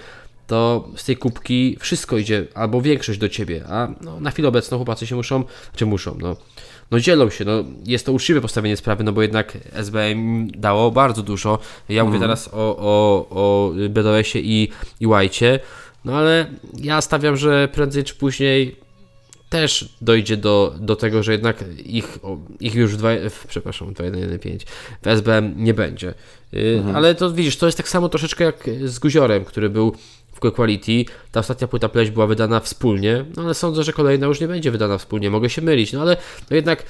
to 0.46 0.88
z 0.96 1.04
tej 1.04 1.16
kubki 1.16 1.76
wszystko 1.80 2.18
idzie, 2.18 2.46
albo 2.54 2.82
większość 2.82 3.18
do 3.18 3.28
ciebie, 3.28 3.64
a 3.68 3.88
no, 4.00 4.20
na 4.20 4.30
chwilę 4.30 4.48
obecną 4.48 4.78
chłopacy 4.78 5.06
się 5.06 5.16
muszą, 5.16 5.44
czy 5.76 5.86
muszą, 5.86 6.16
no 6.20 6.36
no 6.90 7.00
dzielą 7.00 7.30
się, 7.30 7.44
no 7.44 7.64
jest 7.84 8.06
to 8.06 8.12
uczciwe 8.12 8.40
postawienie 8.40 8.76
sprawy, 8.76 9.04
no 9.04 9.12
bo 9.12 9.22
jednak 9.22 9.58
SBM 9.72 10.50
dało 10.50 10.90
bardzo 10.90 11.22
dużo. 11.22 11.58
Ja 11.88 12.04
mówię 12.04 12.16
mhm. 12.16 12.30
teraz 12.30 12.48
o, 12.52 12.76
o, 12.78 13.26
o 13.30 13.72
BDS-ie 13.88 14.44
i, 14.44 14.68
i 15.00 15.06
White'cie, 15.06 15.58
no 16.04 16.16
ale 16.16 16.46
ja 16.78 17.00
stawiam, 17.00 17.36
że 17.36 17.68
prędzej 17.72 18.04
czy 18.04 18.14
później 18.14 18.76
też 19.50 19.94
dojdzie 20.00 20.36
do, 20.36 20.74
do 20.80 20.96
tego, 20.96 21.22
że 21.22 21.32
jednak 21.32 21.64
ich, 21.84 22.18
ich 22.60 22.74
już 22.74 22.96
w, 22.96 23.30
w, 23.30 23.46
przepraszam, 23.46 23.92
2115 23.94 24.66
w 25.02 25.06
SBM 25.06 25.54
nie 25.56 25.74
będzie. 25.74 26.14
Y, 26.54 26.76
mhm. 26.78 26.96
Ale 26.96 27.14
to 27.14 27.30
widzisz, 27.32 27.56
to 27.56 27.66
jest 27.66 27.78
tak 27.78 27.88
samo 27.88 28.08
troszeczkę 28.08 28.44
jak 28.44 28.70
z 28.84 28.98
Guziorem, 28.98 29.44
który 29.44 29.70
był 29.70 29.96
Quality. 30.40 31.04
Ta 31.32 31.40
ostatnia 31.40 31.68
płyta 31.68 31.88
pleś 31.88 32.10
była 32.10 32.26
wydana 32.26 32.60
wspólnie, 32.60 33.24
no 33.36 33.42
ale 33.42 33.54
sądzę, 33.54 33.84
że 33.84 33.92
kolejna 33.92 34.26
już 34.26 34.40
nie 34.40 34.48
będzie 34.48 34.70
wydana 34.70 34.98
wspólnie. 34.98 35.30
Mogę 35.30 35.50
się 35.50 35.62
mylić, 35.62 35.92
no 35.92 36.02
ale 36.02 36.16
no 36.50 36.56
jednak 36.56 36.82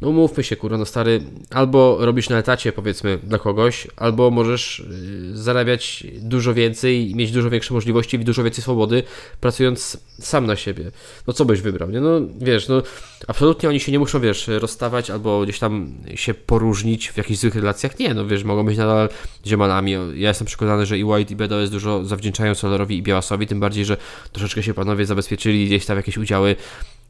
no 0.00 0.12
mówmy 0.12 0.44
się, 0.44 0.56
kurwa, 0.56 0.78
no 0.78 0.86
stary, 0.86 1.22
albo 1.50 1.96
robisz 2.00 2.28
na 2.28 2.38
etacie, 2.38 2.72
powiedzmy, 2.72 3.18
dla 3.22 3.38
kogoś, 3.38 3.86
albo 3.96 4.30
możesz 4.30 4.78
y, 4.78 5.36
zarabiać 5.36 6.06
dużo 6.20 6.54
więcej 6.54 7.10
i 7.10 7.14
mieć 7.14 7.32
dużo 7.32 7.50
większe 7.50 7.74
możliwości 7.74 8.16
i 8.16 8.24
dużo 8.24 8.44
więcej 8.44 8.62
swobody, 8.62 9.02
pracując 9.40 9.96
sam 10.20 10.46
na 10.46 10.56
siebie. 10.56 10.90
No 11.26 11.32
co 11.32 11.44
byś 11.44 11.60
wybrał, 11.60 11.90
nie? 11.90 12.00
No 12.00 12.20
wiesz, 12.40 12.68
no 12.68 12.82
absolutnie 13.28 13.68
oni 13.68 13.80
się 13.80 13.92
nie 13.92 13.98
muszą, 13.98 14.20
wiesz, 14.20 14.48
rozstawać 14.48 15.10
albo 15.10 15.42
gdzieś 15.42 15.58
tam 15.58 15.94
się 16.14 16.34
poróżnić 16.34 17.10
w 17.10 17.16
jakichś 17.16 17.40
złych 17.40 17.54
relacjach. 17.54 17.98
Nie, 17.98 18.14
no 18.14 18.26
wiesz, 18.26 18.44
mogą 18.44 18.66
być 18.66 18.78
nadal 18.78 19.08
ziomalami. 19.46 19.92
Ja 19.92 20.28
jestem 20.28 20.46
przekonany, 20.46 20.86
że 20.86 20.98
i 20.98 21.04
White 21.04 21.32
i 21.32 21.36
Bedo 21.36 21.60
jest 21.60 21.72
dużo 21.72 22.04
zawdzięczają 22.04 22.54
Solarowi 22.54 22.96
i 22.96 23.02
Białasowi, 23.02 23.46
tym 23.46 23.60
bardziej, 23.60 23.84
że 23.84 23.96
troszeczkę 24.32 24.62
się 24.62 24.74
panowie 24.74 25.06
zabezpieczyli 25.06 25.66
gdzieś 25.66 25.86
tam 25.86 25.96
jakieś 25.96 26.18
udziały 26.18 26.56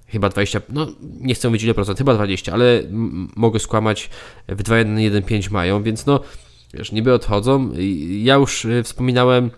chyba 0.07 0.29
20, 0.29 0.61
no 0.69 0.87
nie 1.21 1.35
chcę 1.35 1.49
mówić 1.49 1.63
ile 1.63 1.75
procent, 1.75 1.99
chyba 1.99 2.15
20, 2.15 2.53
ale 2.53 2.83
mogę 3.37 3.59
skłamać, 3.59 4.11
w 4.49 4.63
2.1.1.5 4.63 5.51
mają, 5.51 5.83
więc 5.83 6.07
no, 6.07 6.21
wiesz, 6.75 6.93
niby 6.93 7.15
odchodzą. 7.15 7.73
Ja 8.09 8.35
już 8.35 8.65
y, 8.65 8.83
wspominałem, 8.83 9.51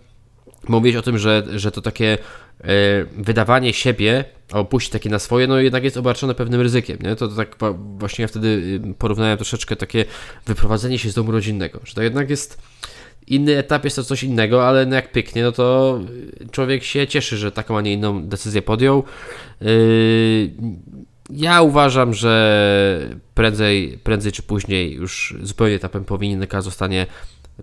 mówić 0.68 0.96
o 0.96 1.02
tym, 1.02 1.18
że, 1.18 1.46
że 1.56 1.70
to 1.70 1.82
takie 1.82 2.18
e, 2.60 2.66
wydawanie 3.18 3.72
siebie, 3.72 4.24
albo 4.52 4.64
pójść 4.64 4.90
takie 4.90 5.10
na 5.10 5.18
swoje, 5.18 5.46
no 5.46 5.60
jednak 5.60 5.84
jest 5.84 5.96
obarczone 5.96 6.34
pewnym 6.34 6.60
ryzykiem, 6.60 6.98
nie? 7.02 7.16
To, 7.16 7.28
to 7.28 7.36
tak 7.36 7.56
właśnie 7.98 8.22
ja 8.22 8.28
wtedy 8.28 8.48
y, 8.48 8.94
porównałem 8.98 9.38
troszeczkę 9.38 9.76
takie 9.76 10.04
wyprowadzenie 10.46 10.98
się 10.98 11.10
z 11.10 11.14
domu 11.14 11.32
rodzinnego, 11.32 11.80
że 11.84 11.94
to 11.94 12.02
jednak 12.02 12.30
jest 12.30 12.62
inny 13.30 13.56
etap 13.56 13.84
jest 13.84 13.96
to 13.96 14.04
coś 14.04 14.22
innego, 14.22 14.68
ale 14.68 14.86
no 14.86 14.96
jak 14.96 15.12
pyknie, 15.12 15.42
no 15.42 15.52
to 15.52 15.98
człowiek 16.50 16.84
się 16.84 17.06
cieszy, 17.06 17.36
że 17.36 17.52
taką, 17.52 17.78
a 17.78 17.80
nie 17.80 17.92
inną 17.92 18.22
decyzję 18.28 18.62
podjął. 18.62 19.04
Yy, 19.60 19.68
ja 21.30 21.62
uważam, 21.62 22.14
że 22.14 23.18
prędzej, 23.34 23.98
prędzej 24.04 24.32
czy 24.32 24.42
później 24.42 24.92
już 24.92 25.34
zupełnie 25.42 25.78
ta 25.78 25.88
pępowinka 25.88 26.62
zostanie 26.62 27.06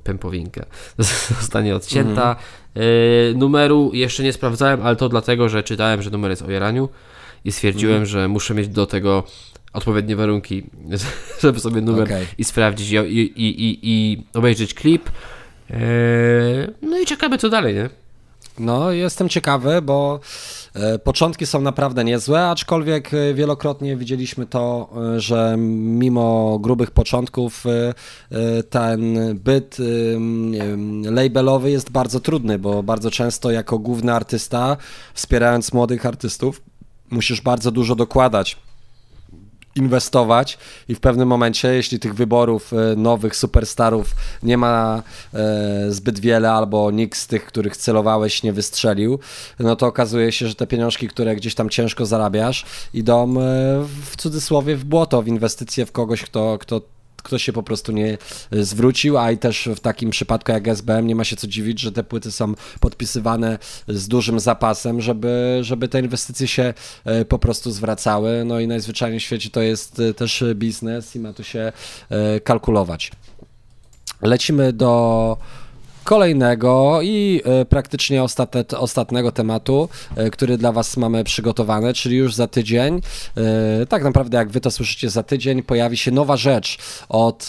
pępowinka 0.03 0.65
zostanie 1.41 1.75
odcięta. 1.75 2.35
Mm. 2.75 3.39
Numeru 3.39 3.91
jeszcze 3.93 4.23
nie 4.23 4.33
sprawdzałem, 4.33 4.81
ale 4.81 4.95
to 4.95 5.09
dlatego, 5.09 5.49
że 5.49 5.63
czytałem, 5.63 6.01
że 6.01 6.09
numer 6.09 6.29
jest 6.29 6.41
o 6.41 6.51
jaraniu 6.51 6.89
i 7.45 7.51
stwierdziłem, 7.51 7.95
mm. 7.95 8.05
że 8.05 8.27
muszę 8.27 8.53
mieć 8.53 8.67
do 8.67 8.85
tego 8.85 9.23
odpowiednie 9.73 10.15
warunki, 10.15 10.63
żeby 11.41 11.59
sobie 11.59 11.81
numer 11.81 12.03
okay. 12.03 12.25
i 12.37 12.43
sprawdzić 12.43 12.91
i, 12.91 12.95
i, 12.95 13.69
i, 13.69 13.79
i 13.83 14.23
obejrzeć 14.33 14.73
klip. 14.73 15.09
Eee, 15.69 16.67
no 16.81 16.99
i 16.99 17.05
czekamy 17.05 17.37
co 17.37 17.49
dalej, 17.49 17.75
nie? 17.75 17.89
No, 18.59 18.91
jestem 18.91 19.29
ciekawy, 19.29 19.81
bo 19.81 20.19
e, 20.73 20.99
początki 20.99 21.45
są 21.45 21.61
naprawdę 21.61 22.03
niezłe, 22.03 22.49
aczkolwiek 22.49 23.13
e, 23.13 23.33
wielokrotnie 23.33 23.97
widzieliśmy 23.97 24.45
to, 24.45 24.89
e, 25.15 25.19
że 25.19 25.55
mimo 25.57 26.59
grubych 26.59 26.91
początków 26.91 27.63
ten 28.69 29.17
byt 29.35 29.77
labelowy 31.11 31.71
jest 31.71 31.91
bardzo 31.91 32.19
trudny, 32.19 32.59
bo 32.59 32.83
bardzo 32.83 33.11
często 33.11 33.51
jako 33.51 33.79
główny 33.79 34.13
artysta, 34.13 34.77
wspierając 35.13 35.73
młodych 35.73 36.05
artystów, 36.05 36.61
musisz 37.09 37.41
bardzo 37.41 37.71
dużo 37.71 37.95
dokładać 37.95 38.57
inwestować 39.75 40.57
i 40.89 40.95
w 40.95 40.99
pewnym 40.99 41.27
momencie, 41.27 41.73
jeśli 41.73 41.99
tych 41.99 42.15
wyborów 42.15 42.73
e, 42.73 42.95
nowych 42.95 43.35
superstarów 43.35 44.15
nie 44.43 44.57
ma 44.57 45.03
e, 45.33 45.91
zbyt 45.91 46.19
wiele 46.19 46.51
albo 46.51 46.91
nikt 46.91 47.17
z 47.17 47.27
tych, 47.27 47.45
których 47.45 47.77
celowałeś 47.77 48.43
nie 48.43 48.53
wystrzelił, 48.53 49.19
no 49.59 49.75
to 49.75 49.87
okazuje 49.87 50.31
się, 50.31 50.47
że 50.47 50.55
te 50.55 50.67
pieniążki, 50.67 51.07
które 51.07 51.35
gdzieś 51.35 51.55
tam 51.55 51.69
ciężko 51.69 52.05
zarabiasz, 52.05 52.65
idą 52.93 53.23
e, 53.23 53.33
w 54.11 54.15
cudzysłowie 54.17 54.75
w 54.75 54.83
błoto, 54.83 55.21
w 55.21 55.27
inwestycje 55.27 55.85
w 55.85 55.91
kogoś, 55.91 56.21
kto, 56.21 56.57
kto 56.57 56.81
ktoś 57.25 57.43
się 57.43 57.53
po 57.53 57.63
prostu 57.63 57.91
nie 57.91 58.17
e, 58.51 58.63
zwrócił, 58.63 59.17
a 59.17 59.31
i 59.31 59.37
też 59.37 59.69
w 59.75 59.79
takim 59.79 60.09
przypadku 60.09 60.51
jak 60.51 60.67
SBM 60.67 61.07
nie 61.07 61.15
ma 61.15 61.23
się 61.23 61.35
co 61.35 61.47
dziwić, 61.47 61.79
że 61.79 61.91
te 61.91 62.03
płyty 62.03 62.31
są 62.31 62.53
podpisywane 62.79 63.59
z 63.87 64.07
dużym 64.07 64.39
zapasem, 64.39 65.01
żeby, 65.01 65.59
żeby 65.61 65.87
te 65.87 65.99
inwestycje 65.99 66.47
się 66.47 66.73
e, 67.05 67.25
po 67.25 67.39
prostu 67.39 67.71
zwracały. 67.71 68.45
No 68.45 68.59
i 68.59 68.67
najzwyczajniej 68.67 69.19
w 69.19 69.23
świecie 69.23 69.49
to 69.49 69.61
jest 69.61 69.99
e, 69.99 70.13
też 70.13 70.43
biznes 70.55 71.15
i 71.15 71.19
ma 71.19 71.33
tu 71.33 71.43
się 71.43 71.71
kalkulować. 72.43 73.11
Lecimy 74.21 74.73
do 74.73 75.37
kolejnego 76.05 76.99
i 77.03 77.41
e, 77.45 77.65
praktycznie 77.65 78.23
ostatniego 78.77 79.31
tematu, 79.31 79.89
e, 80.15 80.29
który 80.29 80.57
dla 80.57 80.71
Was 80.71 80.97
mamy 80.97 81.23
przygotowany, 81.23 81.93
czyli 81.93 82.17
już 82.17 82.35
za 82.35 82.47
tydzień. 82.47 83.01
E, 83.37 83.85
tak 83.85 84.03
naprawdę, 84.03 84.37
jak 84.37 84.49
Wy 84.49 84.61
to 84.61 84.71
słyszycie, 84.71 85.09
za 85.09 85.23
tydzień 85.23 85.63
pojawi 85.63 85.97
się 85.97 86.11
nowa 86.11 86.37
rzecz 86.37 86.77
od 87.09 87.47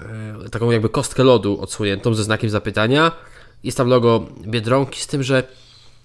y, 0.46 0.50
taką 0.50 0.72
jakby 0.72 0.90
kostkę 0.90 1.24
lodu 1.24 1.62
odsłoniętą 1.62 2.14
ze 2.14 2.24
znakiem 2.24 2.50
zapytania. 2.50 3.12
Jest 3.64 3.78
tam 3.78 3.88
logo 3.88 4.26
Biedronki 4.48 5.02
z 5.02 5.08
tym, 5.08 5.24
że 5.24 5.44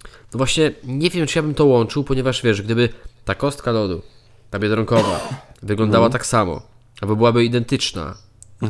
no 0.04 0.38
właśnie 0.38 0.72
nie 0.84 1.10
wiem, 1.10 1.26
czy 1.26 1.38
ja 1.38 1.42
bym 1.42 1.54
to 1.54 1.64
łączył, 1.64 2.04
ponieważ 2.04 2.42
wiesz, 2.42 2.62
gdyby 2.62 2.88
ta 3.24 3.34
kostka 3.34 3.72
lodu, 3.72 4.02
ta 4.50 4.58
biedronkowa, 4.58 5.28
wyglądała 5.62 6.10
tak 6.10 6.26
samo, 6.26 6.62
albo 7.00 7.16
byłaby 7.16 7.44
identyczna, 7.44 8.14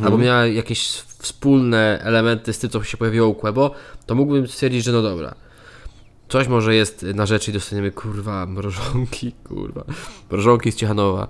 albo 0.05 0.19
miała 0.19 0.47
jakieś 0.47 0.89
wspólne 1.19 2.01
elementy 2.03 2.53
z 2.53 2.59
tym, 2.59 2.71
co 2.71 2.85
się 2.85 2.97
pojawiło 2.97 3.29
u 3.29 3.35
Quebo, 3.35 3.71
to 4.07 4.15
mógłbym 4.15 4.49
stwierdzić, 4.49 4.85
że 4.85 4.93
no 4.93 5.03
dobra. 5.03 5.35
Coś 6.29 6.49
może 6.49 6.75
jest 6.75 7.03
na 7.03 7.27
rzeczy 7.27 7.51
i 7.51 7.55
dostaniemy 7.55 7.91
kurwa 7.91 8.47
mrożonki, 8.47 9.33
kurwa, 9.33 9.85
mrożonki 10.31 10.73
z 10.73 10.77
Ciechanowa, 10.77 11.29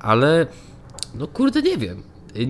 ale 0.00 0.46
no 1.14 1.26
kurde 1.26 1.62
nie 1.62 1.76
wiem. 1.76 2.02
Y, 2.36 2.46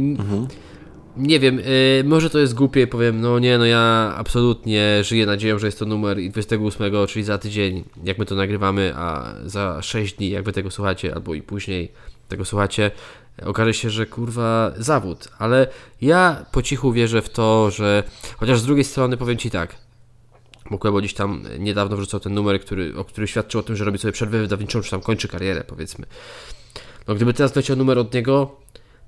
Nie 1.17 1.41
wiem, 1.41 1.59
y, 1.59 2.05
może 2.05 2.31
to 2.31 2.39
jest 2.39 2.55
głupie 2.55 2.87
powiem, 2.87 3.21
no 3.21 3.39
nie, 3.39 3.59
no 3.59 3.67
ja 3.67 4.15
absolutnie 4.17 5.05
żyję 5.05 5.27
nadzieją, 5.27 5.59
że 5.59 5.67
jest 5.67 5.79
to 5.79 5.85
numer 5.87 6.19
i 6.19 6.31
28, 6.31 7.07
czyli 7.07 7.25
za 7.25 7.39
tydzień, 7.39 7.85
jak 8.05 8.19
my 8.19 8.27
to 8.27 8.35
nagrywamy, 8.35 8.93
a 8.97 9.35
za 9.47 9.83
6 9.83 10.15
dni, 10.15 10.31
jak 10.31 10.45
wy 10.45 10.53
tego 10.53 10.71
słuchacie, 10.71 11.15
albo 11.15 11.35
i 11.35 11.43
później 11.43 11.93
tego 12.29 12.45
słuchacie, 12.45 12.91
okaże 13.43 13.75
się, 13.75 13.91
że 13.91 14.07
kurwa 14.07 14.73
zawód. 14.77 15.29
Ale 15.39 15.67
ja 16.01 16.47
po 16.53 16.63
cichu 16.63 16.93
wierzę 16.93 17.23
w 17.23 17.31
to, 17.31 17.71
że 17.71 18.03
chociaż 18.37 18.61
z 18.61 18.65
drugiej 18.67 18.85
strony 18.85 19.17
powiem 19.17 19.37
ci 19.37 19.51
tak, 19.51 19.77
bo 20.71 20.79
Kłebo 20.79 20.99
gdzieś 20.99 21.15
tam 21.15 21.43
niedawno 21.59 21.97
wrzucał 21.97 22.21
ten 22.21 22.35
numer, 22.35 22.61
który, 22.61 22.97
o 22.97 23.05
który 23.05 23.27
świadczył 23.27 23.61
o 23.61 23.63
tym, 23.63 23.77
że 23.77 23.85
robi 23.85 23.99
sobie 23.99 24.13
przerwę 24.13 24.41
wydawniczą, 24.41 24.83
czy 24.83 24.91
tam 24.91 25.01
kończy 25.01 25.29
karierę, 25.29 25.65
powiedzmy. 25.65 26.07
No 27.09 27.15
gdyby 27.15 27.35
teraz 27.35 27.57
leciał 27.57 27.77
numer 27.77 27.99
od 27.99 28.15
niego, 28.15 28.57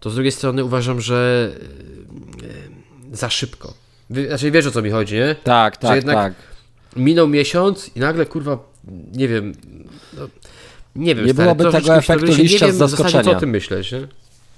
to 0.00 0.10
z 0.10 0.14
drugiej 0.14 0.32
strony 0.32 0.64
uważam, 0.64 1.00
że 1.00 1.50
e, 3.12 3.16
za 3.16 3.30
szybko. 3.30 3.74
Znaczy 4.28 4.50
wiesz 4.50 4.66
o 4.66 4.70
co 4.70 4.82
mi 4.82 4.90
chodzi, 4.90 5.14
nie? 5.14 5.36
Tak, 5.44 5.76
tak, 5.76 5.96
jednak- 5.96 6.16
tak. 6.16 6.32
Minął 6.96 7.28
miesiąc 7.28 7.90
i 7.96 8.00
nagle 8.00 8.26
kurwa, 8.26 8.58
nie 9.12 9.28
wiem, 9.28 9.52
no, 10.18 10.28
nie 10.96 11.14
wiem, 11.14 11.26
Nie 11.26 11.32
stary, 11.34 11.54
byłoby 11.54 11.78
tego 11.78 11.96
efektu 11.96 12.32
że 12.32 12.42
liścia 12.42 12.66
nie 12.66 12.72
z 12.72 12.78
wiem 12.78 12.88
zasadzie, 12.88 13.02
zaskoczenia. 13.02 13.24
co 13.24 13.30
o 13.30 13.40
tym 13.40 13.50
myśleć, 13.50 13.92
nie? 13.92 14.08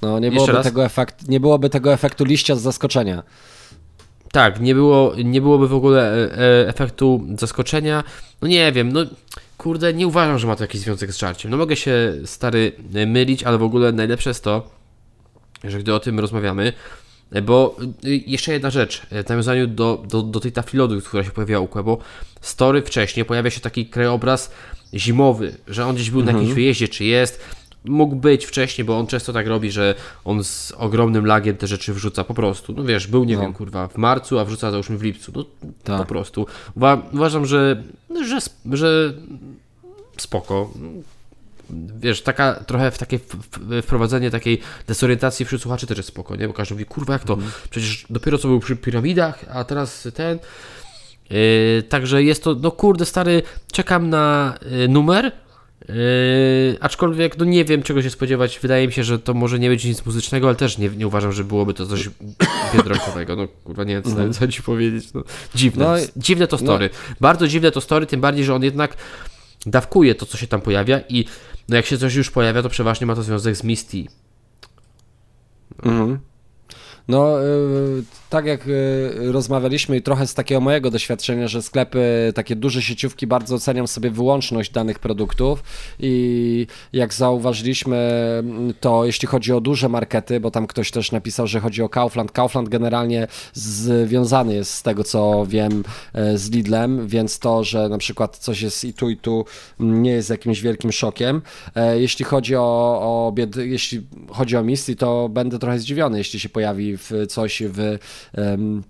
No, 0.03 0.19
nie 0.19 0.27
Jeszcze 0.27 0.35
byłoby, 0.37 0.53
raz? 0.53 0.65
tego 0.67 0.85
efekt, 0.85 1.29
nie 1.29 1.41
byłoby 1.41 1.71
tego 1.71 1.93
efektu 1.93 2.25
liścia 2.25 2.57
z 2.57 2.61
zaskoczenia. 2.61 3.23
Tak, 4.33 4.61
nie, 4.61 4.75
było, 4.75 5.13
nie 5.25 5.41
byłoby 5.41 5.69
w 5.69 5.75
ogóle 5.75 6.13
e, 6.15 6.39
e, 6.39 6.69
efektu 6.69 7.27
zaskoczenia. 7.39 8.05
No 8.43 8.49
nie 8.49 8.73
wiem, 8.73 8.93
no 8.93 9.01
kurde, 9.63 9.95
nie 9.95 10.07
uważam, 10.07 10.39
że 10.39 10.47
ma 10.47 10.57
to 10.57 10.65
jakiś 10.65 10.81
związek 10.81 11.13
z 11.13 11.19
żarciem. 11.19 11.51
No 11.51 11.57
mogę 11.57 11.77
się 11.77 12.13
stary 12.25 12.73
mylić, 13.07 13.43
ale 13.43 13.59
w 13.59 13.63
ogóle 13.63 13.93
najlepsze 13.93 14.31
jest 14.31 14.45
to, 14.45 14.71
że 15.65 15.79
gdy 15.79 15.95
o 15.95 16.01
tym 16.01 16.21
rozmawiamy, 16.21 16.73
bo 17.43 17.77
e, 18.05 18.09
jeszcze 18.11 18.53
jedna 18.53 18.71
rzecz, 18.71 19.03
e, 19.11 19.25
w 19.25 19.29
nawiązaniu 19.29 19.67
do, 19.67 20.03
do, 20.09 20.23
do 20.23 20.41
tej 20.41 20.53
tafli 20.53 20.79
lodu, 20.79 21.01
która 21.01 21.25
się 21.25 21.31
pojawiła 21.31 21.61
u 21.61 21.69
Quebo, 21.69 21.99
story 22.41 22.83
wcześniej 22.83 23.25
pojawia 23.25 23.51
się 23.51 23.61
taki 23.61 23.87
krajobraz 23.87 24.51
zimowy, 24.95 25.57
że 25.69 25.87
on 25.87 25.95
gdzieś 25.95 26.11
był 26.11 26.23
na 26.25 26.33
jakimś 26.33 26.53
wyjeździe, 26.53 26.89
czy 26.89 27.05
jest. 27.05 27.41
Mógł 27.85 28.17
być 28.17 28.45
wcześniej, 28.47 28.85
bo 28.85 28.99
on 28.99 29.07
często 29.07 29.33
tak 29.33 29.47
robi, 29.47 29.71
że 29.71 29.95
on 30.25 30.45
z 30.45 30.73
ogromnym 30.77 31.27
lagiem 31.27 31.57
te 31.57 31.67
rzeczy 31.67 31.95
wrzuca 31.95 32.25
po 32.25 32.35
prostu. 32.35 32.73
No 32.73 32.85
wiesz, 32.85 33.07
był, 33.07 33.25
nie 33.25 33.35
No. 33.37 33.41
wiem, 33.43 33.53
kurwa, 33.53 33.89
w 33.89 33.97
marcu, 33.97 34.39
a 34.39 34.45
wrzuca 34.45 34.71
załóżmy 34.71 34.99
w 34.99 35.03
lipcu. 35.03 35.33
No 35.35 35.45
Tak. 35.85 35.99
po 35.99 36.05
prostu. 36.07 36.47
Uwa- 36.77 37.03
uważam, 37.13 37.47
że, 37.47 37.83
że, 38.29 38.39
że 38.73 39.15
spoko. 40.17 40.71
Wiesz, 42.01 42.23
taka 42.23 42.55
trochę 42.55 42.91
w 42.91 42.99
takie 42.99 43.19
wprowadzenie 43.83 44.31
takiej 44.31 44.61
desorientacji 44.87 45.47
wśród 45.47 45.63
słuchaczy 45.63 45.87
też 45.87 45.97
jest 45.97 46.09
spoko, 46.09 46.37
nie? 46.37 46.49
Bo 46.49 46.55
każdy 46.55 46.75
mówi, 46.75 46.85
kurwa, 46.85 47.13
jak 47.13 47.25
to? 47.25 47.39
Przecież 47.71 48.07
dopiero 48.11 48.39
co 48.39 48.49
był 48.49 48.61
przy 48.61 48.77
piramidach, 48.77 49.45
a 49.51 49.65
teraz 49.65 50.09
ten. 50.15 50.39
Yy, 51.31 51.83
także 51.89 52.23
jest 52.23 52.45
to, 52.45 52.55
no 52.55 52.71
kurde, 52.71 53.05
stary, 53.05 53.43
czekam 53.73 54.11
na 54.11 54.55
yy, 54.71 54.89
numer. 54.89 55.33
Yy, 55.89 55.95
aczkolwiek, 56.81 57.39
no 57.39 57.45
nie 57.45 57.65
wiem 57.65 57.83
czego 57.83 58.03
się 58.03 58.11
spodziewać. 58.11 58.59
Wydaje 58.63 58.87
mi 58.87 58.93
się, 58.93 59.05
że 59.05 59.19
to 59.19 59.35
może 59.35 59.59
nie 59.59 59.69
być 59.69 59.85
nic 59.85 60.07
muzycznego, 60.07 60.47
ale 60.47 60.57
też 60.57 60.79
nie, 60.79 60.89
nie 60.89 61.07
uważam, 61.07 61.33
że 61.33 61.45
byłoby 61.45 61.75
to 61.75 61.87
coś 61.87 62.11
biedronkowego. 62.75 63.37
No 63.37 63.49
kurwa, 63.65 63.85
nie 63.85 63.95
wiem 63.95 64.03
co, 64.03 64.39
co 64.39 64.49
ci 64.49 64.63
powiedzieć. 64.63 65.13
No, 65.15 65.23
dziwne, 65.55 65.85
No 65.85 65.95
dziwne 66.17 66.47
to 66.47 66.59
story. 66.59 66.91
Bardzo 67.21 67.49
dziwne 67.49 67.71
to 67.71 67.81
story, 67.81 68.07
tym 68.07 68.21
bardziej, 68.21 68.45
że 68.45 68.55
on 68.55 68.63
jednak 68.63 68.97
dawkuje 69.67 70.15
to, 70.15 70.27
co 70.27 70.37
się 70.37 70.47
tam 70.47 70.61
pojawia 70.61 71.01
i 71.09 71.25
no 71.69 71.77
jak 71.77 71.87
się 71.87 71.99
coś 71.99 72.15
już 72.15 72.31
pojawia, 72.31 72.63
to 72.63 72.69
przeważnie 72.69 73.07
ma 73.07 73.15
to 73.15 73.23
związek 73.23 73.57
z 73.57 73.65
Misty. 73.65 74.05
Mhm. 75.83 76.19
No, 77.09 77.43
y, 77.43 78.03
tak 78.33 78.47
jak 78.47 78.67
y, 78.67 79.33
rozmawialiśmy 79.33 79.97
i 79.97 80.03
trochę 80.03 80.27
z 80.27 80.35
takiego 80.35 80.61
mojego 80.61 80.91
doświadczenia, 80.91 81.49
że 81.49 81.63
sklepy, 81.63 82.33
takie 82.35 82.57
duże 82.57 82.83
sieciówki 82.83 83.27
bardzo 83.27 83.59
cenią 83.59 83.87
sobie 83.87 84.11
wyłączność 84.11 84.71
danych 84.71 84.99
produktów 84.99 85.63
i 86.01 86.67
jak 86.93 87.15
zauważyliśmy, 87.15 87.97
mm, 88.39 88.75
to 88.81 89.05
jeśli 89.05 89.29
chodzi 89.29 89.53
o 89.53 89.61
duże 89.61 89.89
markety, 89.89 90.41
bo 90.41 90.51
tam 90.51 90.67
ktoś 90.67 90.91
też 90.91 91.13
napisał, 91.13 91.47
że 91.47 91.61
chodzi 91.61 91.83
o 91.83 91.89
Kaufland, 91.89 92.33
Kaufland 92.33 92.69
generalnie 92.69 93.27
związany 93.53 94.55
jest 94.55 94.75
z 94.75 94.83
tego, 94.83 95.05
co 95.05 95.47
wiem, 95.49 95.85
e, 96.15 96.39
z 96.39 96.51
Lidlem, 96.51 97.09
więc 97.09 97.39
to, 97.39 97.65
że 97.65 97.89
na 97.89 97.99
przykład 97.99 98.39
coś 98.39 98.63
jest 98.63 98.85
i 98.85 98.95
tu, 98.95 99.11
i 99.11 99.17
tu 99.17 99.45
mm, 99.81 100.03
nie 100.03 100.11
jest 100.11 100.31
jakimś 100.31 100.61
wielkim 100.61 100.93
szokiem. 100.93 101.43
E, 101.75 102.01
Jeśli 102.01 102.25
chodzi 102.25 102.57
o, 102.57 102.63
o 103.01 103.35
jeśli 103.57 104.07
chodzi 104.31 104.57
o 104.57 104.63
Misty, 104.63 104.97
to 104.97 105.29
będę 105.29 105.59
trochę 105.59 105.79
zdziwiony, 105.79 106.19
jeśli 106.19 106.41
się 106.41 106.49
pojawi 106.49 106.97
w 106.97 107.11
coś 107.29 107.63
w 107.67 107.99
Ähm, 108.35 108.85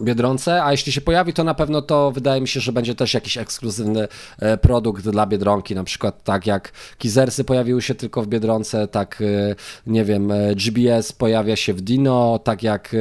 Biedronce, 0.00 0.64
a 0.64 0.72
jeśli 0.72 0.92
się 0.92 1.00
pojawi, 1.00 1.32
to 1.32 1.44
na 1.44 1.54
pewno 1.54 1.82
to 1.82 2.10
wydaje 2.10 2.40
mi 2.40 2.48
się, 2.48 2.60
że 2.60 2.72
będzie 2.72 2.94
też 2.94 3.14
jakiś 3.14 3.38
ekskluzywny 3.38 4.08
e, 4.38 4.58
produkt 4.58 5.08
dla 5.08 5.26
Biedronki, 5.26 5.74
na 5.74 5.84
przykład 5.84 6.24
tak 6.24 6.46
jak 6.46 6.72
Kizersy 6.98 7.44
pojawiły 7.44 7.82
się 7.82 7.94
tylko 7.94 8.22
w 8.22 8.26
Biedronce, 8.26 8.88
tak 8.88 9.22
e, 9.22 9.54
nie 9.86 10.04
wiem, 10.04 10.30
e, 10.30 10.54
GBS 10.54 11.12
pojawia 11.12 11.56
się 11.56 11.74
w 11.74 11.80
Dino, 11.80 12.40
tak 12.44 12.62
jak 12.62 12.96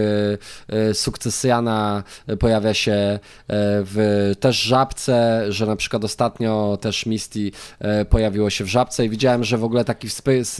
Sukcesjana 0.94 2.04
pojawia 2.40 2.74
się 2.74 3.20
w 3.50 4.32
też 4.40 4.62
Żabce, 4.62 5.46
że 5.50 5.66
na 5.66 5.76
przykład 5.76 6.04
ostatnio 6.04 6.78
też 6.82 7.06
Misty 7.06 7.52
pojawiło 8.10 8.50
się 8.50 8.64
w 8.64 8.68
Żabce 8.68 9.06
i 9.06 9.10
widziałem, 9.10 9.44
że 9.44 9.58
w 9.58 9.64
ogóle 9.64 9.86
taki 9.86 10.08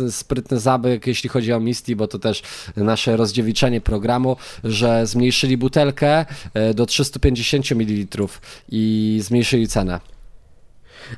sprytny 0.10 0.60
zabyk, 0.60 1.08
jeśli 1.08 1.30
chodzi 1.30 1.54
o 1.54 1.60
Misty, 1.60 1.96
bo 1.96 2.08
to 2.08 2.20
też 2.20 2.44
nasze 2.76 3.18
rozdziewiczenie 3.18 3.82
programu, 3.82 4.38
że 4.64 5.08
zmniejszyli 5.08 5.58
butelkę 5.58 6.26
do 6.76 6.86
350 6.86 7.72
ml 7.72 8.28
i 8.70 9.20
zmniejszyli 9.24 9.68
cenę. 9.68 10.00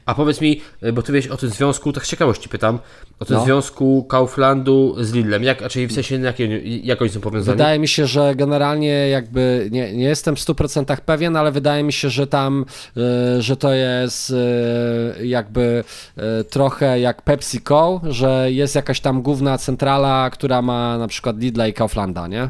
A 0.05 0.13
powiedz 0.15 0.41
mi, 0.41 0.61
y, 0.83 0.93
bo 0.93 1.01
ty 1.01 1.11
wiesz 1.13 1.27
o 1.27 1.37
tym 1.37 1.49
związku, 1.49 1.93
tak 1.93 2.05
z 2.05 2.09
ciekawości 2.09 2.49
pytam, 2.49 2.79
o 3.19 3.25
tym 3.25 3.35
No. 3.37 3.43
związku 3.43 4.03
Kauflandu 4.03 4.95
z 4.99 5.13
Lidlem, 5.13 5.43
jak, 5.43 5.61
a 5.61 5.69
czyli 5.69 5.87
w 5.87 5.93
sensie 5.93 6.19
jak, 6.19 6.35
jak 6.83 7.01
oni 7.01 7.11
są 7.11 7.19
powiązani? 7.21 7.57
Wydaje 7.57 7.79
mi 7.79 7.87
się, 7.87 8.07
że 8.07 8.35
generalnie 8.35 9.09
jakby 9.09 9.69
nie, 9.71 9.93
nie 9.93 10.03
jestem 10.03 10.35
w 10.35 10.39
100% 10.39 10.97
pewien, 10.97 11.35
ale 11.35 11.51
wydaje 11.51 11.83
mi 11.83 11.93
się, 11.93 12.09
że 12.09 12.27
tam, 12.27 12.65
e, 12.97 13.41
że 13.41 13.57
to 13.57 13.73
jest 13.73 14.31
e, 14.31 15.25
jakby 15.25 15.83
e, 16.17 16.43
trochę 16.43 16.99
jak 16.99 17.21
PepsiCo, 17.21 18.01
że 18.03 18.51
jest 18.51 18.75
jakaś 18.75 18.99
tam 18.99 19.21
główna 19.21 19.57
centrala, 19.57 20.29
która 20.29 20.61
ma 20.61 20.97
na 20.97 21.07
przykład 21.07 21.39
Lidla 21.39 21.67
i 21.67 21.73
Kauflanda, 21.73 22.27
nie? 22.27 22.49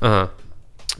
Aha. 0.00 0.28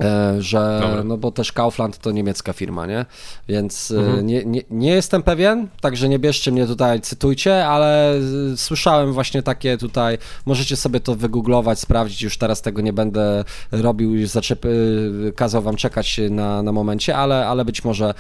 E, 0.00 0.42
że, 0.42 0.78
Dobra. 0.82 1.04
no 1.04 1.16
bo 1.16 1.32
też 1.32 1.52
Kaufland 1.52 1.98
to 1.98 2.10
niemiecka 2.10 2.52
firma, 2.52 2.86
nie? 2.86 3.06
Więc 3.48 3.90
e, 4.18 4.22
nie, 4.22 4.44
nie, 4.44 4.62
nie 4.70 4.90
jestem 4.90 5.22
pewien, 5.22 5.68
także 5.80 6.08
nie 6.08 6.18
bierzcie 6.18 6.52
mnie 6.52 6.66
tutaj, 6.66 7.00
cytujcie, 7.00 7.66
ale 7.66 8.14
e, 8.14 8.20
słyszałem 8.56 9.12
właśnie 9.12 9.42
takie 9.42 9.78
tutaj, 9.78 10.18
możecie 10.46 10.76
sobie 10.76 11.00
to 11.00 11.14
wygooglować, 11.14 11.78
sprawdzić, 11.80 12.22
już 12.22 12.38
teraz 12.38 12.62
tego 12.62 12.82
nie 12.82 12.92
będę 12.92 13.44
robił, 13.72 14.14
już 14.14 14.30
zaczepy, 14.30 15.32
kazał 15.36 15.62
wam 15.62 15.76
czekać 15.76 16.20
na, 16.30 16.62
na 16.62 16.72
momencie, 16.72 17.16
ale, 17.16 17.46
ale 17.46 17.64
być 17.64 17.84
może 17.84 18.14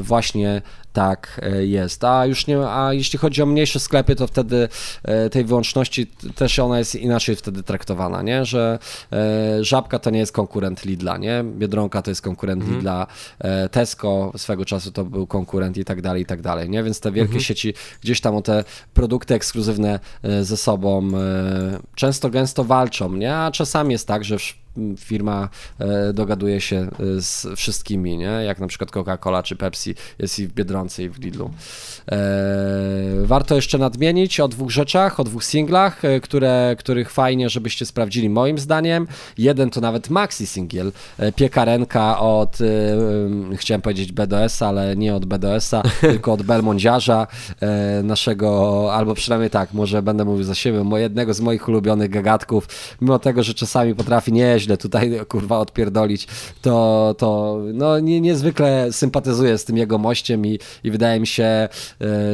właśnie 0.00 0.62
tak 0.92 1.40
jest. 1.60 2.04
A 2.04 2.26
już 2.26 2.46
nie, 2.46 2.58
a 2.68 2.92
jeśli 2.92 3.18
chodzi 3.18 3.42
o 3.42 3.46
mniejsze 3.46 3.80
sklepy, 3.80 4.16
to 4.16 4.26
wtedy 4.26 4.68
tej 5.30 5.44
wyłączności 5.44 6.06
też 6.34 6.58
ona 6.58 6.78
jest 6.78 6.94
inaczej 6.94 7.36
wtedy 7.36 7.62
traktowana, 7.62 8.22
nie? 8.22 8.44
Że 8.44 8.78
Żabka 9.60 9.98
to 9.98 10.10
nie 10.10 10.18
jest 10.18 10.32
konkurent 10.32 10.84
Lidla, 10.84 11.16
nie? 11.16 11.44
Biedronka 11.44 12.02
to 12.02 12.10
jest 12.10 12.22
konkurent 12.22 12.62
mhm. 12.62 12.78
Lidla, 12.78 13.06
Tesco 13.70 14.32
swego 14.36 14.64
czasu 14.64 14.92
to 14.92 15.04
był 15.04 15.26
konkurent 15.26 15.76
i 15.76 15.84
tak 15.84 16.02
dalej, 16.02 16.22
i 16.22 16.26
tak 16.26 16.42
dalej, 16.42 16.70
nie? 16.70 16.82
Więc 16.82 17.00
te 17.00 17.12
wielkie 17.12 17.34
mhm. 17.34 17.44
sieci 17.44 17.74
gdzieś 18.02 18.20
tam 18.20 18.36
o 18.36 18.42
te 18.42 18.64
produkty 18.94 19.34
ekskluzywne 19.34 20.00
ze 20.42 20.56
sobą 20.56 21.10
często 21.94 22.30
gęsto 22.30 22.64
walczą, 22.64 23.12
nie? 23.12 23.36
A 23.36 23.50
czasami 23.50 23.92
jest 23.92 24.08
tak, 24.08 24.24
że 24.24 24.36
firma 24.98 25.48
e, 25.78 26.12
dogaduje 26.12 26.60
się 26.60 26.76
e, 26.76 26.88
z 27.20 27.46
wszystkimi, 27.56 28.16
nie? 28.16 28.24
jak 28.24 28.58
na 28.58 28.66
przykład 28.66 28.90
Coca-Cola 28.90 29.42
czy 29.42 29.56
Pepsi 29.56 29.94
jest 30.18 30.38
i 30.38 30.46
w 30.46 30.52
Biedronce 30.52 31.02
i 31.02 31.08
w 31.08 31.18
Lidlu. 31.18 31.50
E, 32.12 32.18
warto 33.22 33.54
jeszcze 33.54 33.78
nadmienić 33.78 34.40
o 34.40 34.48
dwóch 34.48 34.70
rzeczach, 34.70 35.20
o 35.20 35.24
dwóch 35.24 35.44
singlach, 35.44 36.02
które, 36.22 36.76
których 36.78 37.10
fajnie, 37.10 37.48
żebyście 37.48 37.86
sprawdzili 37.86 38.30
moim 38.30 38.58
zdaniem. 38.58 39.06
Jeden 39.38 39.70
to 39.70 39.80
nawet 39.80 40.10
maxi 40.10 40.46
singiel, 40.46 40.92
piekarenka 41.36 42.20
od, 42.20 42.58
chciałem 43.56 43.82
powiedzieć 43.82 44.12
BDS, 44.12 44.62
ale 44.62 44.96
nie 44.96 45.14
od 45.14 45.24
BDS-a, 45.24 45.82
tylko 46.00 46.32
od 46.32 46.42
Belmondziarza, 46.42 47.26
naszego, 48.02 48.88
albo 48.94 49.14
przynajmniej 49.14 49.50
tak, 49.50 49.72
może 49.72 50.02
będę 50.02 50.24
mówił 50.24 50.44
za 50.44 50.54
siebie, 50.54 50.84
jednego 50.96 51.34
z 51.34 51.40
moich 51.40 51.68
ulubionych 51.68 52.10
gagatków, 52.10 52.68
mimo 53.00 53.18
tego, 53.18 53.42
że 53.42 53.54
czasami 53.54 53.94
potrafi 53.94 54.32
nie 54.32 54.59
nieźle 54.60 54.76
tutaj, 54.76 55.20
kurwa, 55.28 55.58
odpierdolić, 55.58 56.28
to, 56.62 57.14
to 57.18 57.58
no, 57.72 57.98
nie, 57.98 58.20
niezwykle 58.20 58.92
sympatyzuję 58.92 59.58
z 59.58 59.64
tym 59.64 59.76
jego 59.76 59.98
mościem 59.98 60.46
i, 60.46 60.58
i 60.84 60.90
wydaje 60.90 61.20
mi 61.20 61.26
się, 61.26 61.44
e, 61.44 61.68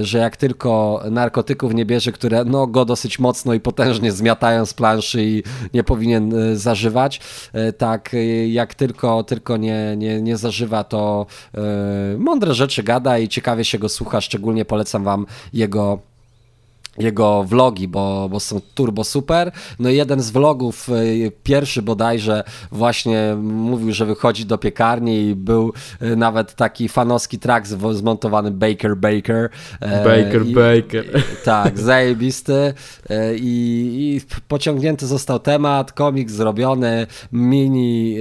że 0.04 0.18
jak 0.18 0.36
tylko 0.36 1.02
narkotyków 1.10 1.74
nie 1.74 1.84
bierze, 1.86 2.12
które 2.12 2.44
no, 2.44 2.66
go 2.66 2.84
dosyć 2.84 3.18
mocno 3.18 3.54
i 3.54 3.60
potężnie 3.60 4.12
zmiatają 4.12 4.66
z 4.66 4.74
planszy 4.74 5.24
i 5.24 5.42
nie 5.74 5.84
powinien 5.84 6.34
e, 6.34 6.56
zażywać, 6.56 7.20
e, 7.52 7.72
tak 7.72 8.16
jak 8.46 8.74
tylko, 8.74 9.22
tylko 9.24 9.56
nie, 9.56 9.94
nie, 9.96 10.22
nie 10.22 10.36
zażywa, 10.36 10.84
to 10.84 11.26
mądre 12.18 12.54
rzeczy 12.54 12.82
gada 12.82 13.18
i 13.18 13.28
ciekawie 13.28 13.64
się 13.64 13.78
go 13.78 13.88
słucha, 13.88 14.20
szczególnie 14.20 14.64
polecam 14.64 15.04
wam 15.04 15.26
jego 15.52 15.98
jego 16.99 17.44
vlogi, 17.44 17.88
bo, 17.88 18.28
bo 18.28 18.40
są 18.40 18.61
turbo 18.74 19.05
super. 19.05 19.53
No 19.78 19.90
i 19.90 19.97
jeden 19.97 20.20
z 20.20 20.30
vlogów, 20.30 20.88
y, 20.88 21.32
pierwszy 21.42 21.82
bodajże, 21.82 22.44
właśnie 22.72 23.36
mówił, 23.42 23.92
że 23.92 24.07
wychodzi 24.07 24.47
do 24.47 24.59
piekarni 24.59 25.28
i 25.28 25.34
był 25.34 25.72
y, 26.03 26.16
nawet 26.16 26.55
taki 26.55 26.88
fanowski 26.88 27.38
track 27.38 27.66
zmontowany 27.92 28.51
Baker 28.51 28.97
Baker. 28.97 29.49
E, 29.80 30.05
Baker 30.05 30.47
I, 30.47 30.55
Baker. 30.55 31.22
tak, 31.44 31.78
zajebisty. 31.88 32.74
E, 33.11 33.36
I, 33.36 34.16
I, 34.16 34.20
pociągnięty 34.49 35.07
został 35.07 35.38
temat, 35.38 35.92
komiks 35.92 36.32
zrobiony, 36.32 37.07
mini 37.32 38.16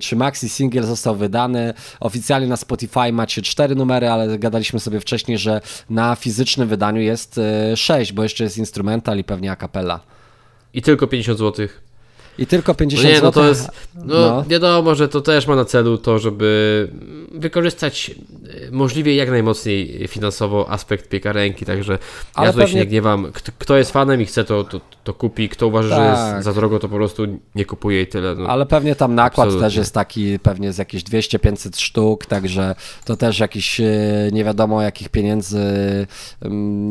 czy 0.00 0.16
maxi 0.16 0.48
single 0.48 0.82
został 0.82 1.16
wydany. 1.16 1.74
Oficjalnie 2.00 2.46
na 2.46 2.56
Spotify 2.56 3.12
macie 3.12 3.42
cztery 3.42 3.74
numery, 3.74 4.08
ale 4.08 4.38
gadaliśmy 4.38 4.80
sobie 4.80 5.00
wcześniej, 5.00 5.38
że 5.38 5.60
na 5.90 6.16
fizycznym 6.16 6.68
wydaniu 6.68 7.00
jest 7.00 7.40
6, 7.80 8.12
bo 8.12 8.22
jeszcze 8.22 8.44
jest 8.44 8.58
instrumental 8.58 9.18
i 9.18 9.24
pewnie 9.24 9.52
a 9.52 9.56
cappella. 9.56 10.00
I 10.74 10.82
tylko 10.82 11.06
50 11.06 11.38
złotych. 11.38 11.89
I 12.40 12.46
tylko 12.46 12.74
50 12.74 13.08
no 13.08 13.14
nie, 13.14 13.22
no 13.22 13.32
to 13.32 13.48
jest, 13.48 13.70
no, 13.94 14.04
no, 14.04 14.44
wiadomo, 14.48 14.94
że 14.94 15.08
to 15.08 15.20
też 15.20 15.46
ma 15.46 15.56
na 15.56 15.64
celu 15.64 15.98
to, 15.98 16.18
żeby 16.18 16.88
wykorzystać 17.32 18.10
e, 18.10 18.70
możliwie 18.70 19.14
jak 19.14 19.30
najmocniej 19.30 20.08
finansowo 20.08 20.70
aspekt 20.70 21.08
piekarenki, 21.08 21.64
także 21.64 21.98
Ale 22.34 22.46
ja 22.46 22.52
tutaj 22.52 22.66
pewnie... 22.66 22.80
się 22.80 22.84
nie 22.84 22.90
gniewam. 22.90 23.32
Kto, 23.58 23.76
jest 23.76 23.90
fanem 23.90 24.20
i 24.20 24.26
chce 24.26 24.44
to, 24.44 24.64
to, 24.64 24.80
to 25.04 25.14
kupi, 25.14 25.48
kto 25.48 25.66
uważa, 25.66 25.88
tak. 25.88 25.98
że 25.98 26.10
jest 26.10 26.22
tak. 26.22 26.42
za 26.42 26.52
drogo, 26.52 26.78
to 26.78 26.88
po 26.88 26.96
prostu 26.96 27.26
nie 27.54 27.64
kupuje 27.64 28.02
i 28.02 28.06
tyle. 28.06 28.34
No. 28.34 28.46
Ale 28.48 28.66
pewnie 28.66 28.96
tam 28.96 29.14
nakład 29.14 29.46
Absolutnie. 29.46 29.66
też 29.66 29.76
jest 29.76 29.94
taki, 29.94 30.38
pewnie 30.38 30.72
z 30.72 30.78
jakieś 30.78 31.04
200-500 31.04 31.80
sztuk, 31.80 32.26
także 32.26 32.74
to 33.04 33.16
też 33.16 33.38
jakiś 33.38 33.80
e, 33.80 33.84
nie 34.32 34.44
wiadomo 34.44 34.82
jakich 34.82 35.08
pieniędzy 35.08 35.60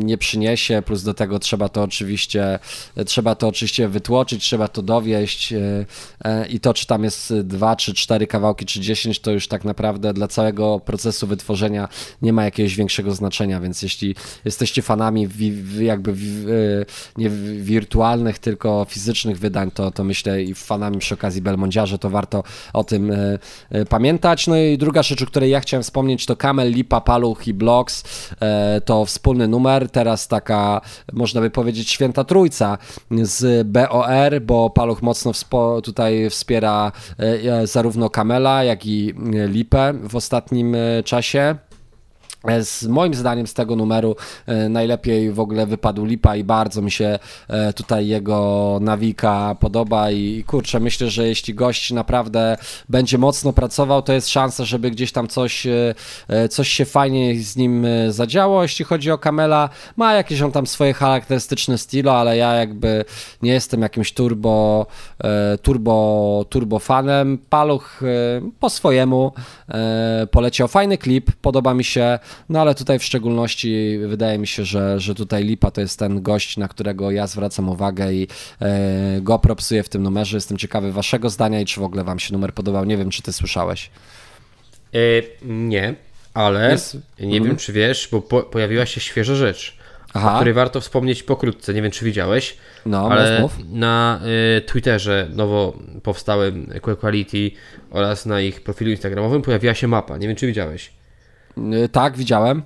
nie 0.04 0.18
przyniesie, 0.18 0.82
plus 0.86 1.02
do 1.02 1.14
tego 1.14 1.38
trzeba 1.38 1.68
to 1.68 1.82
oczywiście, 1.82 2.58
trzeba 3.06 3.34
to 3.34 3.48
oczywiście 3.48 3.88
wytłoczyć, 3.88 4.44
trzeba 4.44 4.68
to 4.68 4.82
dowieść, 4.82 5.39
E, 5.52 5.86
e, 6.24 6.46
i 6.46 6.60
to, 6.60 6.74
czy 6.74 6.86
tam 6.86 7.04
jest 7.04 7.34
dwa, 7.40 7.76
czy 7.76 7.94
cztery 7.94 8.26
kawałki, 8.26 8.66
czy 8.66 8.80
dziesięć, 8.80 9.20
to 9.20 9.30
już 9.30 9.48
tak 9.48 9.64
naprawdę 9.64 10.12
dla 10.12 10.28
całego 10.28 10.80
procesu 10.80 11.26
wytworzenia 11.26 11.88
nie 12.22 12.32
ma 12.32 12.44
jakiegoś 12.44 12.76
większego 12.76 13.14
znaczenia, 13.14 13.60
więc 13.60 13.82
jeśli 13.82 14.14
jesteście 14.44 14.82
fanami 14.82 15.28
jakby 15.80 16.10
e, 16.10 16.14
nie 17.16 17.30
wirtualnych, 17.60 18.38
tylko 18.38 18.86
fizycznych 18.88 19.38
wydań, 19.38 19.70
to, 19.70 19.90
to 19.90 20.04
myślę 20.04 20.42
i 20.42 20.54
fanami 20.54 20.98
przy 20.98 21.14
okazji 21.14 21.42
Belmondziarze, 21.42 21.98
to 21.98 22.10
warto 22.10 22.42
o 22.72 22.84
tym 22.84 23.12
pamiętać. 23.88 24.46
No 24.46 24.56
i 24.56 24.78
druga 24.78 25.02
rzecz, 25.02 25.22
o 25.22 25.26
której 25.26 25.50
ja 25.50 25.60
chciałem 25.60 25.82
wspomnieć, 25.82 26.26
to 26.26 26.36
Kamel, 26.36 26.70
Lipa, 26.70 27.00
Paluch 27.00 27.48
i 27.48 27.54
Blocks, 27.54 28.04
to 28.84 29.04
wspólny 29.04 29.48
numer, 29.48 29.90
teraz 29.90 30.28
taka, 30.28 30.80
można 31.12 31.40
by 31.40 31.50
powiedzieć, 31.50 31.90
święta 31.90 32.24
trójca 32.24 32.78
z 33.22 33.68
BOR, 33.68 34.40
bo 34.42 34.70
Paluch 34.70 35.02
mocno 35.02 35.29
mocno 35.32 35.80
tutaj 35.80 36.30
wspiera 36.30 36.92
e, 37.18 37.22
e, 37.62 37.66
zarówno 37.66 38.10
Kamela, 38.10 38.64
jak 38.64 38.86
i 38.86 39.10
e, 39.10 39.48
Lipę 39.48 39.94
w 40.02 40.16
ostatnim 40.16 40.76
czasie. 41.04 41.56
Z 42.60 42.86
moim 42.86 43.14
zdaniem 43.14 43.46
z 43.46 43.54
tego 43.54 43.76
numeru 43.76 44.16
e, 44.46 44.68
najlepiej 44.68 45.32
w 45.32 45.40
ogóle 45.40 45.66
wypadł 45.66 46.04
Lipa 46.04 46.36
i 46.36 46.44
bardzo 46.44 46.82
mi 46.82 46.90
się 46.90 47.18
e, 47.48 47.72
tutaj 47.72 48.06
jego 48.06 48.78
nawika 48.82 49.56
podoba 49.60 50.10
i 50.10 50.44
kurczę, 50.46 50.80
myślę, 50.80 51.10
że 51.10 51.28
jeśli 51.28 51.54
gość 51.54 51.92
naprawdę 51.92 52.56
będzie 52.88 53.18
mocno 53.18 53.52
pracował, 53.52 54.02
to 54.02 54.12
jest 54.12 54.28
szansa, 54.28 54.64
żeby 54.64 54.90
gdzieś 54.90 55.12
tam 55.12 55.28
coś, 55.28 55.66
e, 55.66 56.48
coś 56.50 56.68
się 56.68 56.84
fajnie 56.84 57.40
z 57.40 57.56
nim 57.56 57.86
zadziało. 58.08 58.62
Jeśli 58.62 58.84
chodzi 58.84 59.10
o 59.10 59.18
Kamela, 59.18 59.68
ma 59.96 60.14
jakieś 60.14 60.42
on 60.42 60.52
tam 60.52 60.66
swoje 60.66 60.94
charakterystyczne 60.94 61.78
stylo, 61.78 62.18
ale 62.18 62.36
ja 62.36 62.54
jakby 62.54 63.04
nie 63.42 63.52
jestem 63.52 63.82
jakimś 63.82 64.12
turbo 64.12 64.86
turbo, 65.62 66.46
turbo 66.48 66.78
fanem. 66.78 67.38
Paluch 67.50 68.00
po 68.60 68.70
swojemu 68.70 69.32
poleciał 70.30 70.68
fajny 70.68 70.98
klip, 70.98 71.32
podoba 71.42 71.74
mi 71.74 71.84
się 71.84 72.18
no 72.48 72.60
ale 72.60 72.74
tutaj 72.74 72.98
w 72.98 73.04
szczególności 73.04 73.98
wydaje 74.06 74.38
mi 74.38 74.46
się, 74.46 74.64
że, 74.64 75.00
że 75.00 75.14
tutaj 75.14 75.44
Lipa 75.44 75.70
to 75.70 75.80
jest 75.80 75.98
ten 75.98 76.22
gość, 76.22 76.56
na 76.56 76.68
którego 76.68 77.10
ja 77.10 77.26
zwracam 77.26 77.68
uwagę 77.68 78.12
i 78.12 78.28
e, 78.60 79.20
go 79.20 79.38
propsuję 79.38 79.82
w 79.82 79.88
tym 79.88 80.02
numerze. 80.02 80.36
Jestem 80.36 80.58
ciekawy 80.58 80.92
waszego 80.92 81.30
zdania 81.30 81.60
i 81.60 81.64
czy 81.64 81.80
w 81.80 81.84
ogóle 81.84 82.04
wam 82.04 82.18
się 82.18 82.32
numer 82.32 82.54
podobał. 82.54 82.84
Nie 82.84 82.96
wiem, 82.96 83.10
czy 83.10 83.22
ty 83.22 83.32
słyszałeś. 83.32 83.90
E, 84.94 84.98
nie, 85.42 85.94
ale 86.34 86.70
jest... 86.70 86.94
nie 86.94 87.24
mm. 87.24 87.32
wiem, 87.32 87.42
mhm. 87.42 87.56
czy 87.56 87.72
wiesz, 87.72 88.08
bo 88.12 88.22
po, 88.22 88.42
pojawiła 88.42 88.86
się 88.86 89.00
świeża 89.00 89.34
rzecz. 89.34 89.80
Aha. 90.14 90.32
o 90.32 90.36
której 90.36 90.54
warto 90.54 90.80
wspomnieć 90.80 91.22
pokrótce. 91.22 91.74
Nie 91.74 91.82
wiem, 91.82 91.90
czy 91.90 92.04
widziałeś, 92.04 92.56
no, 92.86 93.08
ale 93.10 93.48
na 93.72 94.20
y, 94.58 94.60
Twitterze 94.60 95.28
nowo 95.34 95.78
powstałym 96.02 96.72
Quality 97.00 97.50
oraz 97.90 98.26
na 98.26 98.40
ich 98.40 98.60
profilu 98.60 98.90
instagramowym 98.90 99.42
pojawiła 99.42 99.74
się 99.74 99.88
mapa. 99.88 100.18
Nie 100.18 100.28
wiem, 100.28 100.36
czy 100.36 100.46
widziałeś. 100.46 100.92
Y, 101.58 101.88
tak, 101.88 102.16
widziałem. 102.16 102.62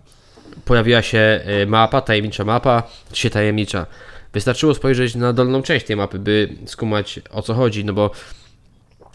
Pojawiła 0.64 1.02
się 1.02 1.40
y, 1.62 1.66
mapa, 1.66 2.00
tajemnicza 2.00 2.44
mapa, 2.44 2.82
się 3.12 3.30
tajemnicza. 3.30 3.86
Wystarczyło 4.32 4.74
spojrzeć 4.74 5.14
na 5.14 5.32
dolną 5.32 5.62
część 5.62 5.86
tej 5.86 5.96
mapy, 5.96 6.18
by 6.18 6.48
skumać 6.66 7.20
o 7.30 7.42
co 7.42 7.54
chodzi, 7.54 7.84
no 7.84 7.92
bo 7.92 8.10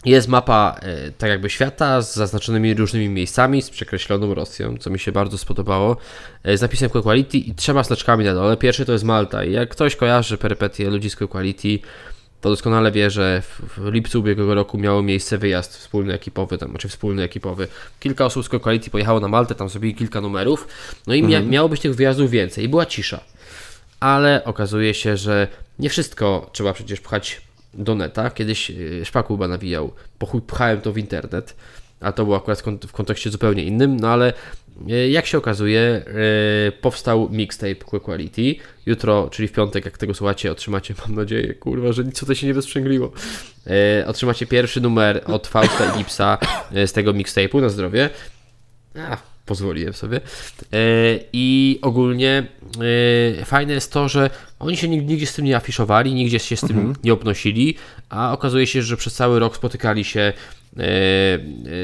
jest 0.04 0.28
mapa 0.28 0.80
y, 1.08 1.12
tak 1.12 1.30
jakby 1.30 1.50
świata 1.50 2.02
z 2.02 2.14
zaznaczonymi 2.14 2.74
różnymi 2.74 3.08
miejscami, 3.08 3.62
z 3.62 3.70
przekreśloną 3.70 4.34
Rosją, 4.34 4.76
co 4.78 4.90
mi 4.90 4.98
się 4.98 5.12
bardzo 5.12 5.38
spodobało, 5.38 5.96
z 6.44 6.60
napisem 6.60 6.90
Quality 6.90 7.38
i 7.38 7.54
trzema 7.54 7.82
znaczkami 7.82 8.24
na 8.24 8.34
dole. 8.34 8.56
Pierwszy 8.56 8.84
to 8.84 8.92
jest 8.92 9.04
Malta 9.04 9.44
i 9.44 9.52
jak 9.52 9.68
ktoś 9.68 9.96
kojarzy 9.96 10.38
perypetie 10.38 10.90
ludzi 10.90 11.10
z 11.10 11.16
Quality, 11.16 11.78
to 12.40 12.50
doskonale 12.50 12.92
wie, 12.92 13.10
że 13.10 13.42
w, 13.42 13.92
lipcu 13.92 14.20
ubiegłego 14.20 14.54
roku 14.54 14.78
miało 14.78 15.02
miejsce 15.02 15.38
wyjazd 15.38 15.76
wspólny 15.76 16.14
ekipowy, 16.14 16.58
tam, 16.58 16.70
znaczy 16.70 16.88
wspólny 16.88 17.22
ekipowy. 17.22 17.68
Kilka 18.00 18.24
osób 18.24 18.44
z 18.44 18.48
Quality 18.48 18.90
pojechało 18.90 19.20
na 19.20 19.28
Maltę, 19.28 19.54
tam 19.54 19.68
zrobili 19.68 19.94
kilka 19.94 20.20
numerów, 20.20 20.68
no 21.06 21.14
i 21.14 21.20
mhm. 21.20 21.50
miało 21.50 21.68
być 21.68 21.80
tych 21.80 21.94
wyjazdów 21.94 22.30
więcej 22.30 22.64
i 22.64 22.68
była 22.68 22.86
cisza. 22.86 23.20
Ale 24.00 24.44
okazuje 24.44 24.94
się, 24.94 25.16
że 25.16 25.48
nie 25.78 25.90
wszystko 25.90 26.50
trzeba 26.52 26.72
przecież 26.72 27.00
pchać 27.00 27.40
do 27.74 27.94
neta. 27.94 28.30
Kiedyś 28.30 28.70
y, 28.70 29.04
Szpaku 29.04 29.34
chyba 29.34 29.48
nawijał, 29.48 29.92
pchałem 30.46 30.80
to 30.80 30.92
w 30.92 30.98
internet, 30.98 31.56
a 32.00 32.12
to 32.12 32.24
było 32.24 32.36
akurat 32.36 32.62
w 32.86 32.92
kontekście 32.92 33.30
zupełnie 33.30 33.64
innym, 33.64 33.96
no 34.00 34.08
ale 34.08 34.32
E, 34.88 35.10
jak 35.10 35.26
się 35.26 35.38
okazuje, 35.38 35.80
e, 35.80 36.02
powstał 36.72 37.28
mixtape 37.30 37.74
Quick 37.74 38.04
Quality. 38.04 38.54
Jutro, 38.86 39.28
czyli 39.32 39.48
w 39.48 39.52
piątek, 39.52 39.84
jak 39.84 39.98
tego 39.98 40.14
słuchacie, 40.14 40.52
otrzymacie, 40.52 40.94
mam 41.06 41.14
nadzieję, 41.14 41.54
kurwa, 41.54 41.92
że 41.92 42.04
nic 42.04 42.20
tutaj 42.20 42.36
się 42.36 42.46
nie 42.46 42.54
wysprzęgliło. 42.54 43.12
E, 44.00 44.06
otrzymacie 44.06 44.46
pierwszy 44.46 44.80
numer 44.80 45.22
od 45.26 45.46
Fausta 45.46 45.94
i 45.94 45.98
Gipsa 45.98 46.38
z 46.86 46.92
tego 46.92 47.12
mixtape'u 47.12 47.60
na 47.60 47.68
zdrowie. 47.68 48.10
A, 48.98 49.16
pozwoliłem 49.46 49.94
sobie. 49.94 50.20
I 51.32 51.78
ogólnie 51.82 52.46
fajne 53.44 53.72
jest 53.72 53.92
to, 53.92 54.08
że 54.08 54.30
oni 54.58 54.76
się 54.76 54.88
nigdzie 54.88 55.26
z 55.26 55.34
tym 55.34 55.44
nie 55.44 55.56
afiszowali, 55.56 56.14
nigdzie 56.14 56.38
się 56.38 56.56
z 56.56 56.60
tym 56.60 56.78
mhm. 56.78 56.94
nie 57.04 57.12
obnosili, 57.12 57.76
a 58.08 58.32
okazuje 58.32 58.66
się, 58.66 58.82
że 58.82 58.96
przez 58.96 59.14
cały 59.14 59.38
rok 59.38 59.56
spotykali 59.56 60.04
się 60.04 60.32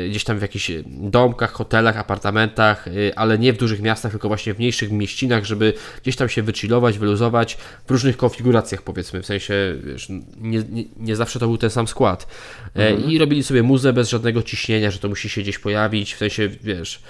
gdzieś 0.09 0.24
tam 0.24 0.39
w 0.39 0.43
jakichś 0.43 0.70
domkach, 0.87 1.53
hotelach, 1.53 1.97
apartamentach, 1.97 2.89
e, 2.89 3.18
ale 3.18 3.39
nie 3.39 3.53
w 3.53 3.57
dużych 3.57 3.82
miastach, 3.82 4.12
tylko 4.12 4.28
właśnie 4.28 4.55
w 4.55 4.59
mniejszych 4.59 4.91
mieścinach, 4.91 5.45
żeby 5.45 5.72
gdzieś 6.03 6.16
tam 6.16 6.28
się 6.28 6.43
wychillować, 6.43 6.99
wyluzować 6.99 7.59
w 7.87 7.91
różnych 7.91 8.16
konfiguracjach 8.16 8.82
powiedzmy, 8.82 9.22
w 9.22 9.26
sensie 9.26 9.55
wiesz, 9.84 10.09
nie, 10.41 10.62
nie, 10.70 10.84
nie 10.97 11.16
zawsze 11.16 11.39
to 11.39 11.47
był 11.47 11.59
ten 11.59 11.70
sam 11.70 11.89
skład. 11.89 12.26
Mhm. 12.74 13.11
I 13.11 13.18
robili 13.18 13.43
sobie 13.43 13.62
muzę 13.62 13.93
bez 13.93 14.11
żadnego 14.11 14.43
ciśnienia, 14.43 14.91
że 14.91 14.99
to 14.99 15.09
musi 15.09 15.28
się 15.28 15.41
gdzieś 15.41 15.59
pojawić, 15.59 16.14
w 16.14 16.18
sensie 16.18 16.49
wiesz, 16.62 17.03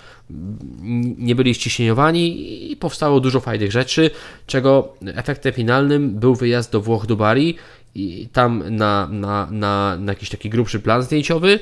nie 1.19 1.35
byli 1.35 1.55
ściśnieniowani 1.55 2.73
i 2.73 2.77
powstało 2.77 3.21
dużo 3.21 3.41
fajnych 3.41 3.73
rzeczy, 3.73 4.11
czego 4.47 4.95
efektem 5.07 5.53
finalnym 5.53 6.21
był 6.21 6.35
wyjazd 6.35 6.73
do 6.73 6.81
Włoch, 6.81 7.07
do 7.07 7.17
Bari 7.17 7.57
i 7.97 8.29
tam 8.33 8.77
na, 8.77 9.09
na, 9.11 9.49
na, 9.51 9.97
na 9.97 10.13
jakiś 10.13 10.31
taki 10.31 10.51
grubszy 10.51 10.81
plan 10.81 11.03
zdjęciowy 11.03 11.59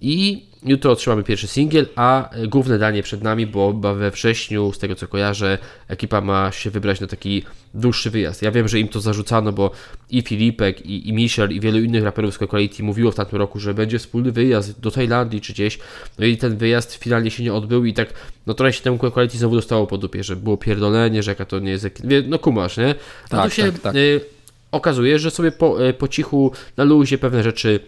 i 0.00 0.42
jutro 0.64 0.92
otrzymamy 0.92 1.22
pierwszy 1.22 1.48
singiel, 1.48 1.86
a 1.96 2.30
główne 2.48 2.78
danie 2.78 3.02
przed 3.02 3.22
nami, 3.22 3.46
bo 3.46 3.72
we 3.72 4.10
wrześniu, 4.10 4.72
z 4.72 4.78
tego 4.78 4.94
co 4.94 5.08
kojarzę, 5.08 5.58
ekipa 5.88 6.20
ma 6.20 6.52
się 6.52 6.70
wybrać 6.70 7.00
na 7.00 7.06
taki 7.06 7.42
dłuższy 7.74 8.10
wyjazd. 8.10 8.42
Ja 8.42 8.50
wiem, 8.50 8.68
że 8.68 8.80
im 8.80 8.88
to 8.88 9.00
zarzucano, 9.00 9.52
bo 9.52 9.70
i 10.10 10.22
Filipek, 10.22 10.86
i, 10.86 11.08
i 11.08 11.12
Michel, 11.12 11.52
i 11.52 11.60
wielu 11.60 11.78
innych 11.78 12.04
raperów 12.04 12.34
z 12.34 12.38
Quality 12.38 12.82
mówiło 12.82 13.10
w 13.10 13.14
tamtym 13.14 13.38
roku, 13.38 13.60
że 13.60 13.74
będzie 13.74 13.98
wspólny 13.98 14.32
wyjazd 14.32 14.80
do 14.80 14.90
Tajlandii 14.90 15.40
czy 15.40 15.52
gdzieś. 15.52 15.78
No 16.18 16.26
i 16.26 16.36
ten 16.36 16.56
wyjazd 16.56 16.94
finalnie 16.94 17.30
się 17.30 17.42
nie 17.42 17.54
odbył 17.54 17.84
i 17.84 17.92
tak, 17.92 18.08
no 18.46 18.54
trochę 18.54 18.72
się 18.72 18.82
temu 18.82 18.98
Quality 18.98 19.38
znowu 19.38 19.54
dostało 19.54 19.86
po 19.86 19.98
dupie, 19.98 20.24
że 20.24 20.36
było 20.36 20.56
pierdolenie, 20.56 21.22
że 21.22 21.30
jaka 21.30 21.44
to 21.44 21.58
nie 21.58 21.70
jest, 21.70 21.88
no 22.26 22.38
kumasz, 22.38 22.76
nie? 22.76 22.94
A 23.24 23.28
tak, 23.28 23.42
to 23.44 23.50
się 23.50 23.72
tak, 23.72 23.80
tak. 23.80 23.94
Y 23.94 24.41
okazuje, 24.72 25.18
że 25.18 25.30
sobie 25.30 25.52
po, 25.52 25.86
e, 25.86 25.92
po 25.92 26.08
cichu 26.08 26.52
na 26.76 26.84
luzie 26.84 27.18
pewne 27.18 27.42
rzeczy 27.42 27.80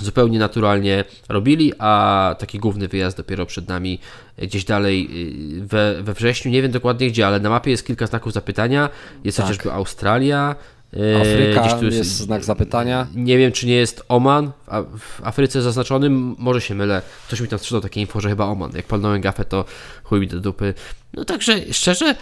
zupełnie 0.00 0.38
naturalnie 0.38 1.04
robili, 1.28 1.72
a 1.78 2.34
taki 2.38 2.58
główny 2.58 2.88
wyjazd 2.88 3.16
dopiero 3.16 3.46
przed 3.46 3.68
nami 3.68 3.98
e, 4.36 4.46
gdzieś 4.46 4.64
dalej 4.64 5.08
e, 5.60 5.66
we, 5.66 6.02
we 6.02 6.14
wrześniu, 6.14 6.50
nie 6.50 6.62
wiem 6.62 6.70
dokładnie 6.70 7.08
gdzie, 7.08 7.26
ale 7.26 7.40
na 7.40 7.50
mapie 7.50 7.70
jest 7.70 7.86
kilka 7.86 8.06
znaków 8.06 8.32
zapytania, 8.32 8.88
jest 9.24 9.36
tak. 9.36 9.46
chociażby 9.46 9.72
Australia, 9.72 10.56
Afryka 11.20 11.78
tu 11.78 11.84
jest, 11.84 11.96
jest, 11.96 12.16
znak 12.16 12.44
zapytania. 12.44 13.06
Nie 13.14 13.38
wiem, 13.38 13.52
czy 13.52 13.66
nie 13.66 13.74
jest 13.74 14.04
Oman 14.08 14.52
w 14.98 15.20
Afryce 15.22 15.62
zaznaczonym, 15.62 16.36
może 16.38 16.60
się 16.60 16.74
mylę. 16.74 17.02
Ktoś 17.26 17.40
mi 17.40 17.48
tam 17.48 17.58
sprzedał 17.58 17.80
takie 17.80 18.00
info, 18.00 18.20
że 18.20 18.28
chyba 18.28 18.44
Oman. 18.44 18.72
Jak 18.76 18.86
palnąłem 18.86 19.20
gafę, 19.20 19.44
to 19.44 19.64
chuj 20.04 20.20
mi 20.20 20.26
do 20.26 20.40
dupy. 20.40 20.74
No 21.14 21.24
także, 21.24 21.72
szczerze, 21.72 22.14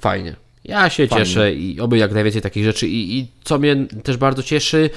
fajnie. 0.00 0.45
Ja 0.68 0.90
się 0.90 1.06
Fajnie. 1.06 1.24
cieszę 1.24 1.54
i 1.54 1.80
oby 1.80 1.98
jak 1.98 2.12
najwięcej 2.12 2.42
takich 2.42 2.64
rzeczy. 2.64 2.88
I, 2.88 3.18
I, 3.18 3.26
co 3.44 3.58
mnie 3.58 3.86
też 4.02 4.16
bardzo 4.16 4.42
cieszy, 4.42 4.90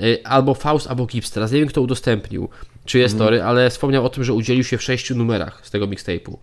y, 0.00 0.24
albo 0.24 0.54
Faust, 0.54 0.86
albo 0.86 1.06
Gips. 1.06 1.30
Teraz 1.30 1.52
nie 1.52 1.58
wiem, 1.60 1.68
kto 1.68 1.82
udostępnił, 1.82 2.48
czy 2.84 2.98
jest 2.98 3.14
mhm. 3.14 3.26
tory, 3.26 3.42
ale 3.42 3.70
wspomniał 3.70 4.04
o 4.04 4.08
tym, 4.08 4.24
że 4.24 4.32
udzielił 4.32 4.64
się 4.64 4.78
w 4.78 4.82
sześciu 4.82 5.14
numerach 5.14 5.60
z 5.66 5.70
tego 5.70 5.86
mixtape'u. 5.86 6.36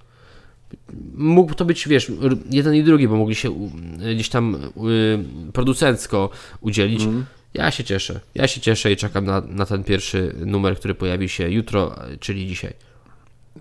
Mógł 1.16 1.54
to 1.54 1.66
być, 1.66 1.88
wiesz, 1.88 2.12
jeden 2.50 2.76
i 2.76 2.84
drugi, 2.84 3.08
bo 3.08 3.16
mogli 3.16 3.36
się 3.36 3.70
gdzieś 4.16 4.30
tam 4.30 4.56
y, 4.56 5.52
producencko 5.54 6.30
udzielić. 6.62 7.02
Mhm. 7.02 7.26
Ja 7.54 7.72
się 7.72 7.84
cieszę. 7.84 8.20
Ja 8.36 8.48
się 8.48 8.62
cieszę 8.62 8.92
i 8.92 8.98
czekam 8.98 9.26
na, 9.26 9.42
na 9.42 9.66
ten 9.66 9.84
pierwszy 9.84 10.36
numer, 10.46 10.78
który 10.78 10.96
pojawi 10.96 11.30
się 11.30 11.50
jutro, 11.50 11.96
czyli 12.20 12.48
dzisiaj. 12.48 12.74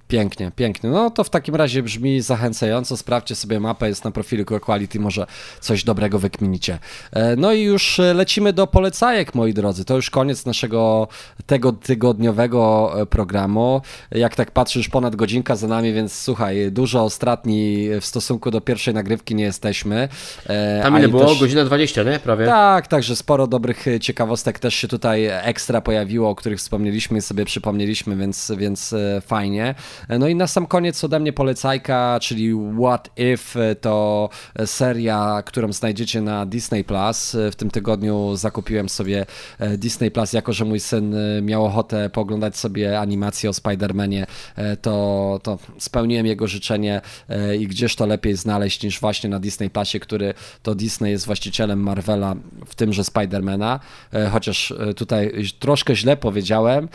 Pięknie, 0.09 0.53
pięknie. 0.57 0.91
No 0.91 1.11
to 1.11 1.25
w 1.25 1.31
takim 1.31 1.55
razie 1.55 1.83
brzmi 1.83 2.21
zachęcająco. 2.21 2.97
Sprawdźcie 2.97 3.35
sobie 3.35 3.61
mapę, 3.61 3.89
jest 3.89 4.05
na 4.05 4.11
profilu 4.11 4.45
Quality, 4.45 5.01
może 5.01 5.27
coś 5.61 5.85
dobrego 5.85 6.19
wykminicie. 6.19 6.79
E, 7.13 7.37
no 7.37 7.53
i 7.53 7.63
już 7.63 8.01
lecimy 8.15 8.53
do 8.53 8.67
polecajek, 8.67 9.35
moi 9.35 9.55
drodzy. 9.55 9.85
To 9.85 9.97
już 9.97 10.11
koniec 10.11 10.47
naszego 10.47 11.09
tego 11.47 11.73
tygodniowego 11.73 12.93
e, 13.01 13.07
programu. 13.07 13.81
Jak 14.11 14.37
tak 14.37 14.51
patrzysz, 14.51 14.89
ponad 14.89 15.17
godzinka 15.17 15.57
za 15.57 15.69
nami, 15.69 15.93
więc 15.93 16.15
słuchaj, 16.15 16.73
dużo 16.73 17.05
ostatni 17.05 17.89
w 18.01 18.07
stosunku 18.07 18.51
do 18.51 18.61
pierwszej 18.61 18.95
nagrywki 18.95 19.35
nie 19.35 19.45
jesteśmy. 19.45 20.09
E, 20.47 20.83
Tam 20.83 20.99
ile 20.99 21.09
było? 21.09 21.25
Też... 21.25 21.41
Godzina 21.41 21.65
20, 21.65 22.03
nie? 22.03 22.19
Prawie. 22.19 22.47
Tak, 22.47 22.87
także 22.87 23.17
sporo 23.17 23.47
dobrych 23.47 23.85
ciekawostek 24.01 24.59
też 24.59 24.75
się 24.75 24.89
tutaj 24.89 25.29
ekstra 25.31 25.81
pojawiło, 25.81 26.31
o 26.31 26.35
których 26.35 26.59
wspomnieliśmy 26.59 27.19
i 27.19 27.23
sobie 27.23 27.45
przypomnieliśmy, 27.45 28.17
więc, 28.17 28.53
więc 28.57 28.95
fajnie. 29.27 29.75
No 30.09 30.29
i 30.29 30.35
na 30.35 30.47
sam 30.47 30.67
koniec 30.67 31.05
ode 31.05 31.21
mnie 31.21 31.33
polecajka, 31.33 32.19
czyli 32.23 32.55
What 32.81 33.11
If 33.17 33.75
to 33.81 34.29
seria, 34.67 35.43
którą 35.47 35.73
znajdziecie 35.73 36.21
na 36.21 36.47
Disney 36.47 36.85
Plus. 36.85 37.37
W 37.53 37.57
tym 37.57 37.71
tygodniu 37.71 38.37
zakupiłem 38.37 38.89
sobie 38.89 39.27
e, 39.59 39.79
Disney 39.79 40.11
Plus, 40.11 40.33
jako 40.33 40.53
że 40.53 40.65
mój 40.65 40.81
syn 40.81 41.15
e, 41.15 41.43
miał 41.43 41.65
ochotę 41.65 42.11
poglądać 42.11 42.57
sobie 42.57 43.01
animację 43.01 43.51
o 43.51 43.53
Spider-Manie, 43.53 44.27
e, 44.57 44.77
to, 44.77 45.41
to 45.43 45.59
spełniłem 45.79 46.27
jego 46.27 46.47
życzenie 46.47 47.01
i 47.61 47.67
gdzież 47.67 47.97
to 47.97 48.07
lepiej 48.07 48.37
znaleźć 48.37 48.83
niż 48.83 49.01
właśnie 49.01 49.31
na 49.31 49.41
Disney 49.41 49.71
Plusie, 49.71 50.01
który 50.01 50.35
to 50.63 50.75
Disney 50.75 51.11
jest 51.11 51.27
właścicielem 51.27 51.81
Marvela, 51.81 52.35
w 52.67 52.75
tymże 52.75 53.05
Spidermana, 53.05 53.81
chociaż 54.33 54.75
tutaj 54.97 55.33
troszkę 55.59 55.97
źle 55.97 56.17
powiedziałem, 56.17 56.89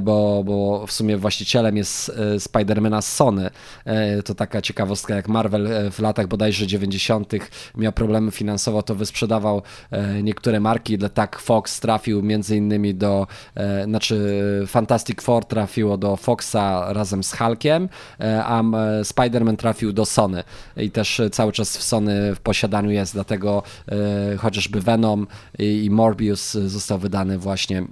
bo, 0.00 0.42
bo 0.44 0.86
w 0.86 0.92
sumie 0.92 1.16
właścicielem 1.16 1.76
jest 1.76 2.12
Spidermana 2.40 3.02
z 3.02 3.12
Sony. 3.12 3.50
E, 3.84 4.22
to 4.22 4.34
taka 4.34 4.62
ciekawostka, 4.62 5.14
jak 5.16 5.28
Marvel 5.28 5.66
e, 5.66 5.90
w 5.90 5.98
latach 5.98 6.26
bodajże 6.26 6.66
90. 6.66 7.32
miał 7.76 7.92
problemy 7.92 8.30
finansowo, 8.30 8.82
to 8.82 8.94
wysprzedawał 8.94 9.62
e, 9.90 10.22
niektóre 10.22 10.60
marki, 10.60 10.98
tak 11.14 11.38
Fox 11.38 11.80
trafił 11.80 12.22
między 12.22 12.56
innymi 12.56 12.94
do, 12.94 13.26
znaczy 13.84 14.42
Fantastic 14.66 15.22
Four 15.22 15.44
trafiło 15.44 15.96
do 15.96 16.16
Foxa 16.16 16.92
razem 16.92 17.24
z 17.24 17.32
Hulkiem, 17.32 17.88
a 18.44 18.62
Spider-Man 19.02 19.56
trafił 19.56 19.92
do 19.92 20.06
Sony 20.06 20.44
i 20.76 20.90
też 20.90 21.20
cały 21.32 21.52
czas 21.52 21.76
w 21.76 21.82
Sony 21.82 22.34
w 22.34 22.40
posiadaniu 22.40 22.90
jest, 22.90 23.12
dlatego 23.12 23.62
chociażby 24.38 24.80
Venom 24.80 25.26
i 25.58 25.88
Morbius 25.90 26.52
został 26.52 26.98
wydany 26.98 27.38
właśnie 27.38 27.86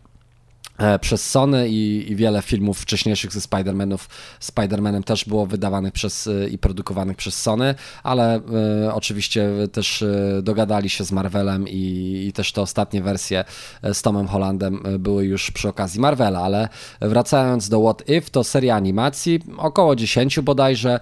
przez 1.01 1.31
Sony 1.31 1.69
i, 1.69 2.13
i, 2.13 2.17
wiele 2.17 2.43
filmów 2.43 2.81
wcześniejszych 2.81 3.33
ze 3.33 3.41
Spider-Manów, 3.41 3.99
Spider-Manem 4.41 5.03
też 5.03 5.25
było 5.25 5.47
wydawanych 5.47 5.93
przez 5.93 6.27
e, 6.27 6.49
i 6.49 6.59
produkowanych 6.59 7.17
przez 7.17 7.43
Sony, 7.43 7.75
ale 8.03 8.41
e, 8.85 8.95
oczywiście 8.95 9.51
też 9.73 10.03
e, 10.03 10.43
dogadali 10.43 10.91
się 10.91 11.05
z 11.05 11.13
Marvelem 11.13 11.69
i, 11.69 12.25
i, 12.29 12.33
też 12.33 12.53
te 12.53 12.63
ostatnie 12.63 13.03
wersje 13.03 13.45
z 13.93 14.03
Tomem 14.03 14.27
Hollandem 14.27 14.83
były 14.99 15.25
już 15.25 15.51
przy 15.51 15.69
okazji 15.69 16.01
Marvela, 16.01 16.41
ale 16.41 16.69
wracając 17.01 17.69
do 17.69 17.81
What 17.81 18.09
If, 18.09 18.31
to 18.31 18.45
seria 18.45 18.77
animacji, 18.77 19.41
około 19.57 19.97
10 19.97 20.41
bodajże, 20.41 20.95
e, 20.95 21.01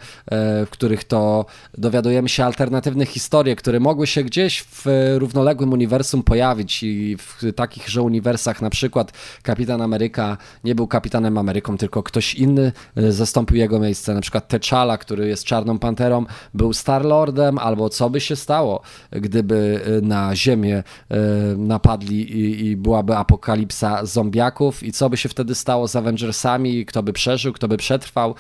w 0.67 0.71
których 0.71 1.05
to 1.05 1.47
dowiadujemy 1.79 2.29
się 2.29 2.45
alternatywnych 2.45 3.09
historii, 3.09 3.57
które 3.57 3.81
mogły 3.81 4.07
się 4.07 4.25
gdzieś 4.25 4.63
w 4.63 4.87
równoległym 5.19 5.73
uniwersum 5.73 6.23
pojawić 6.23 6.83
i 6.83 7.17
w 7.17 7.53
takich, 7.57 7.89
że 7.89 8.03
uniwersach 8.03 8.63
na 8.63 8.71
przykład 8.71 9.13
Kapitan 9.43 9.64
Kapitan 9.65 9.83
Ameryka 9.83 10.37
nie 10.65 10.75
był 10.75 10.87
Kapitanem 10.87 11.39
Ameryką, 11.39 11.79
tylko 11.79 12.03
ktoś 12.03 12.35
inny 12.35 12.73
e, 12.97 13.13
zastąpił 13.13 13.57
jego 13.57 13.81
miejsce. 13.81 14.15
Na 14.15 14.21
przykład 14.21 14.53
T'Challa, 14.53 14.99
który 14.99 15.29
jest 15.29 15.45
Czarną 15.45 15.79
Panterą, 15.79 16.27
był 16.55 16.73
Star-Lordem, 16.73 17.59
albo 17.59 17.89
co 17.89 18.11
by 18.11 18.21
się 18.21 18.37
stało, 18.37 18.83
gdyby 19.11 19.81
e, 19.85 20.07
na 20.07 20.37
Ziemię 20.37 20.77
e, 21.11 21.17
napadli 21.57 22.21
i, 22.41 22.67
i 22.67 22.77
byłaby 22.77 23.17
apokalipsa 23.17 24.07
zombiaków 24.07 24.83
i 24.83 24.93
co 24.93 25.11
by 25.11 25.17
się 25.17 25.29
wtedy 25.29 25.55
stało 25.55 25.89
z 25.89 25.97
Avengersami, 25.97 26.87
kto 26.87 27.03
by 27.03 27.13
przeżył, 27.13 27.53
kto 27.53 27.69
by 27.69 27.77
przetrwał, 27.77 28.35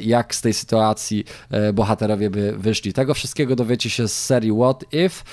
jak 0.00 0.34
z 0.34 0.40
tej 0.40 0.52
sytuacji 0.52 1.24
bohaterowie 1.74 2.30
by 2.30 2.54
wyszli. 2.58 2.92
Tego 2.92 3.14
wszystkiego 3.14 3.56
dowiecie 3.56 3.90
się 3.90 4.08
z 4.08 4.24
serii 4.24 4.52
What 4.52 4.84
If. 4.92 5.24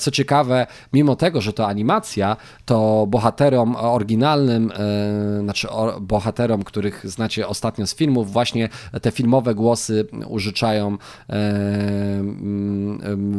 Co 0.00 0.10
ciekawe, 0.10 0.66
mimo 0.92 1.16
tego, 1.16 1.40
że 1.40 1.52
to 1.52 1.66
animacja, 1.66 2.36
to 2.64 3.06
bohaterom 3.08 3.76
oryginalnym 3.76 4.72
E, 4.90 5.40
znaczy 5.42 5.68
bohaterom, 6.00 6.62
których 6.62 7.10
znacie 7.10 7.48
ostatnio 7.48 7.86
z 7.86 7.94
filmów, 7.94 8.32
właśnie 8.32 8.68
te 9.02 9.10
filmowe 9.10 9.54
głosy 9.54 10.06
użyczają 10.26 10.98
e, 11.30 12.22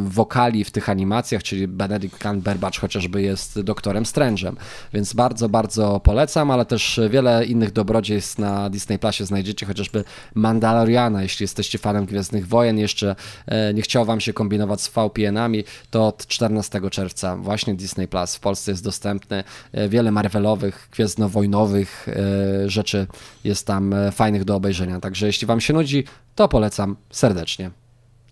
wokali 0.05 0.63
w 0.63 0.71
tych 0.71 0.89
animacjach, 0.89 1.43
czyli 1.43 1.67
Benedict 1.67 2.23
Cumberbatch 2.23 2.79
chociażby 2.79 3.21
jest 3.21 3.61
doktorem 3.61 4.03
Strange'em, 4.03 4.55
więc 4.93 5.13
bardzo, 5.13 5.49
bardzo 5.49 5.99
polecam, 5.99 6.51
ale 6.51 6.65
też 6.65 6.99
wiele 7.09 7.45
innych 7.45 7.71
dobrodziejstw 7.71 8.39
na 8.39 8.69
Disney 8.69 8.99
Plusie 8.99 9.25
znajdziecie, 9.25 9.65
chociażby 9.65 10.03
Mandaloriana, 10.35 11.23
jeśli 11.23 11.43
jesteście 11.43 11.77
fanem 11.77 12.05
Gwiezdnych 12.05 12.47
Wojen, 12.47 12.77
jeszcze 12.77 13.15
e, 13.47 13.73
nie 13.73 13.81
chciał 13.81 14.05
wam 14.05 14.21
się 14.21 14.33
kombinować 14.33 14.81
z 14.81 14.87
VPN-ami, 14.87 15.63
to 15.89 16.07
od 16.07 16.27
14 16.27 16.81
czerwca 16.91 17.37
właśnie 17.37 17.75
Disney 17.75 18.07
Plus 18.07 18.35
w 18.35 18.39
Polsce 18.39 18.71
jest 18.71 18.83
dostępny, 18.83 19.43
wiele 19.89 20.11
Marvelowych, 20.11 20.89
Gwiezdnowojennych 20.91 21.40
wojnowych 21.41 22.07
e, 22.07 22.69
rzeczy 22.69 23.07
jest 23.43 23.67
tam 23.67 23.93
e, 23.93 24.11
fajnych 24.11 24.43
do 24.43 24.55
obejrzenia. 24.55 24.99
Także 24.99 25.27
jeśli 25.27 25.47
wam 25.47 25.61
się 25.61 25.73
nudzi, 25.73 26.03
to 26.35 26.47
polecam 26.47 26.95
serdecznie. 27.09 27.71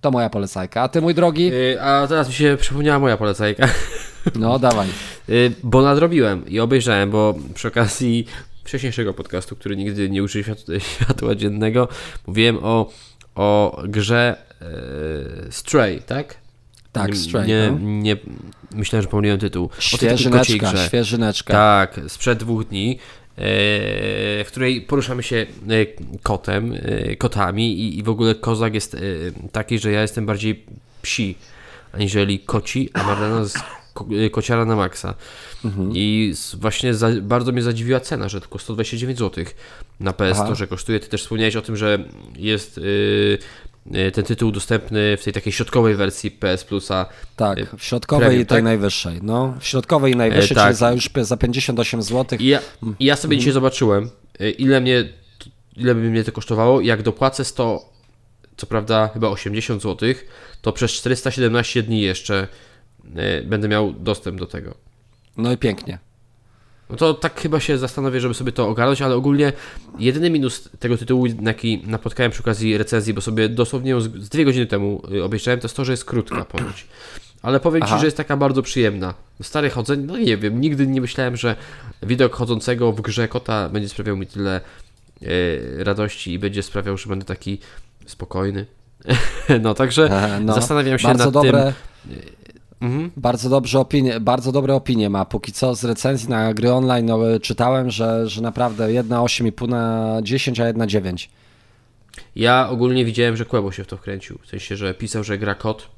To 0.02 0.12
moja 0.12 0.30
polecajka. 0.30 0.82
A 0.82 0.88
ty, 0.88 1.02
mój 1.02 1.14
drogi? 1.16 1.54
Y, 1.54 1.82
A 1.82 2.08
teraz 2.08 2.28
mi 2.28 2.34
się 2.34 2.58
przypomniała 2.60 3.00
moja 3.00 3.18
polecajka. 3.18 3.68
No, 4.36 4.60
dawaj. 4.60 4.88
Bo 5.64 5.82
nadrobiłem 5.82 6.48
i 6.48 6.60
obejrzałem, 6.60 7.12
bo 7.12 7.36
przy 7.54 7.68
okazji 7.68 8.26
wcześniejszego 8.64 9.14
podcastu, 9.14 9.56
który 9.56 9.78
nigdy 9.78 10.10
nie 10.10 10.24
uczył 10.24 10.44
świat, 10.44 10.58
światła 10.80 11.36
dziennego, 11.36 11.88
mówiłem 12.28 12.58
o, 12.62 12.90
o 13.36 13.82
grze 13.88 14.38
e, 14.62 15.52
Stray, 15.52 16.02
tak? 16.02 16.36
Tak, 16.92 17.18
Stray, 17.18 17.48
Nie, 17.48 17.72
no. 17.72 17.78
nie, 17.80 18.18
myślałem, 18.72 19.04
że 19.04 19.10
pomyliłem 19.10 19.40
tytuł. 19.40 19.70
Świeżyneczka, 19.80 20.88
świeżyneczka. 20.88 21.54
Tak, 21.54 22.00
sprzed 22.08 22.40
dwóch 22.40 22.68
dni, 22.68 22.92
e, 22.92 23.42
w 24.44 24.48
której 24.48 24.82
poruszamy 24.82 25.24
się 25.24 25.36
e, 25.36 25.46
kotem, 26.24 26.74
e, 26.74 27.16
kotami 27.16 27.80
i, 27.80 28.00
i 28.00 28.04
w 28.04 28.10
ogóle 28.10 28.36
kozak 28.36 28.74
jest 28.74 28.98
taki, 29.52 29.80
że 29.80 29.92
ja 29.92 30.02
jestem 30.02 30.26
bardziej 30.26 30.66
psi, 31.02 31.36
aniżeli 31.94 32.40
koci, 32.40 32.90
a 32.94 33.04
Marlena 33.04 33.40
jest 33.40 33.58
ko, 33.94 34.06
kociara 34.32 34.66
na 34.66 34.76
maksa. 34.76 35.14
Mhm. 35.66 35.92
I 35.96 36.34
właśnie 36.54 36.94
za, 36.94 37.10
bardzo 37.22 37.52
mnie 37.52 37.62
zadziwiła 37.62 38.00
cena, 38.00 38.30
że 38.30 38.42
tylko 38.42 38.60
129 38.60 39.20
zł 39.20 39.46
na 40.00 40.14
PS 40.14 40.38
Aha. 40.40 40.46
Store 40.46 40.68
kosztuje. 40.68 41.00
Ty 41.00 41.10
też 41.10 41.22
wspomniałeś 41.22 41.56
o 41.56 41.62
tym, 41.62 41.78
że 41.78 42.00
jest 42.36 42.80
ten 44.14 44.26
tytuł 44.26 44.52
dostępny 44.52 45.18
w 45.18 45.24
tej 45.24 45.34
takiej 45.34 45.54
środkowej 45.54 45.96
wersji 45.96 46.32
PS 46.32 46.64
Plusa. 46.64 47.06
Tak, 47.36 47.60
e, 47.60 47.66
w 47.78 47.84
środkowej 47.84 48.26
premium, 48.26 48.44
i 48.44 48.46
tej 48.46 48.58
tak? 48.58 48.64
najwyższej. 48.64 49.20
No, 49.22 49.54
w 49.60 49.66
środkowej 49.66 50.14
i 50.14 50.16
najwyższej, 50.16 50.52
E, 50.52 50.56
tak. 50.56 50.68
czyli 50.68 50.78
za 50.78 50.92
już 50.92 51.10
za 51.22 51.38
58 51.38 52.02
zł. 52.04 52.40
I 52.40 52.48
ja, 52.48 52.60
i 53.00 53.06
ja 53.06 53.16
sobie 53.16 53.38
dzisiaj 53.38 53.54
zobaczyłem, 53.54 54.10
y, 54.42 54.52
ile 54.52 54.82
mnie, 54.82 55.10
ile 55.78 55.96
by 55.96 56.02
mnie 56.02 56.24
to 56.24 56.32
kosztowało. 56.32 56.82
Jak 56.82 57.02
dopłacę 57.02 57.46
100, 57.46 57.90
co 58.58 58.68
prawda 58.68 59.10
chyba 59.14 59.28
80 59.28 59.82
zł, 59.82 60.10
to 60.62 60.74
przez 60.74 60.92
417 60.92 61.84
dni 61.84 62.02
jeszcze 62.02 62.48
y, 63.06 63.44
będę 63.46 63.68
miał 63.68 63.94
dostęp 63.94 64.40
do 64.40 64.46
tego. 64.46 64.76
No 65.38 65.52
i 65.52 65.58
pięknie. 65.58 66.00
No 66.90 66.96
to 66.96 67.14
tak 67.14 67.42
chyba 67.42 67.60
się 67.60 67.78
zastanowię, 67.78 68.20
żeby 68.20 68.34
sobie 68.34 68.52
to 68.52 68.68
ogarnąć, 68.68 69.02
ale 69.02 69.16
ogólnie 69.16 69.54
jedyny 70.00 70.30
minus 70.30 70.70
tego 70.80 70.98
tytułu, 70.98 71.26
jaki 71.42 71.82
napotkałem 71.88 72.32
przy 72.32 72.42
okazji 72.44 72.78
recenzji, 72.78 73.14
bo 73.14 73.22
sobie 73.22 73.50
dosłownie 73.50 74.02
z, 74.02 74.30
dwie 74.30 74.46
godziny 74.46 74.66
temu 74.68 75.02
y, 75.14 75.24
obejrzałem, 75.24 75.60
to 75.60 75.66
jest 75.66 75.76
to, 75.76 75.86
że 75.86 75.94
jest 75.94 76.06
krótka 76.06 76.46
ponoć. 76.46 76.88
Ale 77.42 77.60
powiem 77.60 77.84
Aha. 77.84 77.96
Ci, 77.96 78.00
że 78.00 78.08
jest 78.08 78.18
taka 78.18 78.38
bardzo 78.38 78.62
przyjemna. 78.62 79.14
Stary 79.42 79.70
chodzenie, 79.70 80.04
no 80.04 80.18
nie 80.18 80.38
wiem, 80.38 80.62
nigdy 80.62 80.88
nie 80.88 81.02
myślałem, 81.02 81.38
że 81.38 81.56
widok 82.04 82.36
chodzącego 82.36 82.92
w 82.92 83.02
grze 83.02 83.28
kota 83.28 83.70
będzie 83.70 83.90
sprawiał 83.90 84.18
mi 84.18 84.28
tyle 84.28 84.62
y, 85.24 85.84
radości 85.84 86.34
i 86.34 86.40
będzie 86.40 86.64
sprawiał, 86.64 86.98
że 86.98 87.10
będę 87.10 87.26
taki 87.26 87.60
spokojny. 88.06 88.66
no 89.62 89.74
także 89.74 90.04
E, 90.04 90.40
No, 90.40 90.54
zastanawiam 90.54 91.00
się 91.00 91.08
bardzo 91.08 91.26
nad 91.26 91.34
dobre, 91.34 91.74
tym. 92.06 92.20
Mhm. 92.82 93.12
Bardzo 93.18 93.50
dobrze 93.50 93.80
opinie, 93.80 94.20
bardzo 94.20 94.52
dobre 94.52 94.76
opinie 94.76 95.10
ma. 95.10 95.26
Póki 95.26 95.52
co 95.52 95.76
z 95.76 95.84
recenzji 95.84 96.30
na 96.30 96.54
gry 96.54 96.72
online 96.72 97.06
no, 97.06 97.20
czytałem, 97.42 97.92
że, 97.92 98.30
że 98.30 98.42
naprawdę 98.42 98.94
jedna 98.94 99.20
8,5 99.20 99.70
na 99.70 100.18
10, 100.24 100.60
a 100.60 100.68
jedna 100.68 100.88
9. 100.88 101.30
Ja 102.36 102.70
ogólnie 102.70 103.06
widziałem, 103.06 103.38
że 103.38 103.46
Kłebo 103.46 103.72
się 103.72 103.84
w 103.84 103.88
to 103.88 103.98
wkręcił. 103.98 104.38
W 104.42 104.48
sensie, 104.48 104.78
że 104.78 104.94
pisał, 104.94 105.24
że 105.24 105.38
gra 105.38 105.56
kot. 105.56 105.90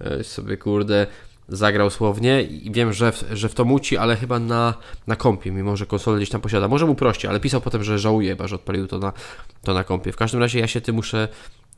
E, 0.00 0.24
Sobie 0.24 0.56
kurde 0.56 1.06
zagrał 1.48 1.90
słownie 1.90 2.42
i 2.42 2.70
wiem, 2.72 2.92
że 2.92 3.12
w, 3.12 3.24
że 3.32 3.48
w 3.48 3.54
to 3.54 3.64
muci, 3.64 3.96
ale 3.96 4.16
chyba 4.16 4.38
na, 4.38 4.74
na 5.06 5.16
kompie, 5.16 5.52
mimo 5.52 5.76
że 5.76 5.86
konsolę 5.86 6.16
gdzieś 6.16 6.30
tam 6.30 6.40
posiada. 6.40 6.68
Może 6.68 6.86
mu 6.86 6.94
prościej, 6.94 7.30
ale 7.30 7.40
pisał 7.40 7.60
potem, 7.60 7.84
że 7.84 7.98
żałuje, 7.98 8.30
chyba, 8.30 8.48
że 8.48 8.54
odpalił 8.54 8.86
to 8.86 8.98
na, 8.98 9.12
to 9.62 9.74
na 9.74 9.84
kompie. 9.84 10.12
W 10.12 10.16
każdym 10.16 10.40
razie 10.40 10.60
ja 10.60 10.66
się 10.66 10.80
tym 10.80 10.94
muszę 10.94 11.28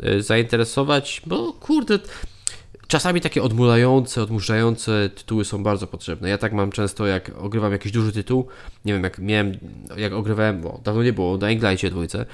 e, 0.00 0.22
zainteresować, 0.22 1.22
bo 1.26 1.52
kurde, 1.52 1.98
czasami 2.88 3.20
takie 3.20 3.42
odmulające, 3.42 4.22
odmurzające 4.22 5.10
tytuły 5.14 5.44
są 5.44 5.62
bardzo 5.62 5.86
potrzebne. 5.86 6.28
Ja 6.28 6.38
tak 6.38 6.52
mam 6.52 6.72
często, 6.72 7.06
jak 7.06 7.30
ogrywam 7.38 7.72
jakiś 7.72 7.92
duży 7.92 8.12
tytuł, 8.12 8.46
nie 8.84 8.92
wiem, 8.92 9.04
jak 9.04 9.18
miałem, 9.18 9.52
jak 9.96 10.12
ogrywałem, 10.12 10.60
bo 10.60 10.80
dawno 10.84 11.02
nie 11.02 11.12
było, 11.12 11.32
na 11.32 11.38
Dying 11.38 11.60
dwójce, 11.90 12.26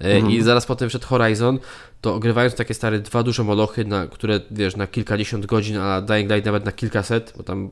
e, 0.00 0.30
i 0.30 0.42
zaraz 0.42 0.66
potem 0.66 0.88
wszedł 0.88 1.06
Horizon, 1.06 1.58
to 2.00 2.14
ogrywając 2.14 2.54
takie 2.54 2.74
stare 2.74 2.98
dwa 2.98 3.22
duże 3.22 3.44
molochy, 3.44 3.84
na, 3.84 4.06
które 4.06 4.40
wiesz, 4.50 4.76
na 4.76 4.86
kilkadziesiąt 4.86 5.46
godzin, 5.46 5.76
a 5.76 6.00
Dying 6.00 6.30
Light 6.30 6.46
nawet 6.46 6.64
na 6.64 6.72
kilkaset, 6.72 7.32
bo 7.36 7.42
tam 7.42 7.70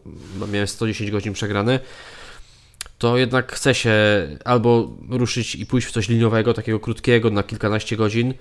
miałem 0.52 0.66
110 0.66 1.10
godzin 1.10 1.32
przegrane, 1.32 1.80
to 2.98 3.18
jednak 3.18 3.52
chce 3.52 3.74
się 3.74 3.92
albo 4.44 4.96
ruszyć 5.08 5.54
i 5.54 5.66
pójść 5.66 5.86
w 5.86 5.90
coś 5.90 6.08
liniowego, 6.08 6.54
takiego 6.54 6.80
krótkiego 6.80 7.30
na 7.30 7.42
kilkanaście 7.42 7.96
godzin, 7.96 8.34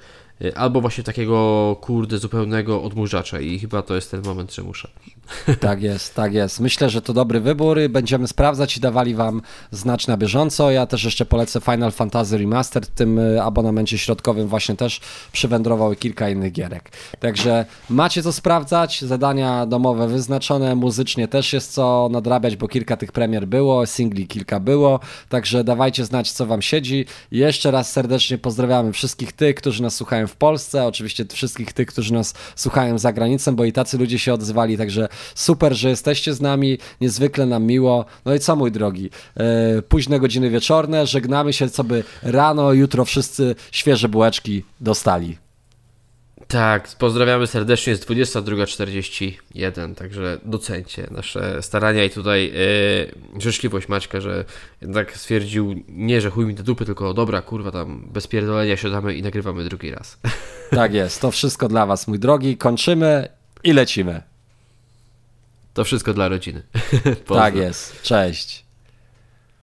albo 0.56 0.82
właśnie 0.82 1.04
takiego 1.04 1.78
kurde 1.82 2.18
zupełnego 2.18 2.84
odmurzacza 2.84 3.40
i 3.40 3.60
chyba 3.60 3.82
to 3.82 3.96
jest 3.96 4.12
ten 4.12 4.22
moment, 4.26 4.56
że 4.56 4.64
muszę. 4.64 4.90
Tak 5.60 5.82
jest, 5.82 6.16
tak 6.16 6.34
jest. 6.34 6.60
Myślę, 6.60 6.90
że 6.90 7.02
to 7.02 7.14
dobry 7.14 7.40
wybór. 7.40 7.78
Będziemy 7.90 8.28
sprawdzać 8.28 8.78
i 8.78 8.80
dawali 8.80 9.16
Wam 9.16 9.42
znać 9.72 10.08
na 10.08 10.18
bieżąco. 10.18 10.72
Ja 10.72 10.86
też 10.86 11.04
jeszcze 11.04 11.26
polecę 11.26 11.62
Final 11.62 11.92
Fantasy 11.92 12.38
Remastered. 12.38 12.90
W 12.90 12.92
tym 12.92 13.20
y, 13.20 13.42
abonamencie 13.42 13.98
środkowym 13.98 14.48
właśnie 14.48 14.76
też 14.76 15.02
przywędrowały 15.32 15.96
kilka 15.96 16.30
innych 16.30 16.52
gierek. 16.52 16.92
Także 17.20 17.66
macie 17.90 18.24
co 18.24 18.34
sprawdzać. 18.34 19.02
Zadania 19.02 19.66
domowe 19.66 20.08
wyznaczone. 20.08 20.76
Muzycznie 20.76 21.28
też 21.28 21.54
jest 21.54 21.74
co 21.74 22.10
nadrabiać, 22.12 22.56
bo 22.56 22.68
kilka 22.68 22.98
tych 22.98 23.12
premier 23.12 23.48
było, 23.48 23.86
singli 23.86 24.28
kilka 24.28 24.60
było. 24.60 25.00
Także 25.30 25.64
dawajcie 25.64 26.06
znać, 26.06 26.32
co 26.32 26.46
Wam 26.46 26.62
siedzi. 26.62 27.06
Jeszcze 27.32 27.72
raz 27.72 27.92
serdecznie 27.92 28.38
pozdrawiamy 28.38 28.94
wszystkich 28.94 29.32
tych, 29.32 29.56
którzy 29.56 29.84
nas 29.84 29.96
słuchają 29.96 30.28
w 30.28 30.36
Polsce. 30.36 30.86
Oczywiście 30.86 31.26
wszystkich 31.26 31.74
tych, 31.74 31.88
którzy 31.88 32.14
nas 32.14 32.34
słuchają 32.56 32.98
za 32.98 33.14
granicą, 33.14 33.56
bo 33.56 33.66
i 33.66 33.74
tacy 33.74 33.98
ludzie 33.98 34.20
się 34.20 34.34
odzywali. 34.34 34.78
Także 34.78 35.08
super, 35.36 35.74
że 35.74 35.90
jesteście 35.90 36.34
z 36.34 36.42
nami, 36.42 36.78
niezwykle 37.02 37.46
nam 37.46 37.64
miło. 37.64 38.06
No 38.26 38.34
i 38.34 38.40
co 38.40 38.56
mój 38.56 38.72
drogi, 38.72 39.10
e, 39.38 39.82
późne 39.82 40.20
godziny 40.20 40.50
wieczorne, 40.50 41.08
żegnamy 41.08 41.54
się, 41.54 41.70
co 41.70 41.84
by 41.84 42.04
rano, 42.24 42.74
jutro 42.74 43.06
wszyscy 43.06 43.56
świeże 43.72 44.10
bułeczki 44.10 44.64
dostali. 44.82 45.38
Tak, 46.52 46.88
pozdrawiamy 47.00 47.48
serdecznie, 47.48 47.92
jest 47.92 48.10
22.41, 48.10 49.96
także 49.96 50.40
docencie 50.46 51.08
nasze 51.12 51.62
starania 51.62 52.04
i 52.04 52.10
tutaj 52.10 52.52
e, 53.36 53.42
życzliwość 53.42 53.88
Maćka, 53.88 54.22
że 54.22 54.46
jednak 54.82 55.18
stwierdził 55.18 55.84
nie, 55.90 56.22
że 56.22 56.30
chuj 56.30 56.46
mi 56.46 56.54
do 56.54 56.64
dupy, 56.64 56.86
tylko 56.86 57.14
dobra, 57.14 57.42
kurwa, 57.42 57.72
tam 57.72 58.08
bez 58.14 58.28
pierdolenia 58.28 58.78
siadamy 58.78 59.16
i 59.16 59.22
nagrywamy 59.22 59.64
drugi 59.64 59.92
raz. 59.92 60.18
Tak 60.70 60.94
jest, 60.94 61.22
to 61.22 61.32
wszystko 61.32 61.68
dla 61.68 61.86
Was, 61.86 62.08
mój 62.08 62.20
drogi. 62.20 62.58
Kończymy 62.58 63.28
i 63.64 63.74
lecimy. 63.74 64.31
To 65.74 65.84
wszystko 65.84 66.14
dla 66.14 66.28
rodziny. 66.28 66.64
Tak 67.28 67.56
jest, 67.56 68.02
cześć. 68.02 68.66